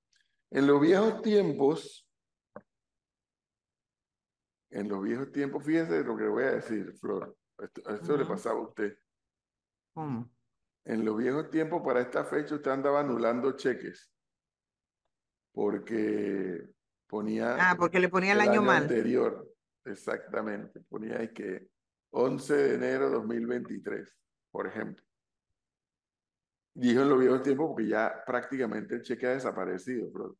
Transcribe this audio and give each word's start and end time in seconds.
En 0.50 0.66
los 0.66 0.80
viejos 0.80 1.20
tiempos, 1.20 2.08
en 4.72 4.88
los 4.88 5.02
viejos 5.02 5.30
tiempos, 5.30 5.64
fíjese 5.64 6.02
lo 6.02 6.16
que 6.16 6.26
voy 6.26 6.44
a 6.44 6.52
decir, 6.52 6.92
Flor. 6.94 7.36
Esto, 7.58 8.16
le 8.16 8.24
pasaba 8.24 8.58
a 8.58 8.62
usted. 8.62 8.96
¿Cómo? 9.94 10.30
En 10.84 11.04
los 11.04 11.16
viejos 11.16 11.50
tiempos, 11.50 11.82
para 11.84 12.00
esta 12.00 12.24
fecha, 12.24 12.54
usted 12.54 12.70
andaba 12.70 13.00
anulando 13.00 13.52
cheques. 13.52 14.10
Porque 15.52 16.70
ponía. 17.06 17.70
Ah, 17.70 17.76
porque 17.78 18.00
le 18.00 18.08
ponía 18.08 18.32
el, 18.32 18.40
año, 18.40 18.62
mal. 18.62 18.82
anterior. 18.82 19.46
Exactamente. 19.84 20.80
Ponía 20.88 21.18
ahí 21.18 21.32
que 21.32 21.68
11 22.10 22.54
de 22.54 22.74
enero 22.74 23.10
de 23.10 23.16
2023, 23.16 24.16
por 24.50 24.66
ejemplo. 24.66 25.04
Dijo 26.74 27.02
en 27.02 27.08
los 27.10 27.20
viejos 27.20 27.42
tiempos 27.42 27.68
porque 27.68 27.88
ya 27.88 28.24
prácticamente 28.26 28.94
el 28.94 29.02
cheque 29.02 29.26
ha 29.26 29.34
desaparecido, 29.34 30.10
Flor. 30.10 30.36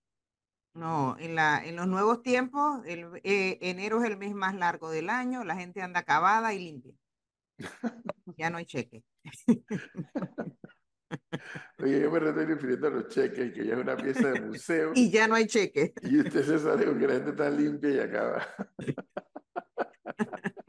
No, 0.74 1.16
en, 1.18 1.34
la, 1.34 1.62
en 1.64 1.76
los 1.76 1.86
nuevos 1.86 2.22
tiempos, 2.22 2.80
el, 2.86 3.06
eh, 3.24 3.58
enero 3.60 4.02
es 4.02 4.10
el 4.10 4.16
mes 4.16 4.34
más 4.34 4.54
largo 4.54 4.90
del 4.90 5.10
año, 5.10 5.44
la 5.44 5.54
gente 5.54 5.82
anda 5.82 6.00
acabada 6.00 6.54
y 6.54 6.60
limpia. 6.60 6.94
ya 8.38 8.48
no 8.48 8.56
hay 8.56 8.64
cheque. 8.64 9.04
Oye, 11.78 12.00
yo 12.00 12.10
me 12.10 12.26
estoy 12.26 12.46
refiriendo 12.46 12.86
a 12.86 12.90
los 12.90 13.08
cheques, 13.08 13.52
que 13.52 13.66
ya 13.66 13.74
es 13.74 13.80
una 13.80 13.98
pieza 13.98 14.30
de 14.30 14.40
museo. 14.40 14.92
y 14.94 15.10
ya 15.10 15.28
no 15.28 15.34
hay 15.34 15.46
cheque. 15.46 15.92
Y 16.02 16.20
usted 16.20 16.42
se 16.42 16.58
sabe 16.58 16.86
que 16.86 17.06
la 17.06 17.14
gente 17.14 17.30
está 17.30 17.50
limpia 17.50 17.90
y 17.90 17.98
acaba. 17.98 18.46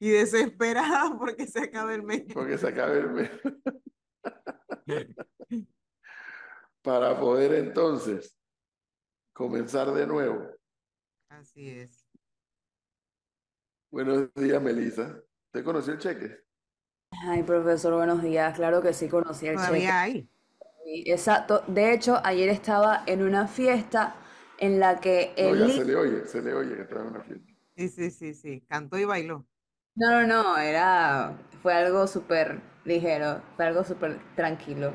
y 0.00 0.10
desesperada 0.10 1.16
porque 1.16 1.46
se 1.46 1.60
acabe 1.60 1.94
el 1.94 2.02
mes. 2.02 2.24
Porque 2.34 2.58
se 2.58 2.66
acabe 2.66 2.98
el 2.98 3.10
mes. 3.10 3.30
Para 6.82 7.20
poder 7.20 7.54
entonces 7.54 8.39
comenzar 9.40 9.90
de 9.94 10.06
nuevo. 10.06 10.50
Así 11.28 11.70
es. 11.70 12.06
Buenos 13.90 14.34
días, 14.34 14.60
Melissa. 14.60 15.22
¿Te 15.52 15.62
conoció 15.62 15.92
el 15.92 15.98
cheque? 16.00 16.38
Ay, 17.28 17.42
profesor, 17.44 17.94
buenos 17.94 18.22
días. 18.22 18.54
Claro 18.56 18.82
que 18.82 18.92
sí 18.92 19.08
conocí 19.08 19.46
el 19.46 19.56
Todavía 19.56 19.90
cheque. 19.90 20.02
hay. 20.02 20.28
Exacto. 21.06 21.62
De 21.66 21.92
hecho, 21.92 22.20
ayer 22.24 22.48
estaba 22.50 23.04
en 23.06 23.22
una 23.22 23.46
fiesta 23.48 24.16
en 24.58 24.80
la 24.80 25.00
que 25.00 25.32
No, 25.38 25.54
el 25.54 25.56
ya 25.56 25.68
se 25.68 25.84
le 25.84 25.96
oye, 25.96 26.24
se 26.26 26.40
le 26.40 26.54
oye 26.54 26.76
que 26.76 26.82
estaba 26.82 27.02
en 27.02 27.08
una 27.08 27.22
fiesta. 27.24 27.52
Sí, 27.76 27.88
sí, 27.88 28.10
sí, 28.10 28.34
sí. 28.34 28.60
Cantó 28.68 28.96
y 28.98 29.04
bailó. 29.04 29.46
No, 29.94 30.10
no, 30.10 30.26
no, 30.26 30.56
era, 30.58 31.36
fue 31.62 31.74
algo 31.74 32.06
súper 32.06 32.60
ligero, 32.84 33.42
fue 33.56 33.66
algo 33.66 33.84
súper 33.84 34.18
tranquilo. 34.34 34.92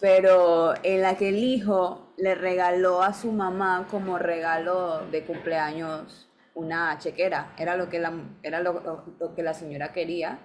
Pero 0.00 0.74
en 0.84 1.02
la 1.02 1.16
que 1.16 1.28
el 1.30 1.38
hijo 1.38 2.12
le 2.16 2.34
regaló 2.34 3.02
a 3.02 3.12
su 3.12 3.32
mamá 3.32 3.86
como 3.90 4.18
regalo 4.18 5.06
de 5.10 5.24
cumpleaños 5.24 6.28
una 6.54 6.98
chequera. 6.98 7.52
Era 7.58 7.76
lo 7.76 7.88
que 7.88 7.98
la, 7.98 8.12
era 8.42 8.60
lo, 8.60 8.74
lo- 8.80 9.04
lo 9.18 9.34
que 9.34 9.42
la 9.42 9.54
señora 9.54 9.92
quería, 9.92 10.38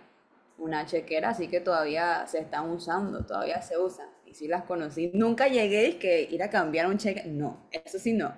una 0.58 0.86
chequera, 0.86 1.30
así 1.30 1.48
que 1.48 1.60
todavía 1.60 2.26
se 2.28 2.40
están 2.40 2.70
usando, 2.70 3.26
todavía 3.26 3.62
se 3.62 3.78
usan. 3.78 4.08
Y 4.26 4.34
sí 4.34 4.48
las 4.48 4.64
conocí. 4.64 5.12
Nunca 5.14 5.48
llegué 5.48 5.90
y 5.90 5.94
que 5.96 6.22
ir 6.24 6.42
a 6.44 6.50
cambiar 6.50 6.88
un 6.88 6.98
cheque, 6.98 7.24
no, 7.26 7.68
eso 7.72 8.00
sí 8.00 8.14
no. 8.14 8.34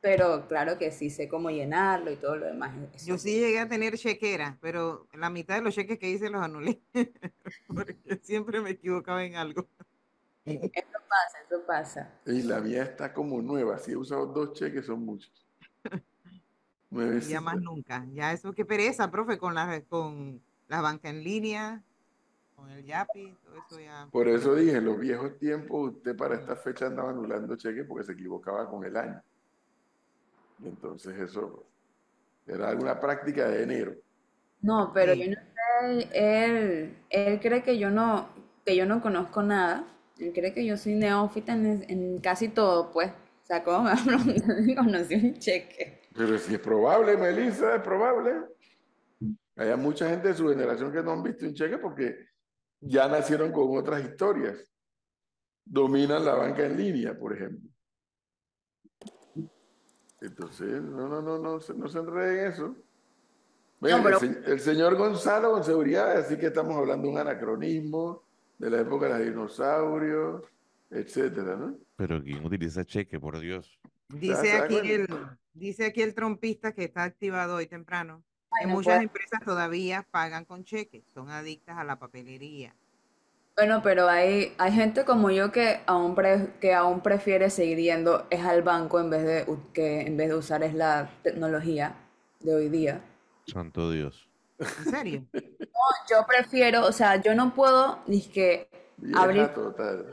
Pero 0.00 0.46
claro 0.48 0.78
que 0.78 0.90
sí 0.92 1.10
sé 1.10 1.28
cómo 1.28 1.50
llenarlo 1.50 2.10
y 2.10 2.16
todo 2.16 2.36
lo 2.36 2.46
demás. 2.46 2.72
eso 2.94 3.06
Yo 3.06 3.18
sí 3.18 3.38
llegué 3.40 3.58
a 3.60 3.68
tener 3.68 3.96
chequera, 3.98 4.58
pero 4.60 5.08
la 5.12 5.30
mitad 5.30 5.56
de 5.56 5.62
los 5.62 5.74
cheques 5.74 5.98
que 5.98 6.10
hice 6.10 6.30
los 6.30 6.42
anulé. 6.42 6.82
Porque 7.66 8.20
siempre 8.22 8.60
me 8.60 8.70
equivocaba 8.70 9.24
en 9.24 9.36
algo. 9.36 9.68
Eso 10.44 10.98
pasa, 11.08 11.38
eso 11.46 11.66
pasa. 11.66 12.10
Y 12.26 12.42
la 12.42 12.60
mía 12.60 12.82
está 12.82 13.12
como 13.12 13.40
nueva. 13.42 13.78
Si 13.78 13.92
he 13.92 13.96
usado 13.96 14.26
dos 14.26 14.52
cheques, 14.54 14.86
son 14.86 15.04
muchos. 15.04 15.30
Ya 17.28 17.40
más 17.40 17.56
nunca. 17.60 18.04
Ya 18.12 18.32
eso 18.32 18.52
qué 18.52 18.64
pereza, 18.64 19.12
profe, 19.12 19.38
con 19.38 19.54
la, 19.54 19.80
con 19.82 20.42
la 20.66 20.80
banca 20.80 21.08
en 21.08 21.22
línea, 21.22 21.84
con 22.56 22.68
el 22.68 22.84
Yapi, 22.84 23.32
todo 23.44 23.54
eso 23.54 23.80
ya. 23.80 24.08
Por 24.10 24.26
eso 24.26 24.56
dije, 24.56 24.78
en 24.78 24.86
los 24.86 24.98
viejos 24.98 25.38
tiempos, 25.38 25.92
usted 25.94 26.16
para 26.16 26.34
esta 26.34 26.56
fecha 26.56 26.86
andaba 26.86 27.10
anulando 27.10 27.54
cheques 27.54 27.86
porque 27.86 28.04
se 28.04 28.12
equivocaba 28.14 28.68
con 28.68 28.84
el 28.84 28.96
año. 28.96 29.22
Y 30.64 30.66
entonces 30.66 31.16
eso 31.16 31.64
era 32.44 32.72
una 32.72 32.98
práctica 32.98 33.48
de 33.48 33.62
enero. 33.62 33.94
No, 34.60 34.90
pero 34.92 35.14
Sí. 35.14 35.20
yo 35.24 35.30
no 35.30 35.36
sé, 35.36 36.08
él, 36.12 36.96
él 37.08 37.40
cree 37.40 37.62
que 37.62 37.78
yo 37.78 37.90
no, 37.90 38.28
que 38.64 38.74
yo 38.74 38.84
no 38.84 39.00
conozco 39.00 39.44
nada. 39.44 39.86
Él 40.20 40.32
cree 40.34 40.52
que 40.52 40.64
yo 40.64 40.76
soy 40.76 40.94
neófita 40.94 41.52
en, 41.54 41.84
en 41.88 42.20
casi 42.20 42.48
todo, 42.48 42.90
pues. 42.92 43.10
O 43.10 43.46
sea, 43.46 43.64
¿cómo 43.64 43.82
me 43.82 43.90
va 43.90 43.96
a 44.00 44.04
preguntar 44.04 44.56
si 44.64 44.74
conocí 44.74 45.14
un 45.14 45.34
cheque? 45.38 46.02
Pero 46.14 46.38
si 46.38 46.54
es 46.54 46.60
probable, 46.60 47.16
Melissa, 47.16 47.76
es 47.76 47.82
probable. 47.82 48.32
Hay 49.56 49.76
mucha 49.76 50.08
gente 50.08 50.28
de 50.28 50.34
su 50.34 50.48
generación 50.48 50.92
que 50.92 51.02
no 51.02 51.12
han 51.12 51.22
visto 51.22 51.44
un 51.46 51.54
cheque 51.54 51.78
porque 51.78 52.16
ya 52.80 53.08
nacieron 53.08 53.50
con 53.52 53.76
otras 53.76 54.02
historias. 54.04 54.58
Dominan 55.64 56.24
la 56.24 56.34
banca 56.34 56.64
en 56.64 56.76
línea, 56.76 57.16
por 57.18 57.32
ejemplo. 57.34 57.68
Entonces, 60.20 60.82
no, 60.82 61.08
no, 61.08 61.22
no, 61.22 61.38
no, 61.38 61.60
se- 61.60 61.74
no 61.74 61.88
se 61.88 61.98
enreden 61.98 62.38
en 62.46 62.52
eso. 62.52 62.76
Pero- 63.80 64.20
el, 64.20 64.44
el 64.44 64.60
señor 64.60 64.96
Gonzalo 64.96 65.52
con 65.52 65.64
seguridad, 65.64 66.12
así 66.18 66.36
que 66.36 66.46
estamos 66.46 66.76
hablando 66.76 67.06
de 67.08 67.12
un 67.14 67.18
anacronismo 67.18 68.24
de 68.60 68.70
la 68.70 68.80
época 68.82 69.06
de 69.08 69.24
los 69.24 69.34
dinosaurios, 69.34 70.42
etcétera, 70.90 71.56
¿no? 71.56 71.78
Pero 71.96 72.22
¿quién 72.22 72.44
utiliza 72.44 72.84
cheque, 72.84 73.18
por 73.18 73.38
Dios? 73.40 73.80
Dice 74.08 74.52
aquí 74.52 74.76
el, 74.76 75.06
dice 75.54 75.86
aquí 75.86 76.02
el 76.02 76.14
trompista 76.14 76.72
que 76.72 76.84
está 76.84 77.04
activado 77.04 77.56
hoy 77.56 77.66
temprano. 77.66 78.22
Ay, 78.50 78.64
que 78.64 78.68
no 78.68 78.74
muchas 78.74 78.94
puedo. 78.96 79.02
empresas 79.02 79.40
todavía 79.44 80.06
pagan 80.10 80.44
con 80.44 80.64
cheques, 80.64 81.04
son 81.06 81.30
adictas 81.30 81.78
a 81.78 81.84
la 81.84 81.98
papelería. 81.98 82.74
Bueno, 83.56 83.80
pero 83.82 84.08
hay, 84.08 84.52
hay 84.58 84.72
gente 84.72 85.04
como 85.04 85.30
yo 85.30 85.52
que 85.52 85.80
aún, 85.86 86.14
pre- 86.14 86.52
que 86.60 86.74
aún 86.74 87.00
prefiere 87.00 87.48
seguir 87.50 87.78
yendo 87.78 88.26
es 88.30 88.40
al 88.44 88.62
banco 88.62 89.00
en 89.00 89.10
vez 89.10 89.24
de, 89.24 89.56
que, 89.72 90.02
en 90.02 90.16
vez 90.16 90.28
de 90.28 90.34
usar 90.34 90.62
es 90.62 90.74
la 90.74 91.10
tecnología 91.22 91.94
de 92.40 92.54
hoy 92.54 92.68
día. 92.68 93.02
Santo 93.46 93.90
Dios. 93.90 94.29
¿En 94.60 94.84
serio? 94.84 95.26
Yo 96.10 96.26
prefiero, 96.26 96.86
o 96.86 96.92
sea, 96.92 97.16
yo 97.16 97.34
no 97.34 97.54
puedo 97.54 98.00
ni 98.06 98.22
que 98.22 98.68
abrir 99.14 99.48
total. 99.54 100.10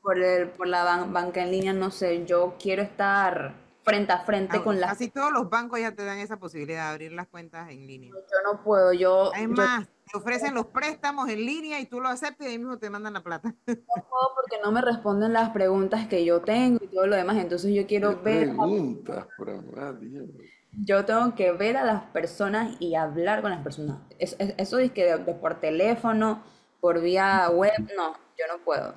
por 0.00 0.18
el, 0.18 0.50
por 0.50 0.68
la 0.68 0.84
ban- 0.84 1.12
banca 1.12 1.42
en 1.42 1.50
línea, 1.50 1.72
no 1.72 1.90
sé, 1.90 2.24
yo 2.24 2.54
quiero 2.60 2.82
estar 2.82 3.54
frente 3.82 4.12
a 4.12 4.20
frente 4.20 4.58
Ah, 4.58 4.62
con 4.62 4.78
la 4.78 4.88
Casi 4.88 5.08
todos 5.10 5.32
los 5.32 5.48
bancos 5.50 5.80
ya 5.80 5.92
te 5.94 6.04
dan 6.04 6.18
esa 6.18 6.36
posibilidad 6.38 6.86
de 6.86 6.90
abrir 6.92 7.12
las 7.12 7.26
cuentas 7.28 7.68
en 7.70 7.86
línea. 7.86 8.12
Yo 8.12 8.52
no 8.52 8.62
puedo, 8.62 8.92
yo, 8.92 9.32
Es 9.34 9.42
yo 9.42 9.48
más, 9.48 9.88
te 10.10 10.18
ofrecen 10.18 10.54
los 10.54 10.66
préstamos 10.66 11.28
en 11.28 11.44
línea 11.44 11.80
y 11.80 11.86
tú 11.86 12.00
lo 12.00 12.08
aceptas 12.08 12.46
y 12.46 12.50
ahí 12.50 12.58
mismo 12.58 12.78
te 12.78 12.90
mandan 12.90 13.14
la 13.14 13.22
plata. 13.22 13.54
no 13.66 13.74
puedo 14.08 14.34
porque 14.36 14.58
no 14.62 14.70
me 14.70 14.82
responden 14.82 15.32
las 15.32 15.50
preguntas 15.50 16.06
que 16.06 16.24
yo 16.24 16.42
tengo 16.42 16.78
y 16.82 16.86
todo 16.88 17.06
lo 17.06 17.16
demás, 17.16 17.36
entonces 17.38 17.74
yo 17.74 17.86
quiero 17.86 18.10
¿Qué 18.10 18.30
ver, 18.30 18.48
preguntas, 18.48 19.26
por 19.36 19.50
amor 19.50 19.98
Dios? 19.98 20.26
Yo 20.72 21.04
tengo 21.04 21.34
que 21.34 21.52
ver 21.52 21.76
a 21.76 21.84
las 21.84 22.02
personas 22.04 22.76
y 22.80 22.94
hablar 22.94 23.42
con 23.42 23.50
las 23.50 23.62
personas. 23.62 23.98
Es- 24.18 24.36
es- 24.38 24.54
eso 24.58 24.78
es 24.78 24.90
que 24.92 25.04
de, 25.04 25.18
de 25.18 25.34
por 25.34 25.60
teléfono, 25.60 26.42
por 26.80 27.00
vía 27.00 27.48
web, 27.50 27.72
no, 27.96 28.14
yo 28.38 28.44
no 28.50 28.62
puedo. 28.64 28.94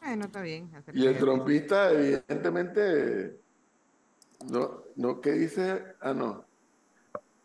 Bueno, 0.00 0.24
está 0.24 0.40
bien. 0.40 0.70
Y 0.94 1.06
el 1.06 1.18
trompista, 1.18 1.92
evidentemente, 1.92 3.40
no, 4.50 4.82
no, 4.96 5.20
¿qué 5.20 5.32
dice? 5.32 5.84
Ah, 6.00 6.12
no. 6.12 6.44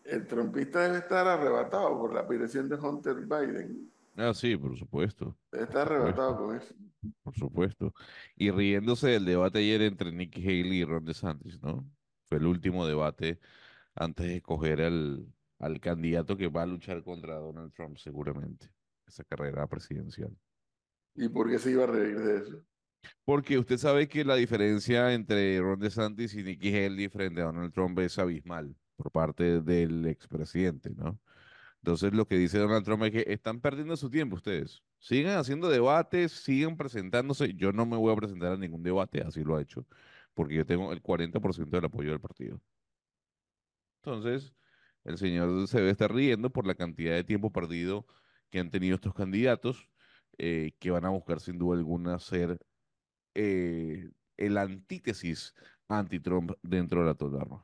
El 0.03 0.25
trompista 0.25 0.79
debe 0.83 0.99
estar 0.99 1.27
arrebatado 1.27 1.97
por 1.99 2.13
la 2.13 2.21
aparición 2.21 2.69
de 2.69 2.75
Hunter 2.75 3.15
Biden. 3.25 3.91
Ah, 4.15 4.33
sí, 4.33 4.55
por 4.57 4.75
supuesto, 4.77 5.35
Debe 5.51 5.65
estar 5.65 5.91
arrebatado 5.91 6.37
con 6.37 6.55
eso. 6.55 6.73
por 7.23 7.35
supuesto. 7.35 7.93
Y 8.35 8.49
riéndose 8.49 9.09
del 9.09 9.25
debate 9.25 9.59
ayer 9.59 9.81
entre 9.83 10.11
Nikki 10.11 10.41
Haley 10.41 10.79
y 10.79 10.85
Ron 10.85 11.05
DeSantis, 11.05 11.61
¿no? 11.61 11.85
Fue 12.29 12.37
el 12.39 12.45
último 12.45 12.85
debate 12.85 13.39
antes 13.95 14.27
de 14.27 14.37
escoger 14.37 14.81
al, 14.81 15.27
al 15.59 15.79
candidato 15.79 16.37
que 16.37 16.47
va 16.47 16.63
a 16.63 16.67
luchar 16.67 17.03
contra 17.03 17.35
Donald 17.35 17.73
Trump, 17.73 17.97
seguramente, 17.97 18.71
esa 19.07 19.23
carrera 19.23 19.67
presidencial. 19.67 20.35
¿Y 21.15 21.29
por 21.29 21.49
qué 21.49 21.57
se 21.57 21.71
iba 21.71 21.85
a 21.85 21.87
reír 21.87 22.19
de 22.19 22.37
eso? 22.37 22.63
Porque 23.23 23.57
usted 23.57 23.77
sabe 23.77 24.07
que 24.07 24.25
la 24.25 24.35
diferencia 24.35 25.13
entre 25.13 25.59
Ron 25.59 25.79
DeSantis 25.79 26.33
y 26.35 26.43
Nikki 26.43 26.69
Haley 26.69 27.09
frente 27.09 27.41
a 27.41 27.45
Donald 27.45 27.73
Trump 27.73 27.97
es 27.99 28.17
abismal 28.19 28.75
por 28.95 29.11
parte 29.11 29.61
del 29.61 30.05
expresidente, 30.07 30.91
¿no? 30.95 31.19
Entonces 31.81 32.13
lo 32.13 32.27
que 32.27 32.37
dice 32.37 32.57
Donald 32.57 32.83
Trump 32.83 33.03
es 33.03 33.11
que 33.11 33.25
están 33.27 33.61
perdiendo 33.61 33.95
su 33.95 34.09
tiempo 34.09 34.35
ustedes. 34.35 34.83
Sigan 34.99 35.37
haciendo 35.37 35.69
debates, 35.69 36.31
sigan 36.33 36.75
presentándose. 36.75 37.53
Yo 37.53 37.71
no 37.71 37.85
me 37.85 37.97
voy 37.97 38.11
a 38.11 38.15
presentar 38.15 38.53
a 38.53 38.57
ningún 38.57 38.83
debate, 38.83 39.21
así 39.21 39.43
lo 39.43 39.55
ha 39.55 39.61
hecho, 39.61 39.85
porque 40.37 40.53
yo 40.53 40.65
tengo 40.67 40.93
el 40.93 41.01
40% 41.01 41.77
del 41.77 41.85
apoyo 41.85 42.11
del 42.11 42.21
partido. 42.21 42.61
Entonces, 44.03 44.53
el 45.03 45.17
señor 45.17 45.67
se 45.67 45.79
debe 45.79 45.89
estar 45.89 46.13
riendo 46.13 46.51
por 46.51 46.67
la 46.67 46.75
cantidad 46.75 47.15
de 47.15 47.23
tiempo 47.23 47.51
perdido 47.51 48.05
que 48.51 48.59
han 48.59 48.69
tenido 48.69 48.95
estos 48.95 49.15
candidatos, 49.15 49.89
eh, 50.37 50.73
que 50.79 50.91
van 50.91 51.05
a 51.05 51.09
buscar 51.09 51.39
sin 51.39 51.57
duda 51.57 51.75
alguna 51.75 52.19
ser 52.19 52.59
eh, 53.33 54.11
el 54.37 54.57
antítesis 54.59 55.55
anti-Trump 55.87 56.51
dentro 56.61 57.01
de 57.01 57.07
la 57.07 57.15
totalidad. 57.15 57.57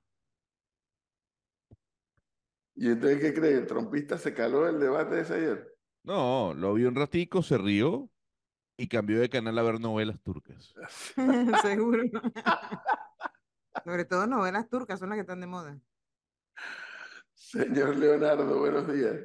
¿Y 2.76 2.88
entonces 2.88 3.20
qué 3.20 3.34
cree? 3.36 3.54
¿El 3.54 3.68
trompista 3.68 4.18
se 4.18 4.34
caló 4.34 4.66
del 4.66 4.80
debate 4.80 5.14
de 5.14 5.22
ese 5.22 5.36
ayer? 5.36 5.78
No, 6.04 6.56
lo 6.56 6.74
vio 6.74 6.90
un 6.90 6.96
ratico, 6.96 7.44
se 7.44 7.60
rió 7.60 8.10
y 8.84 8.88
cambió 8.90 9.22
de 9.22 9.30
canal 9.30 9.58
a 9.58 9.64
ver 9.64 9.80
novelas 9.80 10.22
turcas. 10.22 10.74
Seguro. 11.62 12.04
Sobre 13.86 14.04
todo 14.04 14.28
novelas 14.28 14.68
turcas 14.68 15.00
son 15.00 15.08
las 15.08 15.16
que 15.16 15.22
están 15.22 15.40
de 15.40 15.48
moda. 15.48 15.80
Señor 17.34 17.96
Leonardo, 17.96 18.60
buenos 18.60 18.94
días. 18.94 19.16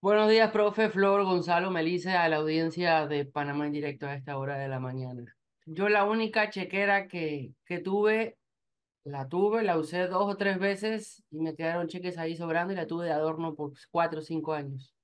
Buenos 0.00 0.30
días, 0.30 0.50
profe 0.50 0.88
Flor, 0.88 1.24
Gonzalo, 1.24 1.70
Melissa, 1.70 2.22
a 2.22 2.28
la 2.30 2.36
audiencia 2.36 3.06
de 3.06 3.26
Panamá 3.26 3.66
en 3.66 3.72
directo 3.72 4.06
a 4.06 4.14
esta 4.14 4.38
hora 4.38 4.56
de 4.56 4.68
la 4.68 4.80
mañana. 4.80 5.36
Yo 5.66 5.90
la 5.90 6.04
única 6.04 6.48
chequera 6.48 7.06
que, 7.06 7.52
que 7.66 7.80
tuve, 7.80 8.38
la 9.04 9.28
tuve, 9.28 9.62
la 9.62 9.76
usé 9.76 10.06
dos 10.06 10.24
o 10.24 10.38
tres 10.38 10.58
veces 10.58 11.22
y 11.30 11.38
me 11.38 11.54
quedaron 11.54 11.86
cheques 11.86 12.16
ahí 12.16 12.34
sobrando 12.34 12.72
y 12.72 12.76
la 12.76 12.86
tuve 12.86 13.04
de 13.04 13.12
adorno 13.12 13.54
por 13.54 13.72
cuatro 13.90 14.20
o 14.20 14.22
cinco 14.22 14.54
años. 14.54 14.94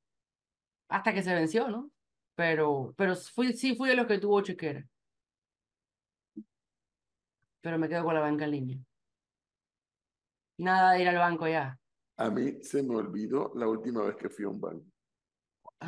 Hasta 0.88 1.12
que 1.12 1.22
se 1.22 1.34
venció, 1.34 1.68
¿no? 1.68 1.90
Pero, 2.38 2.94
pero 2.96 3.16
fui, 3.16 3.52
sí 3.52 3.74
fui 3.74 3.88
de 3.88 3.96
los 3.96 4.06
que 4.06 4.20
tuvo 4.20 4.40
chequera. 4.42 4.86
Pero 7.60 7.78
me 7.80 7.88
quedo 7.88 8.04
con 8.04 8.14
la 8.14 8.20
banca 8.20 8.44
en 8.44 8.50
línea. 8.52 8.78
Nada 10.58 10.92
de 10.92 11.02
ir 11.02 11.08
al 11.08 11.16
banco 11.18 11.48
ya. 11.48 11.76
A 12.16 12.30
mí 12.30 12.62
se 12.62 12.84
me 12.84 12.94
olvidó 12.94 13.50
la 13.56 13.66
última 13.66 14.04
vez 14.04 14.14
que 14.14 14.28
fui 14.28 14.44
a 14.44 14.50
un 14.50 14.60
banco. 14.60 14.86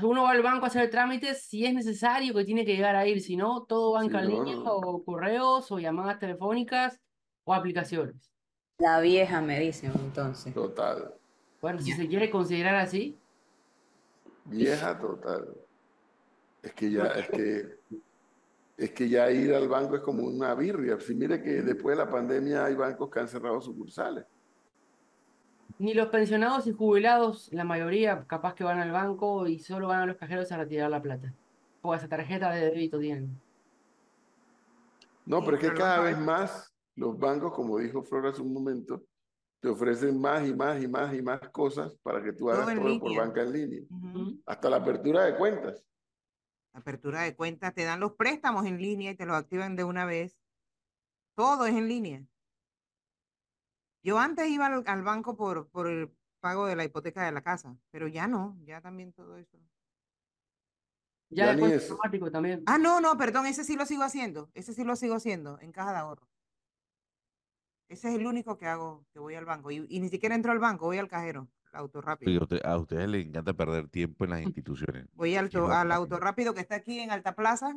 Uno 0.03 0.25
va 0.25 0.31
al 0.33 0.43
banco 0.43 0.65
a 0.65 0.69
hacer 0.69 0.91
trámites 0.91 1.45
si 1.45 1.65
es 1.65 1.73
necesario 1.73 2.35
que 2.35 2.45
tiene 2.45 2.65
que 2.65 2.75
llegar 2.75 2.97
a 2.97 3.07
ir, 3.07 3.21
si 3.21 3.37
no, 3.37 3.65
todo 3.67 3.93
banca 3.93 4.19
Si 4.19 4.27
en 4.27 4.33
no, 4.33 4.45
línea 4.45 4.57
no. 4.57 4.75
o 4.75 5.05
correos 5.05 5.71
o 5.71 5.79
llamadas 5.79 6.19
telefónicas 6.19 7.01
o 7.45 7.55
aplicaciones. 7.55 8.33
La 8.79 8.99
vieja 8.99 9.41
me 9.41 9.61
dicen 9.61 9.93
entonces. 9.95 10.53
Total. 10.53 11.15
Bueno, 11.61 11.81
si 11.81 11.93
se 11.93 12.09
quiere 12.09 12.29
considerar 12.29 12.75
así, 12.75 13.17
Vieja 14.47 14.99
total. 14.99 15.55
Es 16.63 16.73
que 16.75 16.91
ya, 16.91 17.07
es 17.07 17.29
que, 17.31 17.79
es 18.77 18.91
que 18.93 19.09
ya 19.09 19.31
ir 19.31 19.55
al 19.55 19.69
banco 19.69 19.97
es 19.97 20.03
como 20.03 20.25
una 20.25 20.55
birria. 20.55 20.99
Si 21.01 21.15
mire 21.15 21.43
que 21.43 21.63
después 21.63 21.97
de 21.97 22.05
la 22.05 22.11
pandemia 22.11 22.65
hay 22.67 22.75
bancos 22.75 23.11
que 23.11 23.21
han 23.21 23.29
cerrado 23.29 23.61
sucursales. 23.61 24.27
ni 25.79 25.95
los 25.95 26.09
pensionados 26.09 26.67
y 26.67 26.73
jubilados, 26.73 27.49
la 27.53 27.65
mayoría 27.65 28.25
capaz 28.27 28.55
que 28.55 28.65
van 28.65 28.79
al 28.81 28.93
banco 28.93 29.47
y 29.47 29.59
solo 29.59 29.89
van 29.89 30.03
a 30.03 30.07
los 30.07 30.17
cajeros 30.17 30.53
a 30.53 30.59
retirar 30.59 30.91
la 30.91 31.01
plata. 31.01 31.33
O 31.83 31.95
esa 31.95 32.09
tarjeta 32.09 32.51
de 32.53 32.67
débito 32.71 32.99
tienen. 32.99 33.41
No, 35.25 35.43
pero 35.43 35.57
es 35.57 35.63
que 35.63 35.73
cada 35.75 36.01
vez 36.01 36.19
más 36.19 36.75
los 36.97 37.19
bancos, 37.19 37.55
como 37.55 37.79
dijo 37.79 38.03
Flor 38.03 38.27
hace 38.27 38.43
un 38.43 38.53
momento, 38.53 39.03
te 39.61 39.69
ofrecen 39.69 40.21
más 40.21 40.47
y 40.47 40.55
más 40.55 40.83
y 40.83 40.89
más 40.89 41.15
y 41.15 41.23
más 41.23 41.41
cosas 41.51 41.97
para 42.03 42.23
que 42.23 42.33
tú 42.33 42.51
hagas 42.51 42.75
todo 42.75 43.01
por 43.01 43.17
banca 43.17 43.43
en 43.43 43.53
línea. 43.53 43.83
Hasta 44.47 44.69
la 44.69 44.77
apertura 44.77 45.25
de 45.25 45.37
cuentas. 45.37 45.83
Apertura 46.73 47.23
de 47.23 47.35
cuentas, 47.35 47.75
te 47.75 47.85
dan 47.85 48.01
los 48.01 48.13
préstamos 48.13 48.67
en 48.67 48.79
línea 48.81 49.11
y 49.11 49.17
te 49.17 49.27
los 49.27 49.37
activan 49.37 49.77
de 49.77 49.85
una 49.85 50.05
vez. 50.05 50.41
Todo 51.35 51.67
es 51.67 51.75
en 51.75 51.89
línea. 51.89 52.27
Yo 54.03 54.19
antes 54.19 54.49
iba 54.49 54.67
al, 54.67 54.83
al 54.87 55.03
banco 55.03 55.37
por, 55.37 55.69
por 55.71 55.87
el 55.89 56.11
pago 56.41 56.67
de 56.67 56.77
la 56.77 56.85
hipoteca 56.85 57.25
de 57.25 57.33
la 57.33 57.43
casa, 57.43 57.77
pero 57.91 58.09
ya 58.09 58.27
no, 58.27 58.57
ya 58.65 58.81
también 58.81 59.13
todo 59.13 59.37
eso. 59.37 59.59
Ya 61.31 61.47
Ya 61.47 61.59
cuenta 61.59 61.77
eso. 61.77 61.93
automático 61.93 62.31
también. 62.31 62.63
Ah, 62.67 62.79
no, 62.79 63.01
no, 63.01 63.17
perdón, 63.17 63.47
ese 63.47 63.65
sí 63.65 63.77
lo 63.77 63.87
sigo 63.87 64.03
haciendo. 64.03 64.51
Ese 64.55 64.75
sí 64.75 64.85
lo 64.85 64.97
sigo 64.97 65.15
haciendo 65.15 65.59
en 65.61 65.73
caja 65.73 65.93
de 65.93 65.99
ahorro. 65.99 66.29
Ese 67.89 68.09
es 68.09 68.15
el 68.15 68.27
único 68.27 68.57
que 68.57 68.67
hago, 68.67 69.07
que 69.13 69.19
voy 69.19 69.35
al 69.35 69.45
banco. 69.45 69.71
Y, 69.71 69.85
y 69.89 70.01
ni 70.01 70.09
siquiera 70.09 70.35
entro 70.35 70.53
al 70.53 70.59
banco, 70.61 70.87
voy 70.87 70.99
al 70.99 71.09
cajero, 71.09 71.49
auto 71.73 71.99
Oye, 72.01 72.07
rápido. 72.07 72.41
a 72.41 72.43
usted- 72.45 72.61
a 72.65 72.79
ustedes 72.79 73.09
les 73.09 73.27
encanta 73.27 73.53
perder 73.55 73.89
tiempo 73.89 74.25
en 74.25 74.31
las 74.31 74.43
instituciones. 74.43 75.07
Voy 75.15 75.37
al, 75.37 75.49
to- 75.51 75.67
al 75.67 75.89
rápido. 75.89 75.95
auto 75.95 76.19
rápido 76.19 76.55
que 76.55 76.61
está 76.61 76.77
aquí 76.77 77.01
en 77.01 77.11
Alta 77.11 77.35
Plaza 77.35 77.75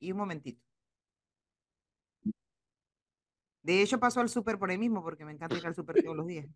y 0.00 0.12
un 0.12 0.18
momentito. 0.18 0.60
De 3.62 3.80
hecho, 3.80 3.98
paso 3.98 4.20
al 4.20 4.28
súper 4.28 4.58
por 4.58 4.70
ahí 4.70 4.76
mismo 4.78 5.02
porque 5.02 5.24
me 5.24 5.32
encanta 5.32 5.56
ir 5.56 5.66
al 5.66 5.74
súper 5.74 6.02
todos 6.02 6.16
los 6.16 6.26
días. 6.26 6.46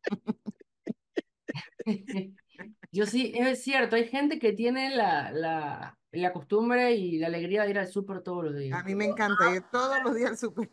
Yo 2.93 3.07
sí, 3.07 3.33
es 3.35 3.63
cierto, 3.63 3.97
hay 3.97 4.07
gente 4.09 4.39
que 4.39 4.53
tiene 4.53 4.95
la, 4.95 5.31
la, 5.33 5.99
la 6.11 6.33
costumbre 6.33 6.93
y 6.95 7.19
la 7.19 7.29
alegría 7.29 7.63
de 7.65 7.71
ir 7.71 7.79
al 7.79 7.89
súper 7.89 8.21
todos 8.21 8.45
los 8.45 8.55
A 8.55 8.59
días. 8.59 8.85
mí 8.85 8.95
me 8.95 9.07
encanta 9.07 9.55
ir 9.55 9.63
todos 9.71 9.97
los 10.05 10.15
días 10.15 10.31
al 10.33 10.37
súper. 10.39 10.69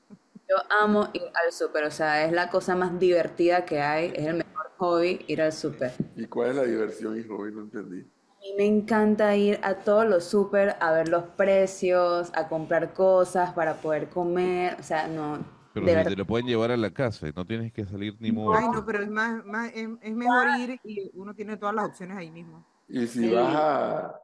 Yo 0.50 0.56
amo 0.82 1.10
ir 1.14 1.24
al 1.46 1.52
súper, 1.54 1.86
o 1.86 1.92
sea, 1.92 2.26
es 2.26 2.32
la 2.34 2.50
cosa 2.50 2.76
más 2.76 3.00
divertida 3.00 3.66
que 3.66 3.80
hay, 3.82 4.12
es 4.16 4.26
el 4.28 4.36
mejor 4.38 4.55
hobby 4.77 5.24
ir 5.27 5.42
al 5.42 5.54
súper. 5.54 5.94
¿Y 6.16 6.25
cuál 6.27 6.50
es 6.50 6.56
la 6.56 6.63
diversión, 6.63 7.16
hijo? 7.19 7.38
Hoy 7.38 7.54
no 7.54 7.62
entendí. 7.62 8.12
A 8.30 8.39
mí 8.42 8.54
me 8.57 8.66
encanta 8.66 9.36
ir 9.36 9.60
a 9.62 9.75
todos 9.83 10.06
los 10.07 10.24
súper 10.24 10.77
a 10.80 10.92
ver 10.94 11.10
los 11.10 11.24
precios, 11.36 12.31
a 12.33 12.48
comprar 12.48 12.94
cosas 12.94 13.54
para 13.54 13.81
poder 13.81 14.07
comer, 14.10 14.77
o 14.80 14.83
sea, 14.83 15.07
no, 15.07 15.39
Pero 15.74 15.88
de 15.88 15.92
si 15.92 16.04
verdad. 16.04 16.04
te 16.04 16.16
lo 16.16 16.25
pueden 16.25 16.48
llevar 16.48 16.72
a 16.72 16.77
la 16.77 16.92
casa 16.92 17.27
y 17.27 17.31
no 17.36 17.45
tienes 17.45 17.72
que 17.72 17.86
salir 17.86 18.16
ni 18.19 18.31
Ay, 18.31 18.31
moverte. 18.31 18.69
no, 18.69 18.86
pero 18.86 19.01
es 19.04 19.10
más, 19.10 19.44
más 19.45 19.72
es, 19.74 19.89
es 20.01 20.16
mejor 20.16 20.48
ir 20.50 20.80
y 20.83 21.12
uno 21.13 21.33
tiene 21.33 21.57
todas 21.57 21.75
las 21.75 21.86
opciones 21.86 22.18
ahí 22.18 22.31
mismo. 22.31 22.66
Y 22.88 23.07
si 23.07 23.27
Sí. 23.27 23.30
vas 23.30 23.56
a... 23.56 24.22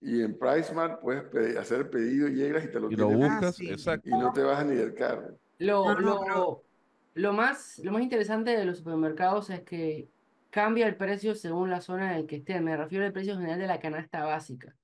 Y 0.00 0.22
en 0.22 0.38
PriceMart 0.38 1.00
puedes 1.00 1.24
pe- 1.24 1.58
hacer 1.58 1.80
el 1.82 1.90
pedido 1.90 2.28
y 2.28 2.34
llegas 2.34 2.64
y 2.64 2.70
te 2.72 2.80
lo 2.80 2.88
Y 2.88 2.96
lo 2.96 3.08
tienen 3.08 3.18
Ah, 3.22 3.42
buscas, 3.42 3.56
sí. 3.56 3.66
exacto. 3.66 4.10
y 4.10 4.16
no 4.16 4.32
te 4.32 4.42
bajas 4.42 4.66
ni 4.66 4.76
del 4.76 4.94
carro. 4.94 5.38
Lo, 5.58 5.94
No, 5.94 6.00
no, 6.00 6.18
lo, 6.24 6.64
lo 7.14 7.32
más, 7.32 7.78
lo 7.84 7.92
más 7.92 8.02
interesante 8.02 8.56
de 8.56 8.64
los 8.64 8.78
supermercados 8.78 9.50
es 9.50 9.62
que 9.62 10.08
cambia 10.50 10.86
el 10.86 10.96
precio 10.96 11.34
según 11.34 11.70
la 11.70 11.80
zona 11.80 12.12
en 12.12 12.18
el 12.20 12.26
que 12.26 12.36
esté. 12.36 12.60
Me 12.60 12.76
refiero 12.76 13.04
al 13.04 13.12
precio 13.12 13.34
general 13.36 13.58
de 13.58 13.66
la 13.66 13.80
canasta 13.80 14.24
básica. 14.24 14.76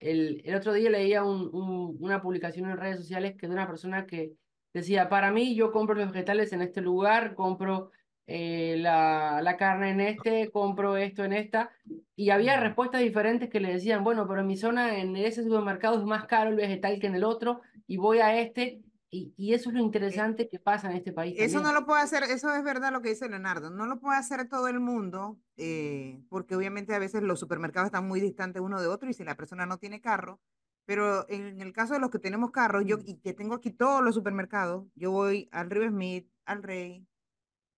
El, 0.00 0.42
el 0.44 0.54
otro 0.54 0.72
día 0.72 0.90
leía 0.90 1.24
un- 1.24 1.50
un- 1.52 1.96
una 2.00 2.22
publicación 2.22 2.70
en 2.70 2.76
redes 2.76 2.98
sociales 2.98 3.34
que 3.36 3.48
de 3.48 3.52
una 3.54 3.66
persona 3.66 4.06
que 4.06 4.34
decía, 4.72 5.08
para 5.08 5.32
mí 5.32 5.54
yo 5.56 5.72
compro 5.72 5.94
los 5.96 6.12
vegetales 6.12 6.52
en 6.52 6.62
este 6.62 6.80
lugar, 6.80 7.34
compro 7.34 7.90
eh, 8.26 8.76
la, 8.78 9.40
la 9.42 9.56
carne 9.56 9.90
en 9.90 10.00
este, 10.00 10.50
compro 10.50 10.96
esto 10.96 11.24
en 11.24 11.32
esta, 11.32 11.70
y 12.14 12.30
había 12.30 12.60
respuestas 12.60 13.00
diferentes 13.00 13.48
que 13.48 13.60
le 13.60 13.72
decían, 13.72 14.04
bueno, 14.04 14.26
pero 14.28 14.40
en 14.42 14.46
mi 14.46 14.56
zona, 14.56 14.98
en 14.98 15.16
ese 15.16 15.42
supermercado 15.42 15.98
es 15.98 16.04
más 16.04 16.26
caro 16.26 16.50
el 16.50 16.56
vegetal 16.56 17.00
que 17.00 17.06
en 17.08 17.14
el 17.14 17.24
otro, 17.24 17.62
y 17.86 17.96
voy 17.96 18.18
a 18.18 18.38
este, 18.40 18.82
y, 19.10 19.34
y 19.36 19.54
eso 19.54 19.70
es 19.70 19.76
lo 19.76 19.82
interesante 19.82 20.48
que 20.48 20.58
pasa 20.58 20.90
en 20.90 20.96
este 20.96 21.12
país 21.12 21.34
Eso 21.36 21.60
también. 21.60 21.62
no 21.62 21.72
lo 21.72 21.86
puede 21.86 22.02
hacer, 22.02 22.24
eso 22.24 22.52
es 22.54 22.62
verdad 22.64 22.92
lo 22.92 23.00
que 23.00 23.10
dice 23.10 23.28
Leonardo, 23.28 23.70
no 23.70 23.86
lo 23.86 24.00
puede 24.00 24.18
hacer 24.18 24.48
todo 24.48 24.68
el 24.68 24.80
mundo, 24.80 25.40
eh, 25.56 26.22
porque 26.28 26.56
obviamente 26.56 26.94
a 26.94 26.98
veces 26.98 27.22
los 27.22 27.40
supermercados 27.40 27.86
están 27.86 28.06
muy 28.08 28.20
distantes 28.20 28.60
uno 28.62 28.80
de 28.80 28.88
otro 28.88 29.08
y 29.08 29.14
si 29.14 29.24
la 29.24 29.36
persona 29.36 29.66
no 29.66 29.78
tiene 29.78 30.00
carro, 30.00 30.40
pero 30.84 31.28
en 31.28 31.60
el 31.60 31.72
caso 31.72 31.94
de 31.94 32.00
los 32.00 32.10
que 32.10 32.18
tenemos 32.18 32.50
carros, 32.50 32.84
yo 32.86 32.98
y 33.04 33.16
que 33.20 33.34
tengo 33.34 33.54
aquí 33.54 33.70
todos 33.70 34.02
los 34.02 34.14
supermercados, 34.14 34.86
yo 34.94 35.10
voy 35.10 35.48
al 35.52 35.70
River 35.70 35.90
Smith, 35.90 36.30
al 36.46 36.62
Rey, 36.62 37.06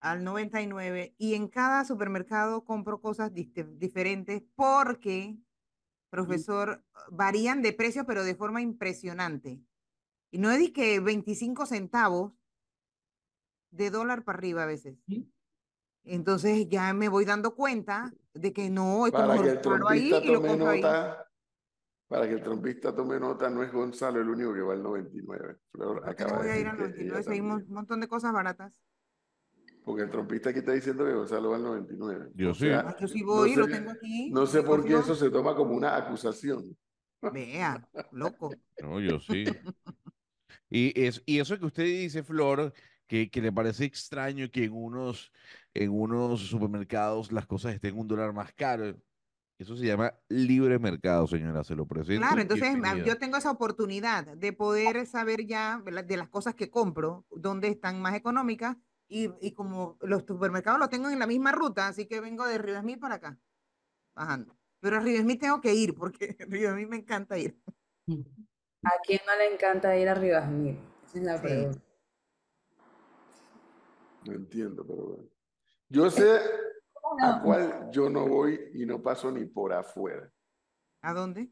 al 0.01 0.25
99 0.25 1.15
y 1.19 1.35
en 1.35 1.49
cada 1.49 1.85
supermercado 1.85 2.65
compro 2.65 3.01
cosas 3.01 3.33
diferentes 3.35 4.43
porque, 4.55 5.37
profesor, 6.11 6.85
varían 7.11 7.63
de 7.63 7.73
precio 7.73 8.07
pero 8.07 8.25
de 8.25 8.35
forma 8.35 8.63
impresionante. 8.63 9.61
Y 10.31 10.39
no 10.39 10.51
es 10.51 10.71
que 10.73 11.01
25 11.01 11.67
centavos 11.67 12.33
de 13.71 13.91
dólar 13.91 14.25
para 14.25 14.39
arriba 14.39 14.63
a 14.63 14.67
veces. 14.67 14.97
Sí. 15.07 15.33
Entonces 16.05 16.69
ya 16.69 16.93
me 16.95 17.09
voy 17.09 17.25
dando 17.25 17.55
cuenta 17.55 18.13
de 18.35 18.53
que 18.53 18.71
no, 18.71 19.07
es 19.07 19.13
Para 19.13 19.27
como 19.27 19.43
que 19.43 19.51
el 19.51 19.61
paro 19.61 19.89
ahí 19.89 20.09
trompista 20.11 20.19
y 20.25 20.27
lo 20.29 20.35
tome 20.35 20.49
compro 20.49 20.69
ahí. 20.69 20.81
nota, 20.81 21.31
para 22.09 22.27
que 22.29 22.35
el 22.35 22.43
trompista 22.43 22.95
tome 22.95 23.21
nota, 23.21 23.51
no 23.51 23.63
es 23.63 23.73
Gonzalo 23.73 24.21
el 24.21 24.29
único 24.29 24.55
que 24.55 24.61
va 24.61 24.73
al 24.73 24.83
99. 24.83 25.57
Flor 25.73 26.01
¿Por 26.03 26.05
qué 26.17 26.23
acaba 26.23 26.39
voy 26.39 26.47
de 26.47 26.53
a 26.53 26.59
ir 26.61 26.67
al 26.69 26.77
que 26.77 26.83
99? 26.83 27.19
ella 27.19 27.23
Si 27.23 27.31
hay 27.33 27.41
un 27.41 27.67
montón 27.69 28.01
de 28.01 28.09
cosas 28.09 28.33
baratas. 28.33 28.73
Porque 29.85 30.03
el 30.03 30.11
trompista 30.11 30.51
aquí 30.51 30.61
está 30.61 30.73
diciendo 30.73 31.05
que 31.05 31.13
Gonzalo 31.13 31.51
va 31.51 31.57
al 31.57 31.63
99. 31.65 32.31
Yo 32.35 32.51
O 32.51 32.55
sí. 32.55 32.61
sea, 32.67 32.81
Ah, 32.81 32.97
yo 33.01 33.09
sí 33.09 33.21
no 33.23 33.27
voy, 33.27 33.55
lo 33.57 33.65
sé- 33.67 33.71
tengo 33.73 33.91
aquí. 33.91 34.31
No 34.31 34.47
sé 34.47 34.59
yo 34.63 34.67
por 34.67 34.85
qué 34.85 34.95
eso 34.99 35.15
se 35.15 35.31
toma 35.31 35.55
como 35.55 35.75
una 35.75 35.97
acusación. 35.97 36.77
Vea, 37.33 37.87
loco. 38.13 38.51
No, 38.81 39.01
yo 39.01 39.21
sí. 39.21 39.45
Y, 40.71 40.99
es, 40.99 41.23
y 41.27 41.41
eso 41.41 41.59
que 41.59 41.67
usted 41.67 41.85
dice, 41.85 42.23
Flor, 42.23 42.73
que, 43.07 43.29
que 43.29 43.43
le 43.43 43.53
parece 43.53 43.85
extraño 43.85 44.50
que 44.50 44.65
en 44.65 44.73
unos, 44.73 45.33
en 45.75 45.91
unos 45.91 46.41
supermercados 46.41 47.33
las 47.33 47.47
cosas 47.47 47.75
estén 47.75 47.99
un 47.99 48.07
dólar 48.07 48.33
más 48.33 48.53
caro. 48.53 48.97
Eso 49.59 49.77
se 49.77 49.85
llama 49.85 50.15
libre 50.29 50.79
mercado, 50.79 51.27
señora. 51.27 51.62
Se 51.65 51.75
lo 51.75 51.87
presento. 51.87 52.27
Claro, 52.27 52.41
entonces 52.41 52.67
ah, 52.69 52.71
bienvenida. 52.71 53.05
yo 53.05 53.19
tengo 53.19 53.37
esa 53.37 53.50
oportunidad 53.50 54.25
de 54.37 54.53
poder 54.55 55.07
saber 55.07 55.45
ya 55.45 55.83
de 55.85 56.17
las 56.17 56.29
cosas 56.29 56.55
que 56.55 56.71
compro, 56.71 57.27
dónde 57.31 57.69
están 57.69 58.00
más 58.00 58.15
económicas 58.15 58.77
y, 59.07 59.29
y 59.43 59.53
como 59.53 59.99
los 60.00 60.25
supermercados 60.27 60.79
los 60.79 60.89
tengo 60.89 61.11
en 61.11 61.19
la 61.19 61.27
misma 61.27 61.53
ruta, 61.53 61.89
así 61.89 62.07
que 62.07 62.21
vengo 62.21 62.47
de 62.47 62.57
Rivasmil 62.57 62.99
para 62.99 63.17
acá, 63.17 63.39
bajando. 64.15 64.57
Pero 64.79 64.97
a 64.97 65.00
Rivasmil 65.00 65.39
tengo 65.39 65.61
que 65.61 65.75
ir 65.75 65.95
porque 65.95 66.37
a 66.41 66.45
Rivasmil 66.47 66.89
me 66.89 66.97
encanta 66.97 67.37
ir. 67.37 67.61
¿A 68.83 68.91
quién 69.07 69.21
no 69.27 69.37
le 69.37 69.55
encanta 69.55 69.97
ir 69.97 70.09
a 70.09 70.15
Rivasmil? 70.15 70.79
Esa 71.05 71.19
es 71.19 71.25
la 71.25 71.37
Sí. 71.39 71.43
pregunta. 71.43 71.81
No 74.27 74.33
entiendo, 74.35 74.87
pero 74.87 75.03
bueno. 75.07 75.25
Yo 75.89 76.11
sé 76.11 76.41
a 77.21 77.41
cuál 77.43 77.89
yo 77.91 78.09
no 78.09 78.27
voy 78.27 78.59
y 78.75 78.87
no 78.87 79.03
paso 79.03 79.31
ni 79.31 79.45
por 79.47 79.73
afuera. 79.73 80.31
¿A 81.03 81.13
dónde? 81.15 81.51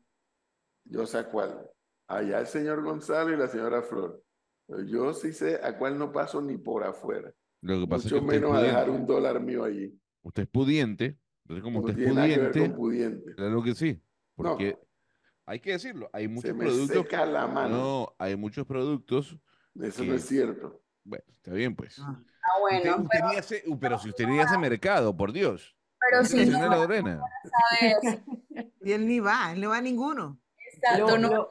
Yo 0.85 1.06
sé 1.06 1.18
a 1.18 1.28
cuál. 1.30 1.68
Allá 2.06 2.40
el 2.40 2.47
señor 2.47 2.82
Gonzalo 2.82 3.32
y 3.32 3.37
la 3.37 3.49
señora 3.49 3.82
Flor. 3.82 4.23
Pero 4.66 4.82
yo 4.85 5.12
sí 5.14 5.32
sé 5.32 5.61
a 5.62 5.76
cuál 5.76 5.99
no 5.99 6.12
paso 6.12 6.40
ni 6.40 6.56
por 6.56 6.85
afuera. 6.85 7.32
Lo 7.62 7.80
que 7.80 7.87
pasa 7.88 8.06
es 8.06 8.12
Mucho 8.12 8.26
que 8.26 8.37
es 8.37 8.40
menos 8.42 8.56
a 8.56 8.62
dejar 8.62 8.85
pudiente. 8.87 9.00
un 9.00 9.06
dólar 9.06 9.40
mío 9.40 9.64
allí. 9.64 9.99
Usted 10.23 10.42
es 10.44 10.49
pudiente. 10.49 11.18
Entonces, 11.44 11.64
como 11.64 11.80
No 11.80 11.87
usted 11.87 11.99
es 11.99 12.04
tiene 12.04 12.14
nada 12.14 12.28
que 12.28 12.38
ver 12.38 12.50
pudiente, 12.52 12.68
con 12.70 12.76
pudiente. 12.76 13.35
claro 13.35 13.62
que 13.62 13.75
sí. 13.75 14.02
No. 14.37 14.58
Hay 15.48 15.60
que 15.60 15.70
decirlo, 15.72 16.10
hay 16.12 16.24
Se 16.24 16.28
muchos 16.28 16.54
me 16.54 16.64
productos. 16.66 16.96
seca 17.04 17.24
la 17.24 17.46
mano. 17.46 17.76
No, 17.76 18.14
hay 18.18 18.36
muchos 18.36 18.66
productos. 18.66 19.34
Eso 19.80 20.02
que- 20.02 20.08
no 20.08 20.14
es 20.14 20.26
cierto. 20.26 20.82
Bueno, 21.04 21.24
está 21.32 21.52
bien, 21.54 21.74
pues. 21.74 21.98
Ah, 22.00 22.20
Ah, 22.42 22.62
Usted, 22.62 22.90
bueno, 22.90 23.02
usted 23.04 23.18
ni 23.30 23.36
hace- 23.36 23.62
uh, 23.66 23.78
pero 23.78 23.98
si 23.98 24.08
usted 24.10 24.26
ni 24.26 24.38
hace 24.40 24.58
mercado, 24.58 25.16
por 25.16 25.32
Dios. 25.32 25.74
pero 25.98 26.24
si 26.24 26.44
no 26.46 26.58
no 26.60 26.68
la 26.68 26.76
Lorena. 26.76 27.20
Y 28.80 28.92
él 28.92 29.06
ni 29.06 29.20
va, 29.20 29.52
él 29.52 29.60
no 29.60 29.70
va 29.70 29.78
a 29.78 29.82
ninguno. 29.82 30.38
exacto, 30.74 31.16
Lo, 31.16 31.18
no, 31.18 31.48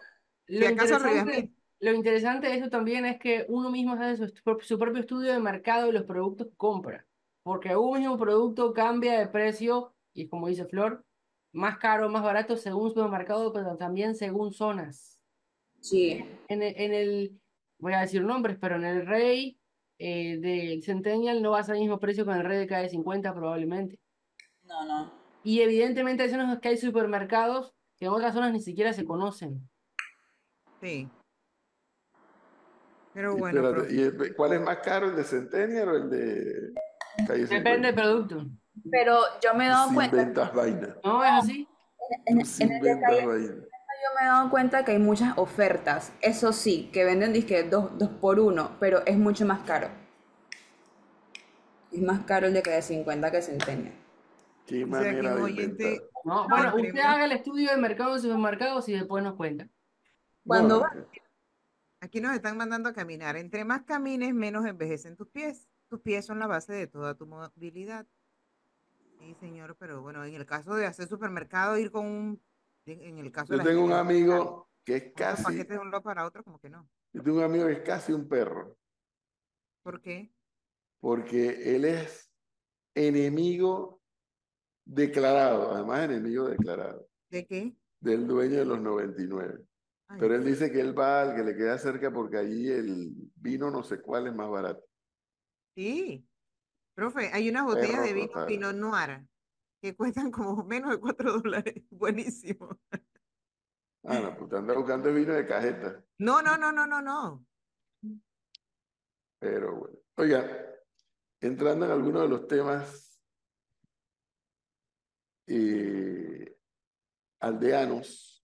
lo- 0.47 0.69
interesante, 0.69 1.09
Rivasmil. 1.09 1.55
lo 1.79 1.93
interesante 1.93 2.47
de 2.47 2.55
eso 2.57 2.69
también 2.69 3.05
es 3.05 3.19
que 3.19 3.45
uno 3.49 3.69
mismo 3.69 3.93
hace 3.93 4.27
su, 4.27 4.77
propio 4.79 4.99
estudio 5.01 5.33
de 5.33 5.39
mercado 5.39 5.87
de 5.87 5.93
los 5.93 6.03
productos 6.03 6.47
que 6.47 6.55
compra. 6.55 7.05
Porque 7.43 7.75
un 7.75 7.99
mismo 7.99 8.17
producto 8.17 8.73
cambia 8.73 9.19
de 9.19 9.27
precio 9.27 9.93
y 10.13 10.27
como 10.27 10.47
dice 10.47 10.65
Flor, 10.65 11.03
más 11.57 11.77
caro, 11.79 12.07
más 12.09 12.23
barato 12.23 12.55
según 12.55 12.89
supermercado, 12.89 13.51
pero 13.51 13.75
también 13.77 14.15
según 14.15 14.51
zonas. 14.53 15.19
sí, 15.79 16.23
En 16.47 16.61
el, 16.63 16.73
en 16.77 16.93
el- 16.93 17.41
voy 17.79 17.93
a 17.93 18.01
decir 18.01 18.23
nombres, 18.23 18.57
pero 18.59 18.75
en 18.75 18.85
el 18.85 19.05
Rey 19.05 19.59
eh, 19.99 20.37
del 20.39 20.83
Centennial 20.83 21.41
no 21.41 21.51
va 21.51 21.59
a 21.59 21.63
ser 21.63 21.75
el 21.75 21.81
mismo 21.81 21.99
precio 21.99 22.23
con 22.25 22.35
el 22.37 22.43
Rey 22.45 22.59
de 22.59 22.67
calle 22.67 22.89
50 22.89 23.33
probablemente. 23.33 23.99
no, 24.63 24.85
no. 24.85 25.11
Y 25.43 25.61
evidentemente 25.61 26.23
hay 26.23 26.29
zonas 26.29 26.53
en 26.53 26.59
que 26.59 26.69
hay 26.69 26.77
supermercados 26.77 27.73
que 27.97 28.05
en 28.05 28.11
otras 28.11 28.33
zonas 28.33 28.51
ni 28.51 28.59
siquiera 28.59 28.91
se 28.93 29.05
conocen. 29.05 29.67
Sí. 30.81 31.07
Pero 33.13 33.35
Y 33.35 33.39
bueno, 33.39 33.67
espérate. 33.69 33.93
¿y 33.95 34.01
el- 34.01 34.35
¿cuál 34.35 34.53
es 34.53 34.61
más 34.61 34.77
caro, 34.79 35.09
el 35.09 35.15
de 35.15 35.23
Centennial 35.23 35.87
o 35.89 35.95
el 35.95 36.09
de 36.09 36.73
Calle 37.27 37.47
50? 37.47 37.55
Depende 37.55 37.87
del 37.87 37.95
producto. 37.95 38.45
Pero 38.91 39.19
yo 39.43 39.53
me 39.53 39.65
he 39.65 39.69
dado 39.69 39.93
cuenta, 39.93 40.15
ventas 40.17 40.53
vaina. 40.53 40.95
¿No 41.03 41.23
es 41.23 41.31
así? 41.31 41.67
en, 42.25 42.39
en 42.39 42.71
el 42.71 42.81
detalle, 42.81 43.25
vaina. 43.25 43.53
yo 43.53 44.15
me 44.15 44.21
he 44.21 44.25
dado 44.25 44.49
cuenta 44.49 44.85
que 44.85 44.91
hay 44.91 44.99
muchas 44.99 45.37
ofertas. 45.37 46.11
Eso 46.21 46.53
sí, 46.53 46.89
que 46.93 47.05
venden 47.05 47.33
disque 47.33 47.63
dos, 47.63 47.97
dos 47.97 48.09
por 48.09 48.39
uno, 48.39 48.71
pero 48.79 49.05
es 49.05 49.17
mucho 49.17 49.45
más 49.45 49.61
caro. 49.61 49.89
Es 51.91 52.01
más 52.01 52.21
caro 52.25 52.47
el 52.47 52.53
de 52.53 52.61
que 52.61 52.71
de 52.71 52.81
50 52.81 53.31
que 53.31 53.41
Centennial. 53.41 53.93
Qué 54.65 54.85
manera 54.85 55.35
de 55.35 55.41
oyente, 55.41 55.83
inventar. 55.83 56.09
No, 56.25 56.47
bueno, 56.49 56.75
usted 56.75 56.99
haga 56.99 57.25
el 57.25 57.31
estudio 57.31 57.71
de 57.71 57.77
mercado 57.77 58.13
de 58.13 58.19
supermercados 58.19 58.89
y 58.89 58.93
después 58.93 59.23
nos 59.23 59.35
cuenta. 59.35 59.69
Cuando 60.45 60.81
No, 60.81 61.07
aquí 62.01 62.19
nos 62.19 62.33
están 62.33 62.57
mandando 62.57 62.89
a 62.89 62.93
caminar. 62.93 63.37
Entre 63.37 63.63
más 63.63 63.83
camines, 63.83 64.33
menos 64.33 64.65
envejecen 64.65 65.15
tus 65.15 65.29
pies. 65.29 65.69
Tus 65.89 66.01
pies 66.01 66.25
son 66.25 66.39
la 66.39 66.47
base 66.47 66.73
de 66.73 66.87
toda 66.87 67.15
tu 67.15 67.25
movilidad. 67.25 68.05
Sí, 69.27 69.35
señor, 69.41 69.75
pero 69.77 70.01
bueno, 70.01 70.23
en 70.23 70.33
el 70.35 70.45
caso 70.45 70.73
de 70.75 70.85
hacer 70.85 71.05
supermercado, 71.09 71.77
ir 71.77 71.91
con 71.91 72.05
un, 72.05 72.41
en 72.85 73.17
el 73.17 73.29
caso 73.29 73.53
Yo 73.53 73.61
tengo 73.61 73.83
un 73.83 73.91
amigo 73.91 74.69
que 74.85 74.95
es 74.95 75.13
casi, 75.13 75.43
paquetes 75.43 75.67
de 75.67 75.79
un 75.79 75.91
lado 75.91 76.01
para 76.01 76.25
otro, 76.25 76.45
como 76.45 76.59
que 76.59 76.69
no. 76.69 76.87
yo 77.11 77.21
tengo 77.21 77.39
un 77.39 77.43
amigo 77.43 77.65
que 77.65 77.73
es 77.73 77.81
casi 77.81 78.13
un 78.13 78.29
perro, 78.29 78.77
¿Por 79.83 79.99
qué? 79.99 80.31
porque 81.01 81.75
él 81.75 81.83
es 81.83 82.31
enemigo 82.95 83.99
declarado, 84.85 85.73
además 85.73 86.05
enemigo 86.05 86.47
declarado, 86.47 87.05
¿De 87.29 87.45
qué? 87.45 87.75
del 87.99 88.27
dueño 88.27 88.59
de 88.59 88.65
los 88.65 88.79
99. 88.79 89.65
Ay, 90.07 90.19
Pero 90.21 90.35
él 90.35 90.45
dice 90.45 90.71
que 90.71 90.79
él 90.79 90.97
va 90.97 91.23
al 91.23 91.35
que 91.35 91.43
le 91.43 91.53
queda 91.53 91.77
cerca 91.77 92.13
porque 92.13 92.37
allí 92.37 92.69
el 92.69 93.11
vino 93.35 93.69
no 93.69 93.83
sé 93.83 93.99
cuál 93.99 94.27
es 94.27 94.33
más 94.33 94.49
barato. 94.49 94.85
sí. 95.75 96.23
Profe, 96.97 97.29
hay 97.31 97.47
unas 97.47 97.63
botellas 97.63 98.01
de 98.01 98.11
vino 98.11 98.27
total. 98.29 98.47
Pinot 98.47 98.75
Noir 98.75 99.27
que 99.79 99.95
cuestan 99.95 100.31
como 100.31 100.63
menos 100.65 100.89
de 100.89 100.99
4 100.99 101.41
dólares. 101.41 101.83
Buenísimo. 101.91 102.79
Ah, 104.03 104.19
no, 104.19 104.35
pues 104.35 104.51
anda 104.53 104.73
buscando 104.73 105.13
vino 105.13 105.33
de 105.33 105.45
cajeta. 105.45 106.03
No, 106.17 106.41
no, 106.41 106.57
no, 106.57 106.71
no, 106.71 106.87
no, 106.87 106.99
no. 106.99 107.45
Pero 109.39 109.75
bueno. 109.75 109.97
Oiga, 110.15 110.73
entrando 111.39 111.85
en 111.85 111.91
algunos 111.91 112.23
de 112.23 112.29
los 112.29 112.47
temas 112.47 113.21
eh, 115.45 116.57
aldeanos, 117.39 118.43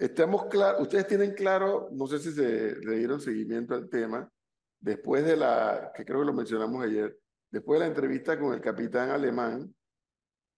estamos 0.00 0.46
claros, 0.46 0.80
ustedes 0.80 1.06
tienen 1.06 1.32
claro, 1.34 1.90
no 1.92 2.08
sé 2.08 2.18
si 2.18 2.32
se 2.32 2.74
le 2.74 2.96
dieron 2.96 3.20
seguimiento 3.20 3.74
al 3.74 3.88
tema, 3.88 4.28
después 4.80 5.24
de 5.24 5.36
la, 5.36 5.92
que 5.94 6.04
creo 6.04 6.20
que 6.20 6.26
lo 6.26 6.32
mencionamos 6.32 6.84
ayer, 6.84 7.18
después 7.50 7.78
de 7.78 7.86
la 7.86 7.92
entrevista 7.92 8.38
con 8.38 8.54
el 8.54 8.60
capitán 8.60 9.10
alemán, 9.10 9.74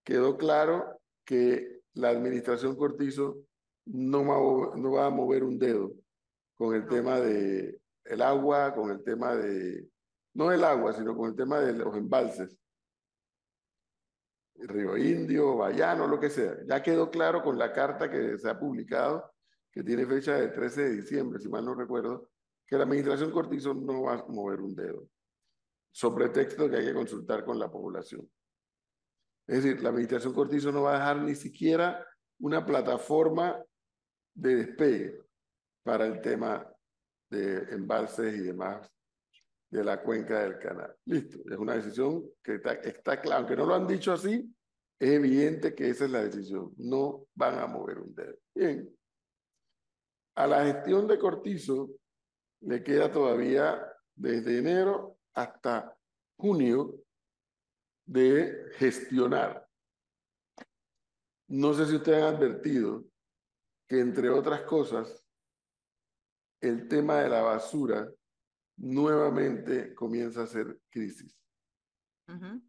quedó 0.05 0.37
claro 0.37 1.01
que 1.25 1.83
la 1.95 2.11
administración 2.11 2.77
Cortizo 2.77 3.39
no 3.87 4.25
va, 4.25 4.77
no 4.77 4.93
va 4.93 5.07
a 5.07 5.11
mover 5.11 5.45
un 5.45 5.59
dedo 5.59 5.93
con 6.55 6.75
el 6.75 6.87
tema 6.87 7.21
de 7.21 7.81
el 8.05 8.23
agua, 8.23 8.75
con 8.75 8.91
el 8.91 9.03
tema 9.05 9.35
de, 9.37 9.87
no 10.35 10.51
el 10.51 10.65
agua, 10.65 10.93
sino 10.93 11.17
con 11.17 11.31
el 11.31 11.37
tema 11.37 11.61
de 11.61 11.73
los 11.75 11.95
embalses. 11.97 12.57
Río 14.55 14.97
Indio, 14.97 15.57
Bayano, 15.57 16.07
lo 16.07 16.19
que 16.19 16.31
sea. 16.31 16.57
Ya 16.67 16.83
quedó 16.83 17.11
claro 17.11 17.43
con 17.43 17.59
la 17.59 17.73
carta 17.73 18.11
que 18.11 18.39
se 18.39 18.49
ha 18.49 18.59
publicado, 18.59 19.33
que 19.71 19.83
tiene 19.83 20.07
fecha 20.07 20.35
de 20.35 20.49
13 20.49 20.83
de 20.83 20.91
diciembre, 20.97 21.39
si 21.39 21.49
mal 21.49 21.65
no 21.65 21.75
recuerdo, 21.75 22.31
que 22.69 22.77
la 22.77 22.85
administración 22.85 23.31
Cortizo 23.31 23.73
no 23.73 24.03
va 24.03 24.15
a 24.15 24.27
mover 24.29 24.61
un 24.61 24.75
dedo, 24.75 25.09
sobre 25.91 26.29
texto 26.29 26.69
que 26.69 26.77
hay 26.77 26.85
que 26.85 26.95
consultar 26.95 27.45
con 27.45 27.59
la 27.59 27.71
población. 27.71 28.31
Es 29.47 29.65
decir, 29.65 29.83
la 29.83 29.89
administración 29.89 30.35
Cortizo 30.35 30.71
no 30.71 30.83
va 30.83 30.91
a 30.97 30.99
dejar 30.99 31.23
ni 31.23 31.35
siquiera 31.35 32.07
una 32.41 32.65
plataforma 32.65 33.65
de 34.35 34.57
despegue 34.57 35.19
para 35.83 36.07
el 36.07 36.21
tema 36.21 36.71
de 37.31 37.75
embalses 37.75 38.35
y 38.35 38.41
demás 38.41 38.87
de 39.71 39.85
la 39.85 40.03
cuenca 40.03 40.43
del 40.43 40.59
canal. 40.59 40.95
Listo, 41.07 41.39
es 41.51 41.57
una 41.57 41.75
decisión 41.75 42.25
que 42.43 42.57
está, 42.57 42.75
está 42.75 43.21
clara, 43.21 43.39
aunque 43.39 43.57
no 43.57 43.65
lo 43.65 43.75
han 43.75 43.87
dicho 43.87 44.13
así, 44.13 44.55
es 44.99 45.11
evidente 45.11 45.75
que 45.75 45.89
esa 45.89 46.05
es 46.05 46.11
la 46.11 46.25
decisión. 46.25 46.73
No 46.77 47.27
van 47.35 47.59
a 47.59 47.67
mover 47.67 47.99
un 47.99 48.15
dedo. 48.15 48.37
Bien. 48.55 48.95
A 50.35 50.47
la 50.47 50.65
gestión 50.67 51.07
de 51.07 51.19
Cortizo 51.19 51.91
le 52.61 52.83
queda 52.83 53.11
todavía 53.11 53.81
desde 54.15 54.59
enero 54.59 55.19
hasta 55.35 55.97
junio 56.37 56.95
de 58.07 58.73
gestionar. 58.77 59.69
No 61.49 61.73
sé 61.75 61.87
si 61.87 61.97
ustedes 61.97 62.23
han 62.23 62.35
advertido 62.37 63.05
que, 63.87 64.01
entre 64.01 64.29
otras 64.29 64.63
cosas, 64.63 65.25
el 66.61 66.89
tema 66.89 67.21
de 67.21 67.29
la 67.29 67.43
basura 67.43 68.11
nuevamente 68.77 69.95
comienza 69.95 70.43
a 70.43 70.47
ser 70.47 70.81
crisis. 70.91 71.37
Ujú. 72.29 72.63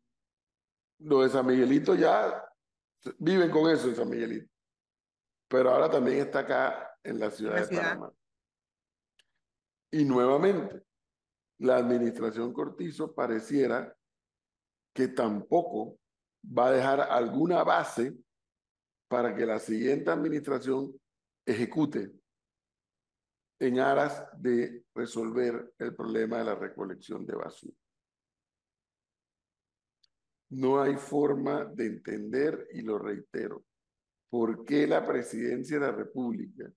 Lo 0.99 1.21
de 1.21 1.29
San 1.29 1.45
Miguelito 1.45 1.95
ya 1.95 2.43
viven 3.17 3.49
con 3.49 3.69
eso 3.71 3.87
en 3.87 3.95
San 3.95 4.09
Miguelito, 4.09 4.51
pero 5.47 5.71
ahora 5.71 5.89
también 5.89 6.19
está 6.19 6.39
acá 6.39 6.97
en 7.03 7.19
la 7.19 7.31
ciudad 7.31 7.55
la 7.55 7.61
de 7.61 7.67
ciudad. 7.67 7.83
Panamá. 7.83 8.13
Y 9.91 10.05
nuevamente, 10.05 10.83
la 11.59 11.77
administración 11.77 12.53
Cortizo 12.53 13.13
pareciera 13.13 13.95
que 14.93 15.07
tampoco 15.09 15.99
va 16.45 16.67
a 16.67 16.71
dejar 16.71 17.01
alguna 17.01 17.63
base 17.63 18.15
para 19.07 19.35
que 19.35 19.45
la 19.45 19.59
siguiente 19.59 20.11
administración 20.11 20.99
ejecute 21.45 22.11
en 23.59 23.79
aras 23.79 24.25
de 24.37 24.85
resolver 24.93 25.73
el 25.79 25.95
problema 25.95 26.37
de 26.37 26.45
la 26.45 26.55
recolección 26.55 27.25
de 27.25 27.35
basura. 27.35 27.75
No 30.51 30.81
hay 30.81 30.95
forma 30.95 31.65
de 31.65 31.87
entender, 31.87 32.67
y 32.73 32.81
lo 32.81 32.97
reitero, 32.97 33.65
por 34.29 34.63
qué 34.63 34.87
la 34.87 35.05
presidencia 35.05 35.79
de 35.79 35.85
la 35.85 35.91
República 35.91 36.71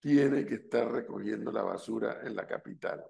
tiene 0.00 0.44
que 0.46 0.56
estar 0.56 0.90
recogiendo 0.90 1.50
la 1.50 1.62
basura 1.62 2.20
en 2.22 2.36
la 2.36 2.46
capital. 2.46 3.04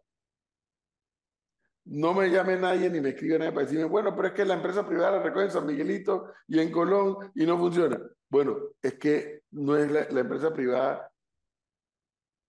No 1.85 2.14
me 2.14 2.28
llame 2.28 2.57
nadie 2.57 2.90
ni 2.90 3.00
me 3.00 3.11
escribe 3.11 3.38
nadie 3.38 3.52
para 3.52 3.64
decirme, 3.64 3.85
bueno, 3.85 4.14
pero 4.14 4.28
es 4.28 4.35
que 4.35 4.45
la 4.45 4.55
empresa 4.55 4.87
privada 4.87 5.19
la 5.19 5.23
recoge 5.23 5.45
en 5.45 5.50
San 5.52 5.66
Miguelito 5.66 6.33
y 6.49 6.59
en 6.59 6.73
Colón 6.73 7.31
y 7.35 7.47
no 7.47 7.57
funciona. 7.59 8.00
Bueno, 8.28 8.57
es 8.83 8.95
que 8.95 9.43
no 9.52 9.76
es 9.76 9.90
la, 9.90 10.09
la 10.11 10.21
empresa 10.21 10.52
privada, 10.52 11.12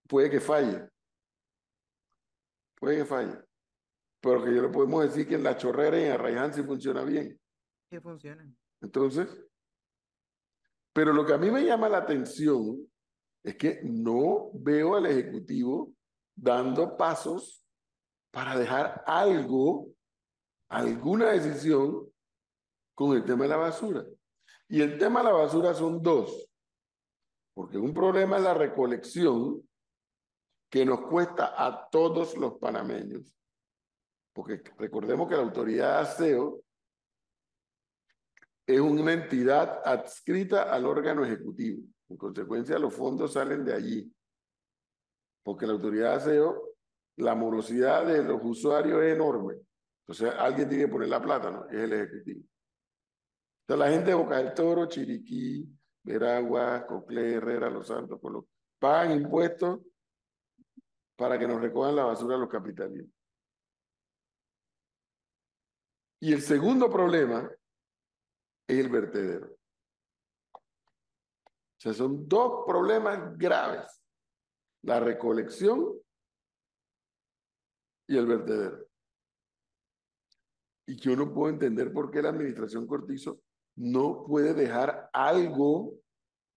puede 0.07 0.29
que 0.29 0.39
falle. 0.39 0.89
Puede 2.79 2.97
que 2.97 3.05
falle. 3.05 3.37
Pero 4.19 4.43
que 4.43 4.55
yo 4.55 4.61
le 4.63 4.69
podemos 4.69 5.03
decir 5.03 5.27
que 5.27 5.35
en 5.35 5.43
la 5.43 5.55
chorrera 5.55 5.99
y 5.99 6.05
en 6.05 6.11
Arraiján 6.13 6.53
sí 6.53 6.63
funciona 6.63 7.03
bien. 7.03 7.39
Sí 7.89 7.99
funciona. 7.99 8.49
Entonces, 8.81 9.27
pero 10.93 11.13
lo 11.13 11.25
que 11.25 11.33
a 11.33 11.37
mí 11.37 11.51
me 11.51 11.63
llama 11.63 11.89
la 11.89 11.99
atención 11.99 12.89
es 13.47 13.55
que 13.55 13.79
no 13.81 14.49
veo 14.55 14.97
al 14.97 15.05
Ejecutivo 15.05 15.93
dando 16.35 16.97
pasos 16.97 17.65
para 18.29 18.59
dejar 18.59 19.05
algo, 19.07 19.87
alguna 20.67 21.31
decisión 21.31 22.11
con 22.93 23.15
el 23.15 23.23
tema 23.23 23.43
de 23.43 23.49
la 23.49 23.55
basura. 23.55 24.03
Y 24.67 24.81
el 24.81 24.97
tema 24.97 25.21
de 25.21 25.27
la 25.27 25.31
basura 25.31 25.73
son 25.73 26.01
dos, 26.01 26.49
porque 27.53 27.77
un 27.77 27.93
problema 27.93 28.35
es 28.35 28.43
la 28.43 28.53
recolección 28.53 29.65
que 30.69 30.85
nos 30.85 31.07
cuesta 31.07 31.53
a 31.55 31.87
todos 31.89 32.35
los 32.35 32.55
panameños, 32.59 33.33
porque 34.33 34.61
recordemos 34.77 35.29
que 35.29 35.35
la 35.35 35.43
autoridad 35.43 35.93
de 35.93 36.01
aseo 36.01 36.61
es 38.67 38.81
una 38.81 39.13
entidad 39.13 39.81
adscrita 39.85 40.63
al 40.63 40.85
órgano 40.85 41.23
ejecutivo. 41.23 41.81
En 42.09 42.17
consecuencia, 42.17 42.79
los 42.79 42.93
fondos 42.93 43.33
salen 43.33 43.65
de 43.65 43.73
allí. 43.73 44.13
Porque 45.43 45.65
la 45.65 45.73
autoridad 45.73 46.11
de 46.11 46.15
aseo, 46.15 46.75
la 47.17 47.35
morosidad 47.35 48.05
de 48.05 48.23
los 48.23 48.39
usuarios 48.43 49.01
es 49.03 49.15
enorme. 49.15 49.55
Entonces, 50.01 50.33
alguien 50.37 50.69
tiene 50.69 50.85
que 50.85 50.91
poner 50.91 51.09
la 51.09 51.21
plata, 51.21 51.51
¿no? 51.51 51.67
Es 51.67 51.75
el 51.75 51.93
ejecutivo. 51.93 52.41
Entonces, 53.61 53.85
la 53.85 53.91
gente 53.91 54.09
de 54.09 54.15
Boca 54.15 54.37
del 54.37 54.53
Toro, 54.53 54.85
Chiriquí, 54.87 55.67
Veragua, 56.03 56.85
Coclé, 56.87 57.33
Herrera, 57.33 57.69
Los 57.69 57.87
Santos, 57.87 58.19
pagan 58.79 59.11
impuestos 59.11 59.79
para 61.17 61.37
que 61.37 61.47
nos 61.47 61.59
recojan 61.59 61.95
la 61.95 62.05
basura 62.05 62.37
los 62.37 62.49
capitalinos. 62.49 63.09
Y 66.19 66.33
el 66.33 66.41
segundo 66.41 66.89
problema 66.89 67.49
es 68.67 68.77
el 68.77 68.89
vertedero. 68.89 69.57
O 71.77 71.79
sea, 71.79 71.93
son 71.93 72.27
dos 72.27 72.63
problemas 72.65 73.37
graves. 73.37 74.01
La 74.83 74.99
recolección 74.99 75.93
y 78.07 78.17
el 78.17 78.25
vertedero. 78.25 78.87
Y 80.87 80.95
yo 80.95 81.15
no 81.15 81.33
puedo 81.33 81.53
entender 81.53 81.93
por 81.93 82.09
qué 82.09 82.21
la 82.21 82.29
administración 82.29 82.87
Cortizo 82.87 83.41
no 83.75 84.25
puede 84.25 84.53
dejar 84.53 85.09
algo, 85.13 85.99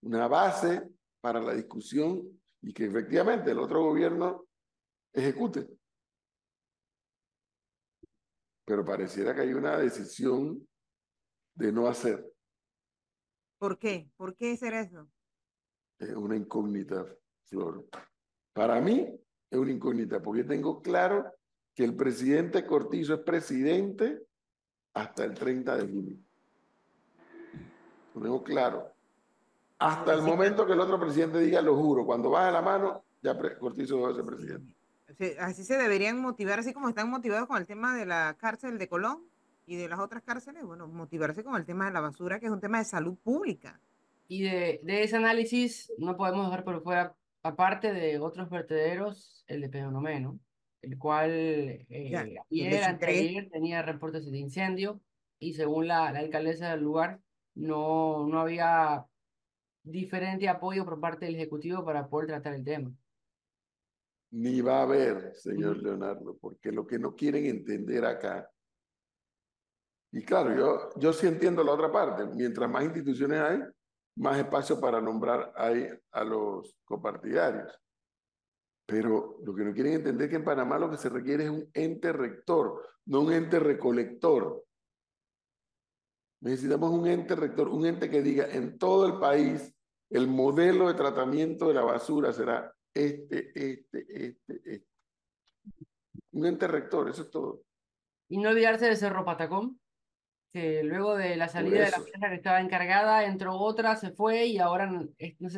una 0.03 0.27
base 0.27 0.89
para 1.21 1.41
la 1.41 1.53
discusión 1.53 2.41
y 2.63 2.73
que 2.73 2.87
efectivamente 2.87 3.51
el 3.51 3.59
otro 3.59 3.83
gobierno 3.83 4.47
ejecute. 5.13 5.69
Pero 8.65 8.85
pareciera 8.85 9.35
que 9.35 9.43
hay 9.43 9.53
una 9.53 9.77
decisión 9.77 10.67
de 11.55 11.73
no 11.73 11.89
hacer. 11.89 12.25
¿Por 13.59 13.79
qué? 13.79 14.11
¿Por 14.17 14.35
qué 14.37 14.53
hacer 14.53 14.73
eso? 14.73 15.11
Es 16.01 16.17
una 16.17 16.35
incógnita, 16.35 17.05
Flor. 17.45 17.87
Para 18.55 18.81
mí 18.81 19.07
es 19.51 19.59
una 19.59 19.71
incógnita, 19.71 20.21
porque 20.21 20.45
tengo 20.45 20.81
claro 20.81 21.31
que 21.75 21.85
el 21.85 21.95
presidente 21.95 22.67
Cortizo 22.67 23.15
es 23.15 23.21
presidente 23.21 24.27
hasta 24.95 25.25
el 25.25 25.35
30 25.35 25.77
de 25.77 25.83
junio. 25.83 26.17
Lo 28.15 28.23
tengo 28.23 28.43
claro. 28.43 28.93
Hasta 29.79 30.15
el 30.15 30.23
momento 30.23 30.67
que 30.67 30.73
el 30.73 30.81
otro 30.81 30.99
presidente 30.99 31.39
diga, 31.39 31.61
lo 31.61 31.77
juro, 31.77 32.05
cuando 32.05 32.31
baje 32.31 32.51
la 32.51 32.63
mano, 32.63 33.05
ya 33.23 33.39
Cortizo 33.59 34.01
va 34.01 34.11
a 34.11 34.15
ser 34.15 34.25
presidente. 34.25 34.75
Así 35.39 35.65
se 35.65 35.77
deberían 35.77 36.19
motivar, 36.19 36.61
así 36.61 36.73
como 36.73 36.89
están 36.89 37.11
motivados 37.11 37.47
con 37.47 37.59
el 37.59 37.67
tema 37.67 37.95
de 37.95 38.07
la 38.07 38.37
cárcel 38.39 38.79
de 38.79 38.89
Colón 38.89 39.23
y 39.67 39.77
de 39.77 39.89
las 39.89 40.01
otras 40.01 40.23
cárceles, 40.23 40.65
bueno, 40.65 40.89
motivarse 40.89 41.45
con 41.45 41.57
el 41.57 41.67
tema 41.67 41.85
de 41.85 41.93
la 41.93 42.01
basura, 42.01 42.41
que 42.41 42.47
es 42.47 42.53
un 42.53 42.61
tema 42.61 42.79
de 42.79 42.85
salud 42.85 43.17
pública. 43.23 43.79
Y 44.31 44.43
de, 44.43 44.79
de 44.85 45.03
ese 45.03 45.17
análisis 45.17 45.93
no 45.99 46.17
podemos 46.17 46.47
dejar 46.47 46.63
por 46.63 46.85
fuera, 46.85 47.17
aparte 47.43 47.93
de 47.93 48.21
otros 48.21 48.49
vertederos, 48.49 49.43
el 49.49 49.61
de 49.61 49.69
Penonomeno, 49.69 50.39
el 50.83 50.97
cual 50.99 51.31
eh, 51.33 51.85
ayer, 52.49 52.85
anteayer, 52.85 53.51
tenía 53.51 53.83
reportes 53.83 54.31
de 54.31 54.39
incendio 54.39 55.01
y 55.41 55.55
según 55.55 55.89
la, 55.89 56.13
la 56.13 56.21
alcaldesa 56.21 56.71
del 56.71 56.85
lugar, 56.85 57.21
no, 57.57 58.29
no 58.29 58.41
había 58.41 59.05
diferente 59.83 60.49
apoyo 60.49 60.85
por 60.85 61.01
parte 61.01 61.27
del 61.27 61.35
Ejecutivo 61.35 61.85
para 61.85 62.07
poder 62.07 62.29
tratar 62.29 62.55
el 62.55 62.63
tema. 62.63 62.93
Ni 64.31 64.61
va 64.61 64.79
a 64.79 64.83
haber, 64.83 65.35
señor 65.35 65.83
Leonardo, 65.83 66.39
porque 66.41 66.71
lo 66.71 66.87
que 66.87 67.01
no 67.01 67.17
quieren 67.17 67.47
entender 67.47 68.05
acá 68.05 68.49
y 70.13 70.25
claro, 70.25 70.57
yo, 70.57 71.01
yo 71.01 71.13
sí 71.13 71.27
entiendo 71.27 71.63
la 71.63 71.73
otra 71.73 71.91
parte. 71.91 72.27
Mientras 72.35 72.69
más 72.69 72.85
instituciones 72.85 73.41
hay, 73.41 73.61
más 74.17 74.39
espacio 74.39 74.81
para 74.81 75.01
nombrar 75.01 75.53
hay 75.57 75.89
a 76.13 76.25
los 76.25 76.79
copartidarios. 76.85 77.81
Pero 78.87 79.39
lo 79.45 79.55
que 79.55 79.65
no 79.65 79.73
quieren 79.73 79.95
entender 79.95 80.25
es 80.25 80.31
que 80.31 80.37
en 80.37 80.45
Panamá 80.45 80.79
lo 80.79 80.91
que 80.91 80.97
se 80.97 81.09
requiere 81.09 81.45
es 81.45 81.51
un 81.51 81.71
ente 81.73 82.13
rector, 82.13 82.85
no 83.07 83.21
un 83.21 83.33
ente 83.33 83.61
recolector. 83.61 84.65
Necesitamos 86.43 86.91
un 86.91 87.07
ente 87.07 87.37
rector, 87.37 87.69
un 87.69 87.87
ente 87.87 88.11
que 88.11 88.23
diga 88.23 88.47
en 88.51 88.79
todo 88.79 89.07
el 89.07 89.19
país 89.21 89.75
el 90.11 90.27
modelo 90.27 90.89
de 90.89 90.95
tratamiento 90.95 91.69
de 91.69 91.75
la 91.75 91.83
basura 91.83 92.33
será 92.33 92.75
este, 92.93 93.53
este, 93.55 94.27
este, 94.27 94.61
este. 94.65 94.87
Un 96.33 96.47
ente 96.47 96.67
rector, 96.67 97.09
eso 97.09 97.23
es 97.23 97.31
todo. 97.31 97.63
Y 98.29 98.39
no 98.39 98.51
olvidarse 98.51 98.87
de 98.87 98.97
Cerro 98.97 99.25
Patacón 99.25 99.81
que 100.53 100.83
luego 100.83 101.17
de 101.17 101.37
la 101.37 101.49
salida 101.49 101.85
de 101.85 101.91
la 101.91 101.97
empresa 101.99 102.29
que 102.29 102.35
estaba 102.35 102.61
encargada, 102.61 103.25
entró 103.25 103.55
otra, 103.57 103.97
se 103.97 104.11
fue 104.11 104.47
y 104.47 104.59
ahora 104.59 104.87
no 104.87 105.09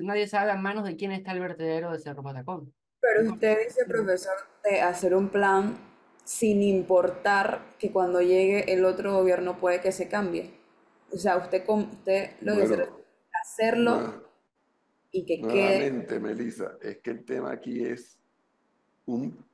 nadie 0.03 0.27
sabe 0.27 0.51
a 0.51 0.57
manos 0.57 0.85
de 0.85 0.97
quién 0.97 1.13
está 1.13 1.33
el 1.33 1.41
vertedero 1.41 1.93
de 1.93 1.99
Cerro 1.99 2.23
Patacón. 2.23 2.73
Pero 3.01 3.33
usted 3.33 3.59
dice, 3.67 3.85
profesor, 3.87 4.35
de 4.65 4.81
hacer 4.81 5.15
un 5.15 5.29
plan 5.29 5.77
sin 6.25 6.63
importar 6.63 7.61
que 7.79 7.91
cuando 7.91 8.21
llegue 8.21 8.73
el 8.73 8.85
otro 8.85 9.15
gobierno 9.15 9.59
puede 9.59 9.81
que 9.81 9.93
se 9.93 10.09
cambie. 10.09 10.55
O 11.11 11.17
sea, 11.17 11.37
usted, 11.37 11.65
usted 11.67 12.31
lo 12.41 12.55
que 12.55 12.61
dice 12.63 12.89
hacerlo 13.43 14.23
y 15.11 15.25
que 15.25 15.39
nuevamente, 15.39 16.07
quede... 16.07 16.21
Melissa, 16.21 16.77
es 16.81 16.99
que 16.99 17.11
el 17.11 17.25
tema 17.25 17.53
aquí 17.53 17.85
es 17.85 18.19
un, 19.07 19.45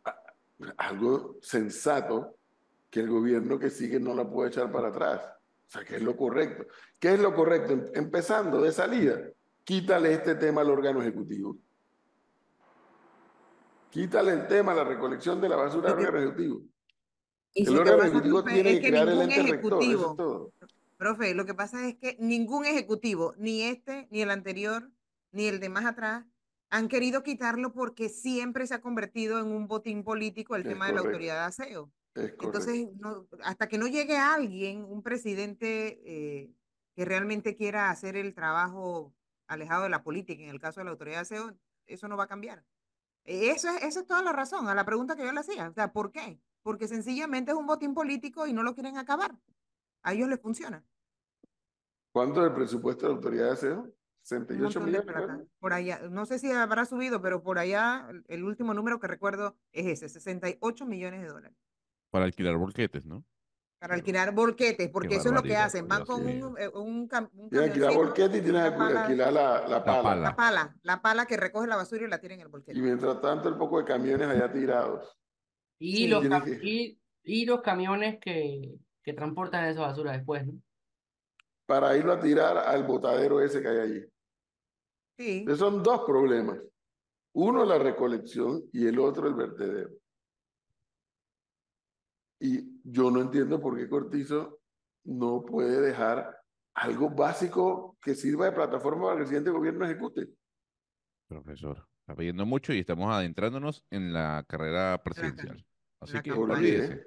algo 0.76 1.36
sensato 1.40 2.37
que 2.90 3.00
el 3.00 3.08
gobierno 3.08 3.58
que 3.58 3.70
sigue 3.70 4.00
no 4.00 4.14
la 4.14 4.28
puede 4.28 4.50
echar 4.50 4.70
para 4.72 4.88
atrás. 4.88 5.20
O 5.68 5.70
sea, 5.70 5.84
que 5.84 5.96
es 5.96 6.02
lo 6.02 6.16
correcto. 6.16 6.66
¿Qué 6.98 7.14
es 7.14 7.20
lo 7.20 7.34
correcto? 7.34 7.72
Em, 7.74 7.84
empezando 7.94 8.60
de 8.62 8.72
salida, 8.72 9.20
quítale 9.64 10.14
este 10.14 10.34
tema 10.34 10.62
al 10.62 10.70
órgano 10.70 11.02
ejecutivo. 11.02 11.58
Quítale 13.90 14.32
el 14.32 14.46
tema, 14.46 14.74
la 14.74 14.84
recolección 14.84 15.40
de 15.40 15.48
la 15.48 15.56
basura 15.56 15.90
al 15.90 15.98
órgano 15.98 16.18
ejecutivo. 16.18 16.62
el 17.54 17.78
órgano 17.78 18.02
ejecutivo 18.02 18.44
tiene 18.44 18.80
que, 18.80 18.88
crear 18.88 19.08
el 19.08 19.20
ente 19.22 19.42
rector, 19.42 19.82
eso 19.82 20.10
es 20.10 20.16
todo. 20.16 20.52
Profe, 20.96 21.34
lo 21.34 21.46
que 21.46 21.54
pasa 21.54 21.86
es 21.86 21.96
que 21.96 22.16
ningún 22.18 22.64
ejecutivo, 22.64 23.34
ni 23.38 23.62
este, 23.62 24.08
ni 24.10 24.22
el 24.22 24.30
anterior, 24.30 24.90
ni 25.32 25.46
el 25.46 25.60
de 25.60 25.68
más 25.68 25.84
atrás, 25.84 26.24
han 26.70 26.88
querido 26.88 27.22
quitarlo 27.22 27.72
porque 27.72 28.08
siempre 28.08 28.66
se 28.66 28.74
ha 28.74 28.80
convertido 28.80 29.38
en 29.38 29.46
un 29.46 29.68
botín 29.68 30.02
político 30.02 30.56
el 30.56 30.64
tema 30.64 30.86
de 30.86 30.94
la 30.94 31.00
autoridad 31.00 31.40
de 31.40 31.46
aseo. 31.46 31.90
Entonces, 32.18 32.88
hasta 33.44 33.68
que 33.68 33.78
no 33.78 33.86
llegue 33.86 34.16
alguien, 34.16 34.84
un 34.84 35.02
presidente 35.02 36.00
eh, 36.04 36.50
que 36.94 37.04
realmente 37.04 37.56
quiera 37.56 37.90
hacer 37.90 38.16
el 38.16 38.34
trabajo 38.34 39.14
alejado 39.46 39.84
de 39.84 39.88
la 39.88 40.02
política, 40.02 40.42
en 40.42 40.50
el 40.50 40.60
caso 40.60 40.80
de 40.80 40.84
la 40.84 40.90
autoridad 40.90 41.16
de 41.16 41.22
aseo, 41.22 41.58
eso 41.86 42.08
no 42.08 42.16
va 42.16 42.24
a 42.24 42.28
cambiar. 42.28 42.64
E, 43.24 43.50
eso 43.50 43.68
es, 43.68 43.82
esa 43.82 44.00
es 44.00 44.06
toda 44.06 44.22
la 44.22 44.32
razón 44.32 44.68
a 44.68 44.74
la 44.74 44.84
pregunta 44.84 45.16
que 45.16 45.24
yo 45.24 45.32
le 45.32 45.40
hacía. 45.40 45.68
O 45.68 45.72
sea, 45.72 45.92
¿por 45.92 46.12
qué? 46.12 46.40
Porque 46.62 46.88
sencillamente 46.88 47.52
es 47.52 47.56
un 47.56 47.66
botín 47.66 47.94
político 47.94 48.46
y 48.46 48.52
no 48.52 48.62
lo 48.62 48.74
quieren 48.74 48.98
acabar. 48.98 49.36
A 50.02 50.12
ellos 50.12 50.28
les 50.28 50.40
funciona. 50.40 50.84
¿Cuánto 52.12 52.40
es 52.42 52.48
el 52.48 52.54
presupuesto 52.54 53.06
de 53.06 53.12
la 53.12 53.16
autoridad 53.16 53.44
de 53.46 53.52
aseo? 53.52 53.80
Un 53.80 53.94
68 54.22 54.80
montón 54.80 54.92
de 54.92 55.14
millones. 55.14 55.48
Por 55.58 55.72
allá, 55.72 56.00
no 56.10 56.26
sé 56.26 56.38
si 56.38 56.50
habrá 56.50 56.84
subido, 56.84 57.22
pero 57.22 57.42
por 57.42 57.58
allá 57.58 58.08
el 58.26 58.44
último 58.44 58.74
número 58.74 59.00
que 59.00 59.06
recuerdo 59.06 59.56
es 59.72 59.86
ese, 59.86 60.08
68 60.08 60.84
millones 60.84 61.22
de 61.22 61.28
dólares. 61.28 61.56
Para 62.10 62.24
alquilar 62.24 62.56
volquetes, 62.56 63.04
¿no? 63.04 63.24
Para 63.80 63.94
alquilar 63.94 64.34
volquetes, 64.34 64.88
porque 64.90 65.16
eso 65.16 65.28
es 65.28 65.34
lo 65.34 65.42
que 65.42 65.56
hacen. 65.56 65.86
Van 65.86 66.04
con 66.04 66.26
un, 66.26 66.58
eh, 66.58 66.68
un, 66.68 67.08
cam- 67.08 67.30
un 67.32 67.48
Tienes 67.48 67.70
que 67.72 67.84
alquilar 67.86 67.92
y 68.18 68.38
y 68.38 68.40
tienes 68.42 68.72
que 68.72 68.98
alquilar 68.98 69.32
la, 69.32 69.68
la 69.68 69.84
pala. 69.84 70.02
pala. 70.02 70.20
La 70.22 70.36
pala, 70.36 70.76
la 70.82 71.02
pala 71.02 71.26
que 71.26 71.36
recoge 71.36 71.68
la 71.68 71.76
basura 71.76 72.04
y 72.04 72.08
la 72.08 72.18
tira 72.18 72.34
en 72.34 72.40
el 72.40 72.48
Y 72.48 72.50
volquete. 72.50 72.80
mientras 72.80 73.20
tanto, 73.20 73.48
el 73.48 73.56
poco 73.56 73.78
de 73.78 73.84
camiones 73.84 74.26
allá 74.26 74.52
tirados. 74.52 75.16
Y, 75.78 75.96
Sí. 75.96 76.08
los, 76.08 76.20
Tiene 76.22 76.36
cam- 76.36 76.44
que- 76.44 76.58
y, 76.68 77.00
y 77.22 77.46
los 77.46 77.62
camiones 77.62 78.18
que, 78.20 78.74
que 79.02 79.12
transportan 79.12 79.64
esa 79.66 79.82
basura 79.82 80.10
después, 80.12 80.44
¿no? 80.44 80.60
Para 81.66 81.96
irlo 81.96 82.14
a 82.14 82.20
tirar 82.20 82.56
al 82.58 82.82
botadero 82.84 83.40
ese 83.40 83.62
que 83.62 83.68
hay 83.68 83.78
allí. 83.78 84.04
Sí, 85.18 85.38
Entonces 85.40 85.58
son 85.60 85.82
dos 85.84 86.02
problemas. 86.04 86.58
Uno 87.34 87.64
la 87.64 87.78
recolección 87.78 88.64
y 88.72 88.86
el 88.88 88.98
otro 88.98 89.28
el 89.28 89.34
vertedero. 89.34 89.90
Y 92.40 92.80
yo 92.84 93.10
no 93.10 93.20
entiendo 93.20 93.60
por 93.60 93.76
qué 93.76 93.88
Cortizo 93.88 94.60
no 95.04 95.44
puede 95.44 95.80
dejar 95.80 96.38
algo 96.74 97.10
básico 97.10 97.96
que 98.00 98.14
sirva 98.14 98.46
de 98.46 98.52
plataforma 98.52 99.06
para 99.06 99.16
que 99.16 99.22
el 99.22 99.28
siguiente 99.28 99.50
gobierno 99.50 99.84
ejecute. 99.84 100.28
Profesor, 101.26 101.86
está 102.00 102.14
pidiendo 102.14 102.46
mucho 102.46 102.72
y 102.72 102.80
estamos 102.80 103.12
adentrándonos 103.12 103.84
en 103.90 104.12
la 104.12 104.44
carrera 104.46 105.00
presidencial. 105.02 105.64
Así 106.00 106.14
la 106.14 106.22
que 106.22 106.30
campaña. 106.30 106.54
olvídese, 106.54 107.06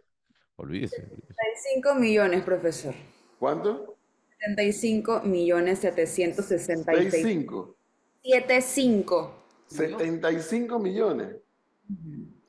olvídese. 0.58 1.02
olvídese. 1.04 1.34
75 1.64 1.96
millones, 1.96 2.44
profesor. 2.44 2.94
¿Cuánto? 3.40 3.98
75 4.40 5.22
millones 5.24 5.80
766. 5.80 7.14
6,5. 7.14 7.76
75. 8.24 9.46
75 9.68 10.80
millones. 10.80 11.36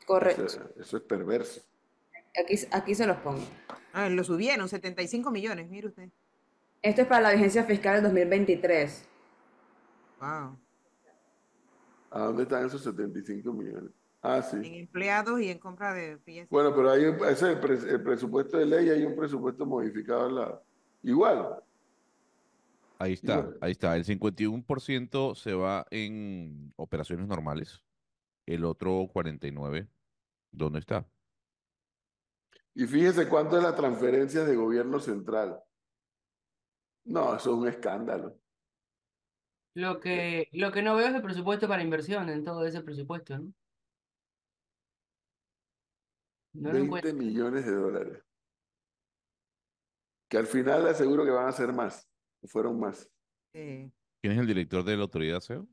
Correcto. 0.04 0.46
Eso, 0.46 0.68
eso 0.76 0.96
es 0.96 1.02
perverso. 1.04 1.62
Aquí, 2.40 2.56
aquí 2.70 2.94
se 2.94 3.06
los 3.06 3.16
pongo. 3.18 3.42
Ah, 3.92 4.08
lo 4.08 4.24
subieron, 4.24 4.68
75 4.68 5.30
millones, 5.30 5.68
mire 5.68 5.88
usted. 5.88 6.08
Esto 6.80 7.02
es 7.02 7.06
para 7.06 7.20
la 7.22 7.32
vigencia 7.32 7.64
fiscal 7.64 7.94
del 7.96 8.04
2023. 8.04 9.08
Wow. 10.20 10.58
¿A 12.10 12.18
dónde 12.20 12.42
están 12.44 12.66
esos 12.66 12.82
75 12.82 13.52
millones? 13.52 13.90
Ah, 14.22 14.42
En 14.52 14.64
sí. 14.64 14.78
empleados 14.78 15.40
y 15.40 15.48
en 15.50 15.58
compra 15.58 15.92
de 15.94 16.16
piezas. 16.18 16.48
Bueno, 16.50 16.74
pero 16.74 16.90
hay, 16.90 17.04
un- 17.04 17.16
ese 17.24 17.32
es 17.32 17.42
el, 17.42 17.60
pres- 17.60 17.84
el 17.88 18.02
presupuesto 18.02 18.56
de 18.56 18.66
ley, 18.66 18.88
hay 18.88 19.04
un 19.04 19.16
presupuesto 19.16 19.66
modificado 19.66 20.26
al 20.26 20.34
lado. 20.34 20.64
Igual. 21.02 21.56
Ahí 22.98 23.14
está, 23.14 23.48
ahí 23.60 23.72
está. 23.72 23.96
El 23.96 24.04
51% 24.04 25.34
se 25.34 25.54
va 25.54 25.86
en 25.90 26.72
operaciones 26.76 27.26
normales. 27.26 27.82
El 28.46 28.64
otro 28.64 28.92
49%, 29.12 29.88
¿dónde 30.52 30.78
está? 30.78 31.04
Y 32.74 32.86
fíjese 32.86 33.28
cuánto 33.28 33.56
es 33.58 33.62
la 33.62 33.74
transferencia 33.74 34.44
de 34.44 34.56
gobierno 34.56 34.98
central. 34.98 35.60
No, 37.04 37.34
eso 37.36 37.50
es 37.50 37.56
un 37.58 37.68
escándalo. 37.68 38.38
Lo 39.74 40.00
que, 40.00 40.48
lo 40.52 40.70
que 40.70 40.82
no 40.82 40.96
veo 40.96 41.08
es 41.08 41.14
el 41.14 41.22
presupuesto 41.22 41.66
para 41.68 41.82
inversión 41.82 42.28
en 42.28 42.44
todo 42.44 42.64
ese 42.66 42.82
presupuesto, 42.82 43.38
¿no? 43.38 43.52
No 46.54 46.72
lo 46.72 46.72
20 46.72 46.86
encuentro. 46.86 47.14
millones 47.14 47.64
de 47.66 47.72
dólares. 47.72 48.22
Que 50.28 50.38
al 50.38 50.46
final 50.46 50.84
le 50.84 50.90
aseguro 50.90 51.24
que 51.24 51.30
van 51.30 51.48
a 51.48 51.52
ser 51.52 51.72
más. 51.72 52.08
o 52.42 52.48
Fueron 52.48 52.78
más. 52.78 53.10
¿Quién 53.52 53.92
es 54.22 54.38
el 54.38 54.46
director 54.46 54.84
de 54.84 54.96
la 54.96 55.02
autoridad 55.02 55.40
SEO? 55.40 55.66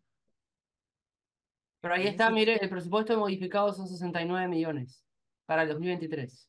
Pero 1.81 1.93
ahí 1.93 2.07
está, 2.07 2.29
mire, 2.29 2.57
el 2.61 2.69
presupuesto 2.69 3.17
modificado 3.17 3.71
son 3.73 3.87
69 3.87 4.47
millones 4.49 5.05
para 5.45 5.63
el 5.63 5.69
2023. 5.69 6.48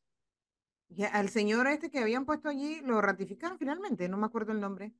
Ya, 0.90 1.08
al 1.08 1.28
señor 1.28 1.66
este 1.66 1.90
que 1.90 1.98
habían 2.00 2.24
puesto 2.24 2.48
allí, 2.48 2.80
lo 2.82 3.00
ratificaron 3.00 3.58
finalmente, 3.58 4.08
no 4.08 4.16
me 4.16 4.26
acuerdo 4.26 4.52
el 4.52 4.60
nombre. 4.60 4.92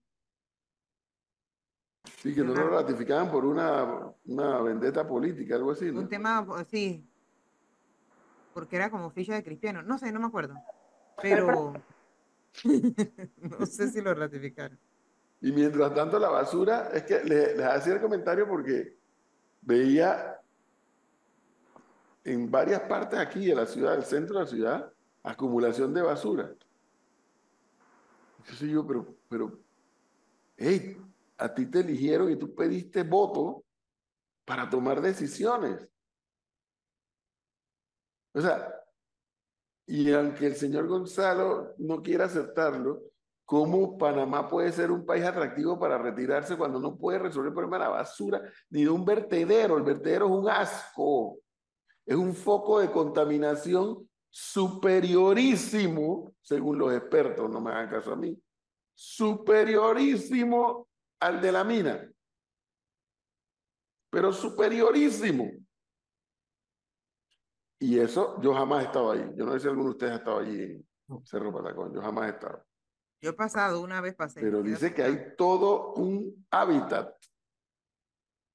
Sí, 2.23 2.35
que 2.35 2.43
no 2.43 2.55
lo 2.55 2.69
ratificaban 2.71 3.31
por 3.31 3.45
una, 3.45 4.13
una 4.27 4.61
vendetta 4.63 5.07
política, 5.07 5.57
algo 5.57 5.73
así, 5.73 5.91
¿no? 5.93 6.01
Un 6.01 6.09
tema, 6.09 6.45
pues, 6.47 6.67
sí, 6.69 7.07
porque 8.55 8.77
era 8.77 8.91
como 8.91 9.11
ficha 9.11 9.35
de 9.35 9.45
cristiano, 9.45 9.83
no 9.83 9.99
sé, 9.99 10.11
no 10.13 10.21
me 10.21 10.27
acuerdo, 10.27 10.55
pero 11.21 11.73
no 12.65 13.67
sé 13.67 13.91
si 13.91 14.01
lo 14.01 14.15
ratificaron. 14.15 14.79
Y 15.43 15.53
mientras 15.53 15.95
tanto 15.95 16.19
la 16.19 16.29
basura, 16.29 16.91
es 16.93 17.05
que 17.05 17.25
le- 17.25 17.57
les 17.57 17.67
hacía 17.67 17.95
el 17.95 18.01
comentario 18.01 18.47
porque 18.47 18.99
veía 19.63 20.39
en 22.25 22.51
varias 22.51 22.81
partes 22.83 23.19
aquí 23.19 23.47
de 23.47 23.55
la 23.55 23.67
ciudad, 23.67 23.93
del 23.93 24.05
centro 24.05 24.39
de 24.39 24.45
la 24.45 24.51
ciudad, 24.51 24.93
acumulación 25.23 25.93
de 25.95 26.03
basura. 26.03 26.55
Entonces 28.39 28.71
yo, 28.71 28.87
pero, 28.87 29.17
pero, 29.29 29.61
hey, 30.57 30.97
a 31.39 31.55
ti 31.55 31.67
te 31.67 31.81
eligieron 31.81 32.31
y 32.31 32.37
tú 32.37 32.55
pediste 32.55 33.03
voto 33.03 33.65
para 34.45 34.69
tomar 34.69 35.01
decisiones. 35.01 35.89
O 38.33 38.41
sea, 38.41 38.75
y 39.87 40.13
aunque 40.13 40.47
el 40.47 40.55
señor 40.55 40.87
Gonzalo 40.87 41.75
no 41.79 42.03
quiera 42.03 42.27
aceptarlo, 42.27 43.03
¿cómo 43.45 43.99
Panamá 43.99 44.49
puede 44.49 44.71
ser 44.73 44.91
un 44.91 45.05
país 45.05 45.25
atractivo 45.25 45.79
para 45.79 45.99
retirarse 45.99 46.57
cuando 46.57 46.79
no 46.79 46.97
puede 46.97 47.19
resolver 47.19 47.49
el 47.49 47.55
problema 47.55 47.79
de 47.79 47.85
la 47.85 47.91
basura 47.91 48.41
ni 48.71 48.85
de 48.85 48.91
un 48.91 49.05
vertedero? 49.05 49.77
El 49.77 49.83
vertedero 49.83 50.27
es 50.27 50.33
un 50.33 50.49
asco, 50.49 51.39
es 52.07 52.17
un 52.17 52.35
foco 52.35 52.81
de 52.81 52.91
contaminación 52.91 54.09
superiorísimo, 54.31 56.35
según 56.41 56.79
los 56.79 56.95
expertos, 56.95 57.51
no 57.51 57.61
me 57.61 57.73
hagan 57.73 57.91
caso 57.91 58.13
a 58.13 58.17
mí, 58.17 58.41
superiorísimo 58.95 60.89
al 61.21 61.41
de 61.41 61.53
la 61.53 61.65
mina, 61.65 62.11
pero 64.11 64.33
superiorísimo. 64.33 65.51
Y 67.83 67.99
eso, 67.99 68.41
yo 68.43 68.55
jamás 68.55 68.83
he 68.83 68.87
estado 68.87 69.13
ahí. 69.13 69.33
Yo 69.37 69.47
no 69.47 69.53
sé 69.53 69.61
si 69.61 69.69
alguno 69.69 69.87
de 69.87 69.93
ustedes 69.93 70.13
ha 70.13 70.17
estado 70.17 70.41
allí 70.41 70.63
en 70.63 70.87
Cerro 71.25 71.53
Patacón. 71.53 71.95
Yo 71.95 72.03
jamás 72.03 72.27
he 72.27 72.35
estado. 72.35 72.67
Yo 73.23 73.31
he 73.31 73.33
pasado 73.33 73.81
una 73.81 74.01
vez 74.01 74.15
pasé. 74.15 74.41
Pero 74.41 74.63
dice 74.63 74.93
que 74.93 75.03
hay 75.03 75.35
todo 75.37 75.95
un 75.95 76.47
hábitat 76.51 77.15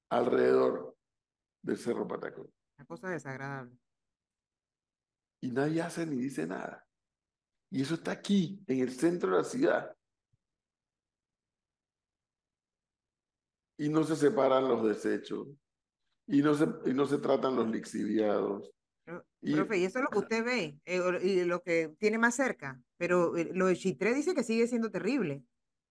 alrededor 0.09 0.95
del 1.63 1.77
Cerro 1.77 2.07
Patacón. 2.07 2.51
Una 2.77 2.85
cosa 2.85 3.09
desagradable. 3.09 3.77
Y 5.45 5.51
nadie 5.51 5.79
hace 5.83 6.07
ni 6.07 6.15
dice 6.15 6.47
nada. 6.47 6.83
Y 7.69 7.83
eso 7.83 7.93
está 7.93 8.11
aquí, 8.11 8.63
en 8.65 8.79
el 8.79 8.91
centro 8.91 9.29
de 9.29 9.37
la 9.37 9.43
ciudad. 9.43 9.95
Y 13.77 13.89
no 13.89 14.03
se 14.03 14.15
separan 14.15 14.67
los 14.67 14.83
desechos. 14.83 15.47
Y 16.25 16.41
no 16.41 16.55
se, 16.55 16.65
y 16.87 16.95
no 16.95 17.05
se 17.05 17.19
tratan 17.19 17.55
los 17.55 17.69
lixiviados. 17.69 18.71
Y- 19.39 19.53
Profe, 19.53 19.77
y 19.77 19.85
eso 19.85 19.99
es 19.99 20.05
lo 20.05 20.09
que 20.09 20.17
usted 20.17 20.43
ve, 20.43 20.79
eh, 20.83 21.19
y 21.21 21.43
lo 21.43 21.61
que 21.61 21.95
tiene 21.99 22.17
más 22.17 22.35
cerca, 22.35 22.81
pero 22.97 23.37
eh, 23.37 23.51
lo 23.53 23.67
de 23.67 23.75
Chitré 23.75 24.15
dice 24.15 24.33
que 24.33 24.41
sigue 24.41 24.65
siendo 24.65 24.89
terrible. 24.89 25.43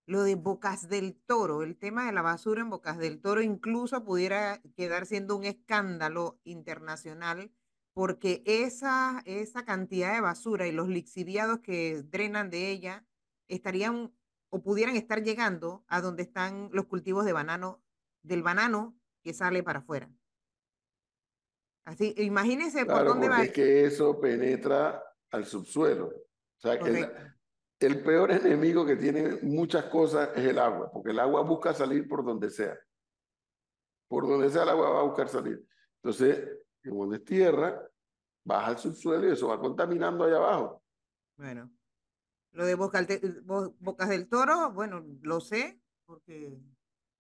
Lo 0.06 0.24
de 0.24 0.34
Bocas 0.34 0.88
del 0.88 1.14
Toro, 1.26 1.62
el 1.62 1.78
tema 1.78 2.06
de 2.06 2.12
la 2.12 2.22
basura 2.22 2.60
en 2.60 2.70
Bocas 2.70 2.98
del 2.98 3.20
Toro 3.20 3.40
incluso 3.40 4.04
pudiera 4.04 4.60
quedar 4.76 5.06
siendo 5.06 5.36
un 5.36 5.44
escándalo 5.44 6.40
internacional 6.42 7.52
porque 7.94 8.42
esa, 8.44 9.22
esa 9.24 9.64
cantidad 9.64 10.12
de 10.14 10.20
basura 10.20 10.66
y 10.66 10.72
los 10.72 10.88
lixiviados 10.88 11.60
que 11.60 12.02
drenan 12.02 12.50
de 12.50 12.70
ella 12.70 13.06
estarían 13.48 14.12
o 14.50 14.62
pudieran 14.62 14.96
estar 14.96 15.22
llegando 15.22 15.84
a 15.86 16.00
donde 16.00 16.22
están 16.24 16.70
los 16.72 16.86
cultivos 16.86 17.24
de 17.24 17.32
banano, 17.32 17.82
del 18.22 18.42
banano 18.42 18.96
que 19.22 19.32
sale 19.32 19.62
para 19.62 19.78
afuera. 19.78 20.10
Así, 21.84 22.14
imagínense 22.18 22.84
por 22.84 22.94
Claro, 22.94 23.10
dónde 23.10 23.28
va. 23.28 23.42
es 23.42 23.52
que 23.52 23.84
eso 23.84 24.20
penetra 24.20 25.02
al 25.30 25.44
subsuelo. 25.44 26.06
O 26.06 26.60
sea, 26.60 26.78
que 26.78 26.88
el, 26.88 27.08
el 27.80 28.02
peor 28.02 28.32
enemigo 28.32 28.86
que 28.86 28.96
tiene 28.96 29.38
muchas 29.42 29.84
cosas 29.84 30.30
es 30.34 30.44
el 30.46 30.58
agua, 30.58 30.90
porque 30.90 31.10
el 31.10 31.20
agua 31.20 31.42
busca 31.42 31.74
salir 31.74 32.08
por 32.08 32.24
donde 32.24 32.50
sea. 32.50 32.76
Por 34.08 34.26
donde 34.26 34.50
sea 34.50 34.62
el 34.62 34.70
agua 34.70 34.90
va 34.90 35.00
a 35.00 35.04
buscar 35.04 35.28
salir. 35.28 35.64
Entonces, 36.02 36.48
como 36.88 37.12
es 37.12 37.24
tierra, 37.24 37.88
baja 38.44 38.66
al 38.68 38.78
subsuelo 38.78 39.28
y 39.28 39.32
eso 39.32 39.48
va 39.48 39.58
contaminando 39.60 40.24
allá 40.24 40.36
abajo. 40.36 40.82
Bueno, 41.36 41.70
lo 42.52 42.64
de 42.66 42.74
Boca- 42.74 43.06
Bo- 43.42 43.74
Bocas 43.80 44.08
del 44.08 44.28
Toro, 44.28 44.70
bueno, 44.72 45.04
lo 45.22 45.40
sé 45.40 45.80
porque 46.04 46.58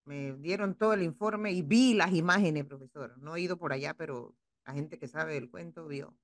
me 0.04 0.34
dieron 0.34 0.74
todo 0.76 0.92
el 0.92 1.02
informe 1.02 1.52
y 1.52 1.62
vi 1.62 1.94
las 1.94 2.12
imágenes, 2.12 2.64
profesor. 2.66 3.16
No 3.18 3.36
he 3.36 3.40
ido 3.40 3.56
por 3.56 3.72
allá, 3.72 3.94
pero 3.94 4.36
la 4.66 4.74
gente 4.74 4.98
que 4.98 5.08
sabe 5.08 5.34
del 5.34 5.50
cuento 5.50 5.86
vio. 5.86 6.16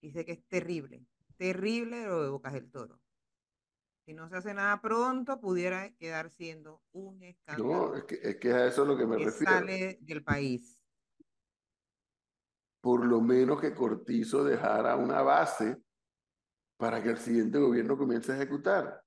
Dice 0.00 0.24
que 0.24 0.32
es 0.32 0.46
terrible, 0.48 1.04
terrible 1.36 2.06
lo 2.06 2.22
de 2.22 2.28
Bocas 2.30 2.52
del 2.52 2.70
Toro. 2.70 3.00
si 4.06 4.12
no 4.12 4.28
se 4.28 4.36
hace 4.36 4.52
nada 4.52 4.80
pronto, 4.82 5.40
pudiera 5.40 5.90
quedar 5.96 6.30
siendo 6.30 6.82
un 6.92 7.22
escándalo 7.22 7.88
No, 7.88 7.94
es 7.96 8.04
que, 8.04 8.18
es 8.22 8.36
que 8.36 8.52
a 8.52 8.66
eso 8.66 8.82
es 8.82 8.88
lo 8.88 8.96
que 8.98 9.06
me 9.06 9.16
que 9.16 9.24
refiero. 9.24 9.52
sale 9.52 9.98
del 10.02 10.22
país. 10.22 10.73
Por 12.84 13.06
lo 13.06 13.22
menos 13.22 13.62
que 13.62 13.72
Cortizo 13.72 14.44
dejara 14.44 14.96
una 14.96 15.22
base 15.22 15.78
para 16.76 17.02
que 17.02 17.08
el 17.08 17.16
siguiente 17.16 17.58
gobierno 17.58 17.96
comience 17.96 18.30
a 18.30 18.36
ejecutar. 18.36 19.02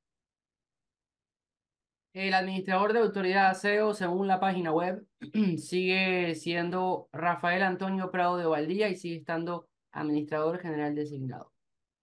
El 2.12 2.34
administrador 2.34 2.92
de 2.92 3.02
autoridad 3.02 3.44
de 3.44 3.50
aseo, 3.50 3.94
según 3.94 4.28
la 4.28 4.40
página 4.40 4.72
web, 4.72 5.06
sigue 5.60 6.34
siendo 6.34 7.08
Rafael 7.14 7.62
Antonio 7.62 8.10
Prado 8.10 8.38
de 8.38 8.48
Valdía 8.48 8.90
y 8.90 8.96
sigue 8.96 9.18
estando 9.18 9.70
administrador 9.92 10.58
general 10.58 10.96
designado. 10.96 11.54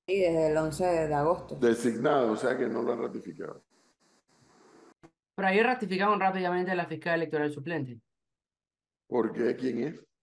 Y 0.06 0.20
desde 0.20 0.52
el 0.52 0.56
11 0.56 0.84
de 0.84 1.14
agosto. 1.14 1.56
Designado, 1.56 2.30
o 2.30 2.37
sea 2.37 2.56
que 2.56 2.68
no 2.68 2.82
lo 2.82 2.92
han 2.92 3.02
ratificado. 3.02 3.64
Pero 5.34 5.48
ayer 5.48 5.66
ratificaron 5.66 6.20
rápidamente 6.20 6.70
a 6.70 6.76
la 6.76 6.87
fiscal 6.87 7.16
electoral 7.16 7.50
suplente. 7.50 8.00
¿Por 9.08 9.32
qué? 9.32 9.56
¿Quién 9.56 9.82
es? 9.82 10.13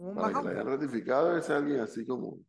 Un 0.00 0.14
Para 0.14 0.28
que 0.28 0.32
bajón. 0.34 0.44
la 0.46 0.50
hayan 0.60 0.66
ratificado 0.66 1.36
es 1.36 1.50
alguien 1.50 1.80
así 1.80 2.06
como... 2.06 2.28
O 2.28 2.44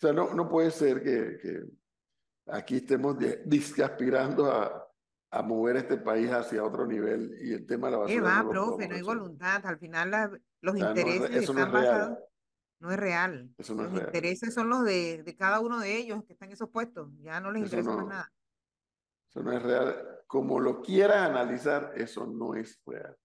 sea, 0.00 0.12
no, 0.12 0.34
no 0.34 0.48
puede 0.48 0.70
ser 0.70 1.02
que, 1.02 1.38
que 1.40 1.62
aquí 2.48 2.76
estemos 2.76 3.18
de- 3.18 3.42
disque 3.46 3.82
aspirando 3.84 4.50
a, 4.50 4.86
a 5.30 5.42
mover 5.42 5.76
este 5.76 5.96
país 5.96 6.30
hacia 6.30 6.64
otro 6.64 6.86
nivel 6.86 7.36
y 7.40 7.52
el 7.54 7.64
tema 7.66 7.88
de 7.88 7.96
la 7.96 8.06
¿Qué 8.06 8.20
basura 8.20 8.36
va, 8.36 8.42
no 8.42 8.50
profe? 8.50 8.88
No 8.88 8.94
hay 8.96 9.02
voluntad. 9.02 9.64
Al 9.64 9.78
final 9.78 10.10
la- 10.10 10.40
los 10.60 10.74
O 10.74 10.76
sea, 10.78 10.86
no 10.88 10.94
es 10.94 11.04
re- 11.04 11.14
intereses 11.16 11.30
no 11.30 11.36
es 11.36 11.48
están 11.48 11.72
real. 11.72 11.72
basados. 11.84 12.18
No 12.80 12.90
es 12.90 12.96
real. 12.98 13.54
Eso 13.56 13.74
no 13.74 13.82
es 13.84 13.88
los 13.90 13.98
real. 14.00 14.08
intereses 14.08 14.54
son 14.54 14.68
los 14.68 14.84
de, 14.84 15.22
de 15.22 15.36
cada 15.36 15.60
uno 15.60 15.78
de 15.78 15.96
ellos 15.96 16.24
que 16.24 16.32
están 16.32 16.48
en 16.48 16.54
esos 16.54 16.68
puestos. 16.68 17.08
Ya 17.20 17.40
no 17.40 17.50
les 17.52 17.62
Eso 17.62 17.76
interesa 17.76 17.90
más 17.96 18.04
no- 18.04 18.10
nada. 18.10 18.32
Eso 19.30 19.42
no 19.42 19.52
es 19.52 19.62
real. 19.62 20.20
Como 20.26 20.58
lo 20.60 20.82
quieras 20.82 21.28
analizar, 21.30 21.92
eso 21.96 22.26
no 22.26 22.54
es 22.56 22.80
real. 22.84 23.16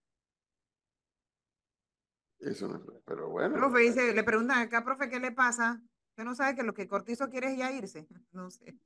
Eso 2.39 2.67
no 2.67 2.75
es. 2.77 3.01
Pero 3.05 3.29
bueno. 3.29 3.55
Profe 3.55 3.79
dice, 3.79 4.13
le 4.13 4.23
preguntan 4.23 4.59
acá, 4.59 4.83
profe, 4.83 5.09
¿qué 5.09 5.19
le 5.19 5.31
pasa? 5.31 5.81
Usted 6.11 6.23
no 6.23 6.35
sabe 6.35 6.55
que 6.55 6.63
lo 6.63 6.73
que 6.73 6.87
Cortizo 6.87 7.29
quiere 7.29 7.51
es 7.51 7.57
ya 7.57 7.71
irse. 7.71 8.07
No 8.31 8.49
sé. 8.49 8.77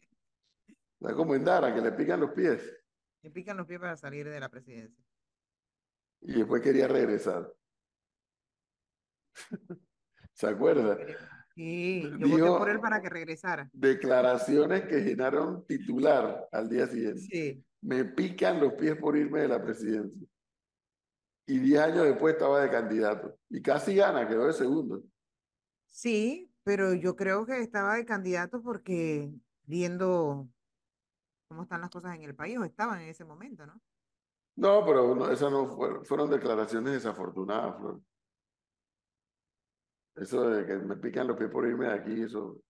Está 0.99 1.15
como 1.15 1.33
en 1.35 1.43
Dara, 1.43 1.73
que 1.73 1.81
le 1.81 1.91
pican 1.93 2.19
los 2.19 2.31
pies. 2.31 2.61
Le 3.23 3.31
pican 3.31 3.57
los 3.57 3.65
pies 3.67 3.79
para 3.79 3.97
salir 3.97 4.27
de 4.29 4.39
la 4.39 4.49
presidencia. 4.49 5.03
Y 6.21 6.33
después 6.33 6.61
quería 6.61 6.87
regresar. 6.87 7.51
¿Se 10.33 10.47
acuerda? 10.47 10.97
Sí, 11.55 12.03
yo 12.03 12.17
Dijo- 12.17 12.37
voté 12.47 12.59
por 12.59 12.69
él 12.69 12.79
para 12.79 13.01
que 13.01 13.09
regresara. 13.09 13.69
Declaraciones 13.73 14.83
que 14.85 15.01
generaron 15.01 15.65
titular 15.65 16.47
al 16.51 16.69
día 16.69 16.87
siguiente. 16.87 17.21
Sí. 17.21 17.65
Me 17.81 18.05
pican 18.05 18.59
los 18.59 18.73
pies 18.73 18.95
por 18.97 19.17
irme 19.17 19.41
de 19.41 19.47
la 19.47 19.61
presidencia. 19.61 20.21
Y 21.51 21.59
diez 21.59 21.81
años 21.81 22.05
después 22.05 22.35
estaba 22.35 22.61
de 22.61 22.69
candidato. 22.69 23.37
Y 23.49 23.61
casi 23.61 23.93
gana, 23.93 24.25
quedó 24.25 24.45
de 24.45 24.53
segundo. 24.53 25.03
Sí, 25.87 26.49
pero 26.63 26.93
yo 26.93 27.17
creo 27.17 27.45
que 27.45 27.59
estaba 27.59 27.95
de 27.95 28.05
candidato 28.05 28.61
porque 28.63 29.29
viendo 29.63 30.47
cómo 31.49 31.63
están 31.63 31.81
las 31.81 31.89
cosas 31.89 32.15
en 32.15 32.21
el 32.21 32.35
país, 32.35 32.57
o 32.57 32.63
estaban 32.63 33.01
en 33.01 33.09
ese 33.09 33.25
momento, 33.25 33.65
¿no? 33.65 33.81
No, 34.55 34.85
pero 34.85 35.13
no, 35.13 35.29
esas 35.29 35.51
no 35.51 35.67
fueron, 35.75 36.05
fueron 36.05 36.29
declaraciones 36.29 36.93
desafortunadas, 36.93 37.75
Flor. 37.75 38.01
Eso 40.15 40.49
de 40.51 40.65
que 40.65 40.77
me 40.77 40.95
pican 40.95 41.27
los 41.27 41.35
pies 41.35 41.49
por 41.49 41.67
irme 41.67 41.87
de 41.87 41.93
aquí, 41.95 42.21
eso, 42.21 42.61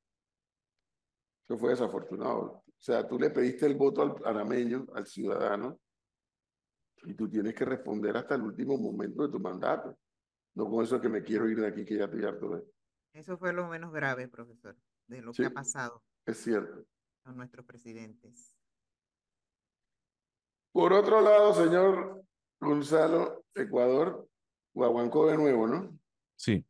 eso 1.43 1.59
fue 1.59 1.69
desafortunado. 1.69 2.63
O 2.65 2.65
sea, 2.79 3.07
tú 3.07 3.19
le 3.19 3.29
pediste 3.29 3.67
el 3.67 3.75
voto 3.75 4.01
al 4.01 4.15
panameño, 4.15 4.87
al 4.95 5.05
ciudadano, 5.05 5.79
y 7.03 7.13
tú 7.13 7.29
tienes 7.29 7.53
que 7.55 7.65
responder 7.65 8.15
hasta 8.17 8.35
el 8.35 8.41
último 8.43 8.77
momento 8.77 9.23
de 9.25 9.29
tu 9.31 9.39
mandato. 9.39 9.97
No 10.55 10.69
con 10.69 10.83
eso 10.83 10.99
que 10.99 11.09
me 11.09 11.23
quiero 11.23 11.49
ir 11.49 11.59
de 11.59 11.67
aquí, 11.67 11.85
que 11.85 11.97
ya 11.97 12.05
estoy 12.05 12.23
harto 12.25 12.49
de. 12.55 12.63
Eso 13.13 13.37
fue 13.37 13.53
lo 13.53 13.67
menos 13.67 13.91
grave, 13.91 14.27
profesor, 14.27 14.77
de 15.07 15.21
lo 15.21 15.33
Sí. 15.33 15.43
que 15.43 15.47
ha 15.47 15.51
pasado 15.51 16.03
Es 16.25 16.37
cierto. 16.37 16.85
con 17.23 17.37
nuestros 17.37 17.65
presidentes. 17.65 18.55
Por 20.71 20.93
otro 20.93 21.21
lado, 21.21 21.53
señor 21.53 22.23
Gonzalo, 22.59 23.43
Ecuador, 23.55 24.27
Guaguancó 24.73 25.27
de 25.27 25.35
nuevo, 25.37 25.67
¿no? 25.67 25.99
Sí, 26.37 26.65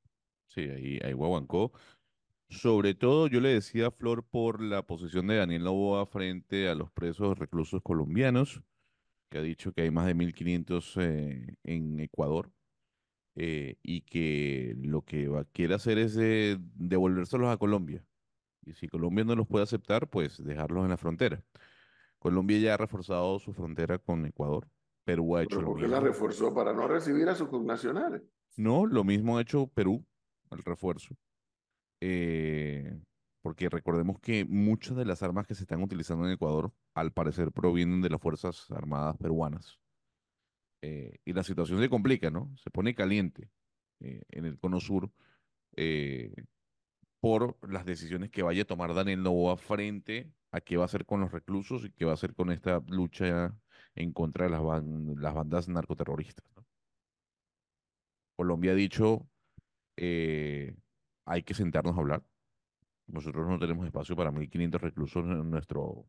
sí, 0.47 0.61
ahí, 0.61 0.99
ahí 1.03 1.13
guaguancó. 1.13 1.71
Sobre 2.49 2.95
todo, 2.95 3.27
yo 3.27 3.39
le 3.39 3.49
decía 3.49 3.87
a 3.87 3.91
Flor 3.91 4.25
por 4.25 4.59
la 4.61 4.81
posición 4.85 5.27
de 5.27 5.37
Daniel 5.37 5.63
Noboa 5.63 6.05
frente 6.07 6.67
a 6.67 6.75
los 6.75 6.91
presos 6.91 7.37
reclusos 7.37 7.81
colombianos, 7.83 8.61
que 9.31 9.39
ha 9.39 9.41
dicho 9.41 9.71
que 9.71 9.81
hay 9.83 9.91
más 9.91 10.05
de 10.05 10.13
1.500 10.13 11.01
eh, 11.01 11.55
en 11.63 11.99
Ecuador 12.01 12.51
eh, 13.35 13.77
y 13.81 14.01
que 14.01 14.75
lo 14.77 15.03
que 15.03 15.29
va, 15.29 15.45
quiere 15.45 15.73
hacer 15.73 15.97
es 15.97 16.17
eh, 16.19 16.57
devolvérselos 16.59 17.49
a 17.49 17.57
Colombia. 17.57 18.05
Y 18.63 18.73
si 18.73 18.87
Colombia 18.87 19.23
no 19.23 19.35
los 19.35 19.47
puede 19.47 19.63
aceptar, 19.63 20.09
pues 20.09 20.43
dejarlos 20.43 20.83
en 20.83 20.89
la 20.89 20.97
frontera. 20.97 21.43
Colombia 22.19 22.59
ya 22.59 22.73
ha 22.75 22.77
reforzado 22.77 23.39
su 23.39 23.53
frontera 23.53 23.97
con 23.97 24.25
Ecuador. 24.25 24.67
Perú 25.03 25.35
ha 25.35 25.43
hecho 25.43 25.57
Pero 25.57 25.61
lo 25.61 25.67
¿por 25.73 25.81
qué 25.81 25.87
la 25.87 25.99
mismo. 26.01 26.07
reforzó? 26.07 26.53
Para 26.53 26.73
no 26.73 26.87
recibir 26.87 27.27
a 27.29 27.35
sus 27.35 27.47
connacionales. 27.47 28.21
No, 28.57 28.85
lo 28.85 29.03
mismo 29.03 29.37
ha 29.37 29.41
hecho 29.41 29.65
Perú, 29.67 30.05
el 30.51 30.59
refuerzo. 30.63 31.15
Eh, 32.01 32.99
porque 33.41 33.69
recordemos 33.69 34.19
que 34.19 34.45
muchas 34.45 34.95
de 34.97 35.05
las 35.05 35.23
armas 35.23 35.47
que 35.47 35.55
se 35.55 35.63
están 35.63 35.81
utilizando 35.81 36.25
en 36.25 36.33
Ecuador, 36.33 36.73
al 36.93 37.11
parecer, 37.11 37.51
provienen 37.51 38.01
de 38.01 38.09
las 38.09 38.21
Fuerzas 38.21 38.69
Armadas 38.71 39.17
peruanas. 39.17 39.79
Eh, 40.83 41.19
y 41.25 41.33
la 41.33 41.43
situación 41.43 41.79
se 41.79 41.89
complica, 41.89 42.29
¿no? 42.31 42.51
Se 42.57 42.71
pone 42.71 42.95
caliente 42.95 43.49
eh, 43.99 44.23
en 44.29 44.45
el 44.45 44.59
cono 44.59 44.79
sur 44.79 45.11
eh, 45.75 46.33
por 47.19 47.57
las 47.69 47.85
decisiones 47.85 48.31
que 48.31 48.43
vaya 48.43 48.63
a 48.63 48.65
tomar 48.65 48.93
Daniel 48.93 49.23
Noboa 49.23 49.57
frente 49.57 50.31
a 50.51 50.61
qué 50.61 50.77
va 50.77 50.83
a 50.83 50.85
hacer 50.85 51.05
con 51.05 51.21
los 51.21 51.31
reclusos 51.31 51.85
y 51.85 51.91
qué 51.91 52.05
va 52.05 52.11
a 52.11 52.13
hacer 52.15 52.33
con 52.33 52.51
esta 52.51 52.81
lucha 52.87 53.55
en 53.95 54.11
contra 54.11 54.45
de 54.45 54.51
las, 54.51 54.61
ban- 54.61 55.15
las 55.19 55.33
bandas 55.33 55.67
narcoterroristas. 55.69 56.45
Colombia 58.35 58.71
ha 58.71 58.75
dicho, 58.75 59.29
hay 59.97 61.43
que 61.43 61.53
sentarnos 61.53 61.95
a 61.95 61.99
hablar. 61.99 62.23
Nosotros 63.11 63.47
no 63.47 63.59
tenemos 63.59 63.85
espacio 63.85 64.15
para 64.15 64.31
1.500 64.31 64.81
reclusos 64.81 65.23
en, 65.25 65.49
nuestro, 65.49 66.05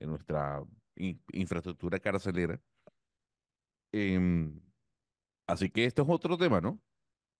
en 0.00 0.08
nuestra 0.10 0.62
in- 0.96 1.22
infraestructura 1.32 1.98
carcelera. 2.00 2.58
Em, 3.92 4.60
así 5.46 5.70
que 5.70 5.84
esto 5.84 6.02
es 6.02 6.08
otro 6.08 6.36
tema, 6.36 6.60
¿no? 6.60 6.80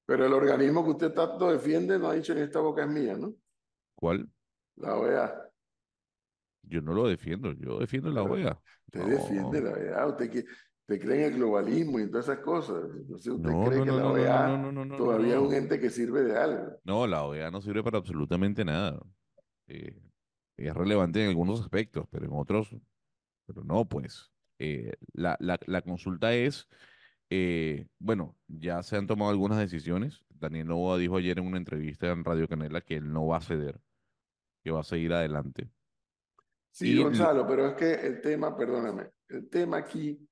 Pero 0.06 0.26
el 0.26 0.32
organismo 0.32 0.84
que 0.84 0.90
usted 0.90 1.12
tanto 1.12 1.50
defiende 1.50 1.98
no 1.98 2.08
ha 2.08 2.14
dicho 2.14 2.32
en 2.32 2.38
esta 2.38 2.60
boca 2.60 2.84
es 2.84 2.88
mía, 2.90 3.16
¿no? 3.16 3.34
¿Cuál? 3.94 4.28
La 4.76 4.96
OEA. 4.96 5.42
Yo 6.62 6.82
no 6.82 6.92
lo 6.94 7.08
defiendo, 7.08 7.52
yo 7.52 7.78
defiendo 7.78 8.10
la 8.10 8.22
OEA. 8.22 8.60
Usted 8.86 9.00
No. 9.00 9.06
defiende 9.08 9.60
la 9.62 9.70
OEA. 9.72 10.06
Usted, 10.06 10.44
que, 10.86 10.94
usted 10.94 11.06
cree 11.06 11.26
en 11.26 11.32
el 11.32 11.38
globalismo 11.38 11.98
y 12.00 12.08
todas 12.10 12.28
esas 12.28 12.40
cosas. 12.40 12.84
Entonces 12.96 13.32
usted 13.32 13.50
No, 13.52 13.64
cree 13.64 13.78
no, 13.78 13.84
que 13.84 13.92
no, 13.92 13.98
la 13.98 14.08
OEA 14.08 14.62
todavía 14.96 15.34
es 15.36 15.40
no. 15.40 15.48
un 15.48 15.54
ente 15.54 15.80
que 15.80 15.90
sirve 15.90 16.22
de 16.24 16.36
algo. 16.38 16.80
No, 16.84 17.06
la 17.06 17.24
OEA 17.24 17.50
no 17.50 17.60
sirve 17.60 17.82
para 17.82 17.98
absolutamente 17.98 18.64
nada. 18.64 19.00
Eh, 19.68 20.00
es 20.56 20.74
relevante 20.74 21.22
en 21.22 21.28
algunos 21.30 21.60
aspectos, 21.60 22.06
pero 22.10 22.26
en 22.26 22.32
otros, 22.34 22.74
pero 23.46 23.64
no, 23.64 23.86
pues. 23.88 24.32
Eh, 24.58 24.94
la, 25.12 25.36
la, 25.40 25.58
la 25.66 25.82
consulta 25.82 26.34
es, 26.34 26.68
eh, 27.30 27.86
bueno, 27.98 28.38
ya 28.48 28.82
se 28.82 28.96
han 28.96 29.06
tomado 29.06 29.30
algunas 29.30 29.58
decisiones. 29.58 30.24
Daniel 30.30 30.68
Noboa 30.68 30.98
dijo 30.98 31.16
ayer 31.16 31.38
en 31.38 31.46
una 31.46 31.58
entrevista 31.58 32.10
en 32.10 32.24
Radio 32.24 32.48
Canela 32.48 32.80
que 32.80 32.96
él 32.96 33.12
no 33.12 33.26
va 33.26 33.38
a 33.38 33.40
ceder, 33.42 33.80
que 34.64 34.70
va 34.70 34.80
a 34.80 34.84
seguir 34.84 35.12
adelante. 35.12 35.70
Sí, 36.70 36.92
Y 36.92 37.02
Gonzalo, 37.02 37.46
pero 37.46 37.68
es 37.68 37.74
que 37.74 37.94
el 38.06 38.20
tema, 38.20 38.56
perdóname, 38.56 39.10
el 39.28 39.48
tema 39.48 39.78
aquí 39.78 40.28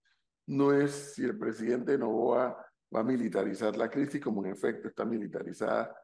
no 0.46 0.72
es 0.72 1.14
si 1.14 1.24
el 1.24 1.38
presidente 1.38 1.96
Novoa 1.98 2.56
va 2.94 3.00
a 3.00 3.04
militarizar 3.04 3.76
la 3.76 3.88
crisis, 3.90 4.20
como 4.22 4.44
en 4.44 4.52
efecto 4.52 4.88
está 4.88 5.04
militarizada 5.04 5.94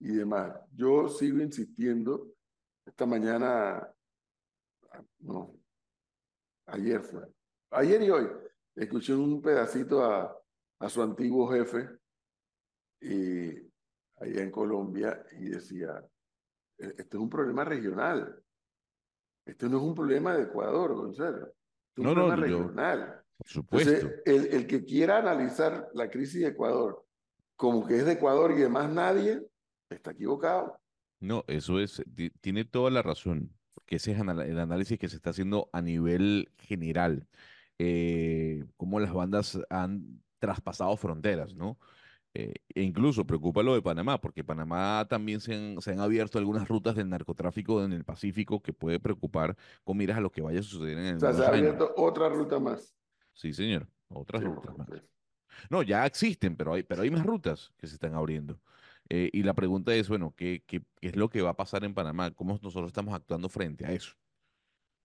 y 0.00 0.14
demás. 0.16 0.54
Yo 0.72 1.08
sigo 1.08 1.40
insistiendo, 1.40 2.28
esta 2.84 3.06
mañana, 3.06 3.88
no, 5.20 5.54
ayer 6.66 7.00
fue, 7.02 7.22
ayer 7.70 8.02
y 8.02 8.10
hoy, 8.10 8.28
escuché 8.74 9.14
un 9.14 9.40
pedacito 9.40 10.04
a, 10.04 10.36
a 10.80 10.88
su 10.88 11.02
antiguo 11.02 11.48
jefe 11.50 11.88
y 13.00 13.50
allá 14.18 14.42
en 14.42 14.50
Colombia 14.50 15.24
y 15.32 15.48
decía, 15.48 16.04
"E- 16.78 16.94
esto 16.98 17.16
es 17.16 17.22
un 17.22 17.30
problema 17.30 17.64
regional. 17.64 18.42
Esto 19.44 19.68
no 19.68 19.78
es 19.78 19.82
un 19.82 19.94
problema 19.94 20.34
de 20.36 20.44
Ecuador, 20.44 20.94
Gonzalo. 20.94 21.46
Es 21.46 21.98
un 21.98 22.04
No, 22.04 22.14
no, 22.14 22.26
problema 22.26 22.46
yo- 22.46 22.58
regional. 22.58 23.22
Por 23.36 23.48
supuesto. 23.48 23.90
Entonces, 23.90 24.22
el, 24.24 24.46
el 24.54 24.66
que 24.66 24.84
quiera 24.84 25.18
analizar 25.18 25.88
la 25.94 26.08
crisis 26.10 26.42
de 26.42 26.48
Ecuador 26.48 27.04
como 27.56 27.86
que 27.86 27.96
es 27.96 28.04
de 28.04 28.12
Ecuador 28.12 28.52
y 28.52 28.56
de 28.60 28.68
más 28.68 28.90
nadie, 28.90 29.42
está 29.88 30.10
equivocado. 30.10 30.78
No, 31.20 31.44
eso 31.46 31.80
es, 31.80 32.02
ti- 32.14 32.30
tiene 32.40 32.64
toda 32.64 32.90
la 32.90 33.02
razón, 33.02 33.50
porque 33.72 33.96
ese 33.96 34.12
es 34.12 34.20
el 34.20 34.58
análisis 34.58 34.98
que 34.98 35.08
se 35.08 35.16
está 35.16 35.30
haciendo 35.30 35.70
a 35.72 35.80
nivel 35.80 36.50
general, 36.58 37.26
eh, 37.78 38.64
cómo 38.76 39.00
las 39.00 39.12
bandas 39.12 39.58
han 39.70 40.22
traspasado 40.38 40.94
fronteras, 40.98 41.54
¿no? 41.54 41.78
Eh, 42.34 42.52
e 42.74 42.82
incluso 42.82 43.26
preocupa 43.26 43.62
lo 43.62 43.74
de 43.74 43.80
Panamá, 43.80 44.20
porque 44.20 44.44
Panamá 44.44 45.06
también 45.08 45.40
se 45.40 45.54
han, 45.54 45.80
se 45.80 45.92
han 45.92 46.00
abierto 46.00 46.36
algunas 46.38 46.68
rutas 46.68 46.94
del 46.94 47.08
narcotráfico 47.08 47.82
en 47.82 47.92
el 47.94 48.04
Pacífico 48.04 48.60
que 48.60 48.74
puede 48.74 49.00
preocupar 49.00 49.56
con 49.84 49.96
miras 49.96 50.18
a 50.18 50.20
lo 50.20 50.30
que 50.30 50.42
vaya 50.42 50.60
a 50.60 50.62
suceder 50.62 50.98
en 50.98 51.16
O 51.16 51.20
sea, 51.20 51.32
se 51.32 51.42
ha 51.42 51.48
abierto 51.48 51.94
otra 51.96 52.28
ruta 52.28 52.58
más. 52.60 52.94
Sí, 53.36 53.52
señor, 53.52 53.86
otras 54.08 54.42
Sí, 54.42 54.48
rutas 54.48 54.76
más. 54.78 54.88
pues, 54.88 55.02
No, 55.70 55.82
ya 55.82 56.06
existen, 56.06 56.56
pero 56.56 56.72
hay, 56.72 56.82
pero 56.82 57.02
hay 57.02 57.10
más 57.10 57.24
rutas 57.24 57.72
que 57.76 57.86
se 57.86 57.94
están 57.94 58.14
abriendo. 58.14 58.60
Eh, 59.08 59.30
y 59.32 59.42
la 59.42 59.54
pregunta 59.54 59.94
es, 59.94 60.08
bueno, 60.08 60.34
¿qué, 60.36 60.64
qué, 60.66 60.80
qué 61.00 61.08
es 61.08 61.16
lo 61.16 61.28
que 61.28 61.42
va 61.42 61.50
a 61.50 61.56
pasar 61.56 61.84
en 61.84 61.94
Panamá? 61.94 62.30
¿Cómo 62.32 62.58
nosotros 62.62 62.88
estamos 62.88 63.14
actuando 63.14 63.48
frente 63.48 63.86
a 63.86 63.92
eso? 63.92 64.16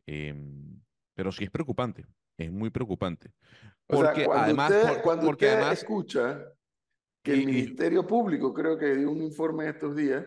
Em, 0.07 0.79
pero 1.13 1.31
sí 1.31 1.43
es 1.43 1.51
preocupante, 1.51 2.05
es 2.37 2.51
muy 2.51 2.69
preocupante. 2.69 3.33
O 3.87 3.97
sea, 3.97 4.07
Porque 4.11 4.25
cuando 4.25 4.43
además, 4.45 4.71
usted, 4.71 4.87
por- 4.93 5.01
cuando 5.03 5.25
porque 5.27 5.45
usted 5.45 5.57
además, 5.59 5.79
escucha 5.81 6.45
que 7.23 7.33
el 7.33 7.41
y- 7.41 7.45
Ministerio 7.45 8.07
Público 8.07 8.53
creo 8.53 8.77
que 8.77 8.95
dio 8.95 9.11
un 9.11 9.21
informe 9.21 9.67
estos 9.69 9.95
días 9.95 10.25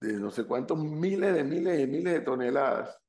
de 0.00 0.14
no 0.14 0.30
sé 0.30 0.44
cuántos 0.44 0.78
miles 0.82 1.32
de 1.32 1.44
miles 1.44 1.80
y 1.80 1.86
miles 1.86 2.12
de 2.14 2.20
toneladas 2.20 3.01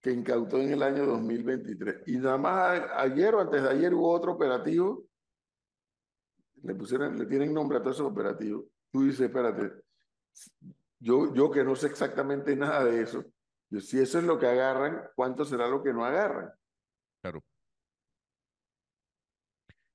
que 0.00 0.10
incautó 0.10 0.58
en 0.60 0.72
el 0.72 0.82
año 0.82 1.06
2023. 1.06 2.02
Y 2.06 2.18
nada 2.18 2.38
más 2.38 2.82
ayer 2.96 3.34
o 3.34 3.40
antes 3.40 3.62
de 3.62 3.68
ayer 3.68 3.94
hubo 3.94 4.10
otro 4.10 4.32
operativo, 4.32 5.04
le 6.62 6.74
pusieron, 6.74 7.18
le 7.18 7.26
tienen 7.26 7.52
nombre 7.52 7.78
a 7.78 7.82
todos 7.82 7.96
esos 7.96 8.10
operativos. 8.10 8.64
Tú 8.90 9.04
dices, 9.04 9.20
espérate, 9.20 9.72
yo, 10.98 11.32
yo 11.34 11.50
que 11.50 11.64
no 11.64 11.76
sé 11.76 11.86
exactamente 11.86 12.56
nada 12.56 12.84
de 12.84 13.02
eso, 13.02 13.24
yo, 13.68 13.80
si 13.80 14.00
eso 14.00 14.18
es 14.18 14.24
lo 14.24 14.38
que 14.38 14.46
agarran, 14.46 15.02
¿cuánto 15.14 15.44
será 15.44 15.68
lo 15.68 15.82
que 15.82 15.92
no 15.92 16.04
agarran? 16.04 16.50
claro. 17.20 17.44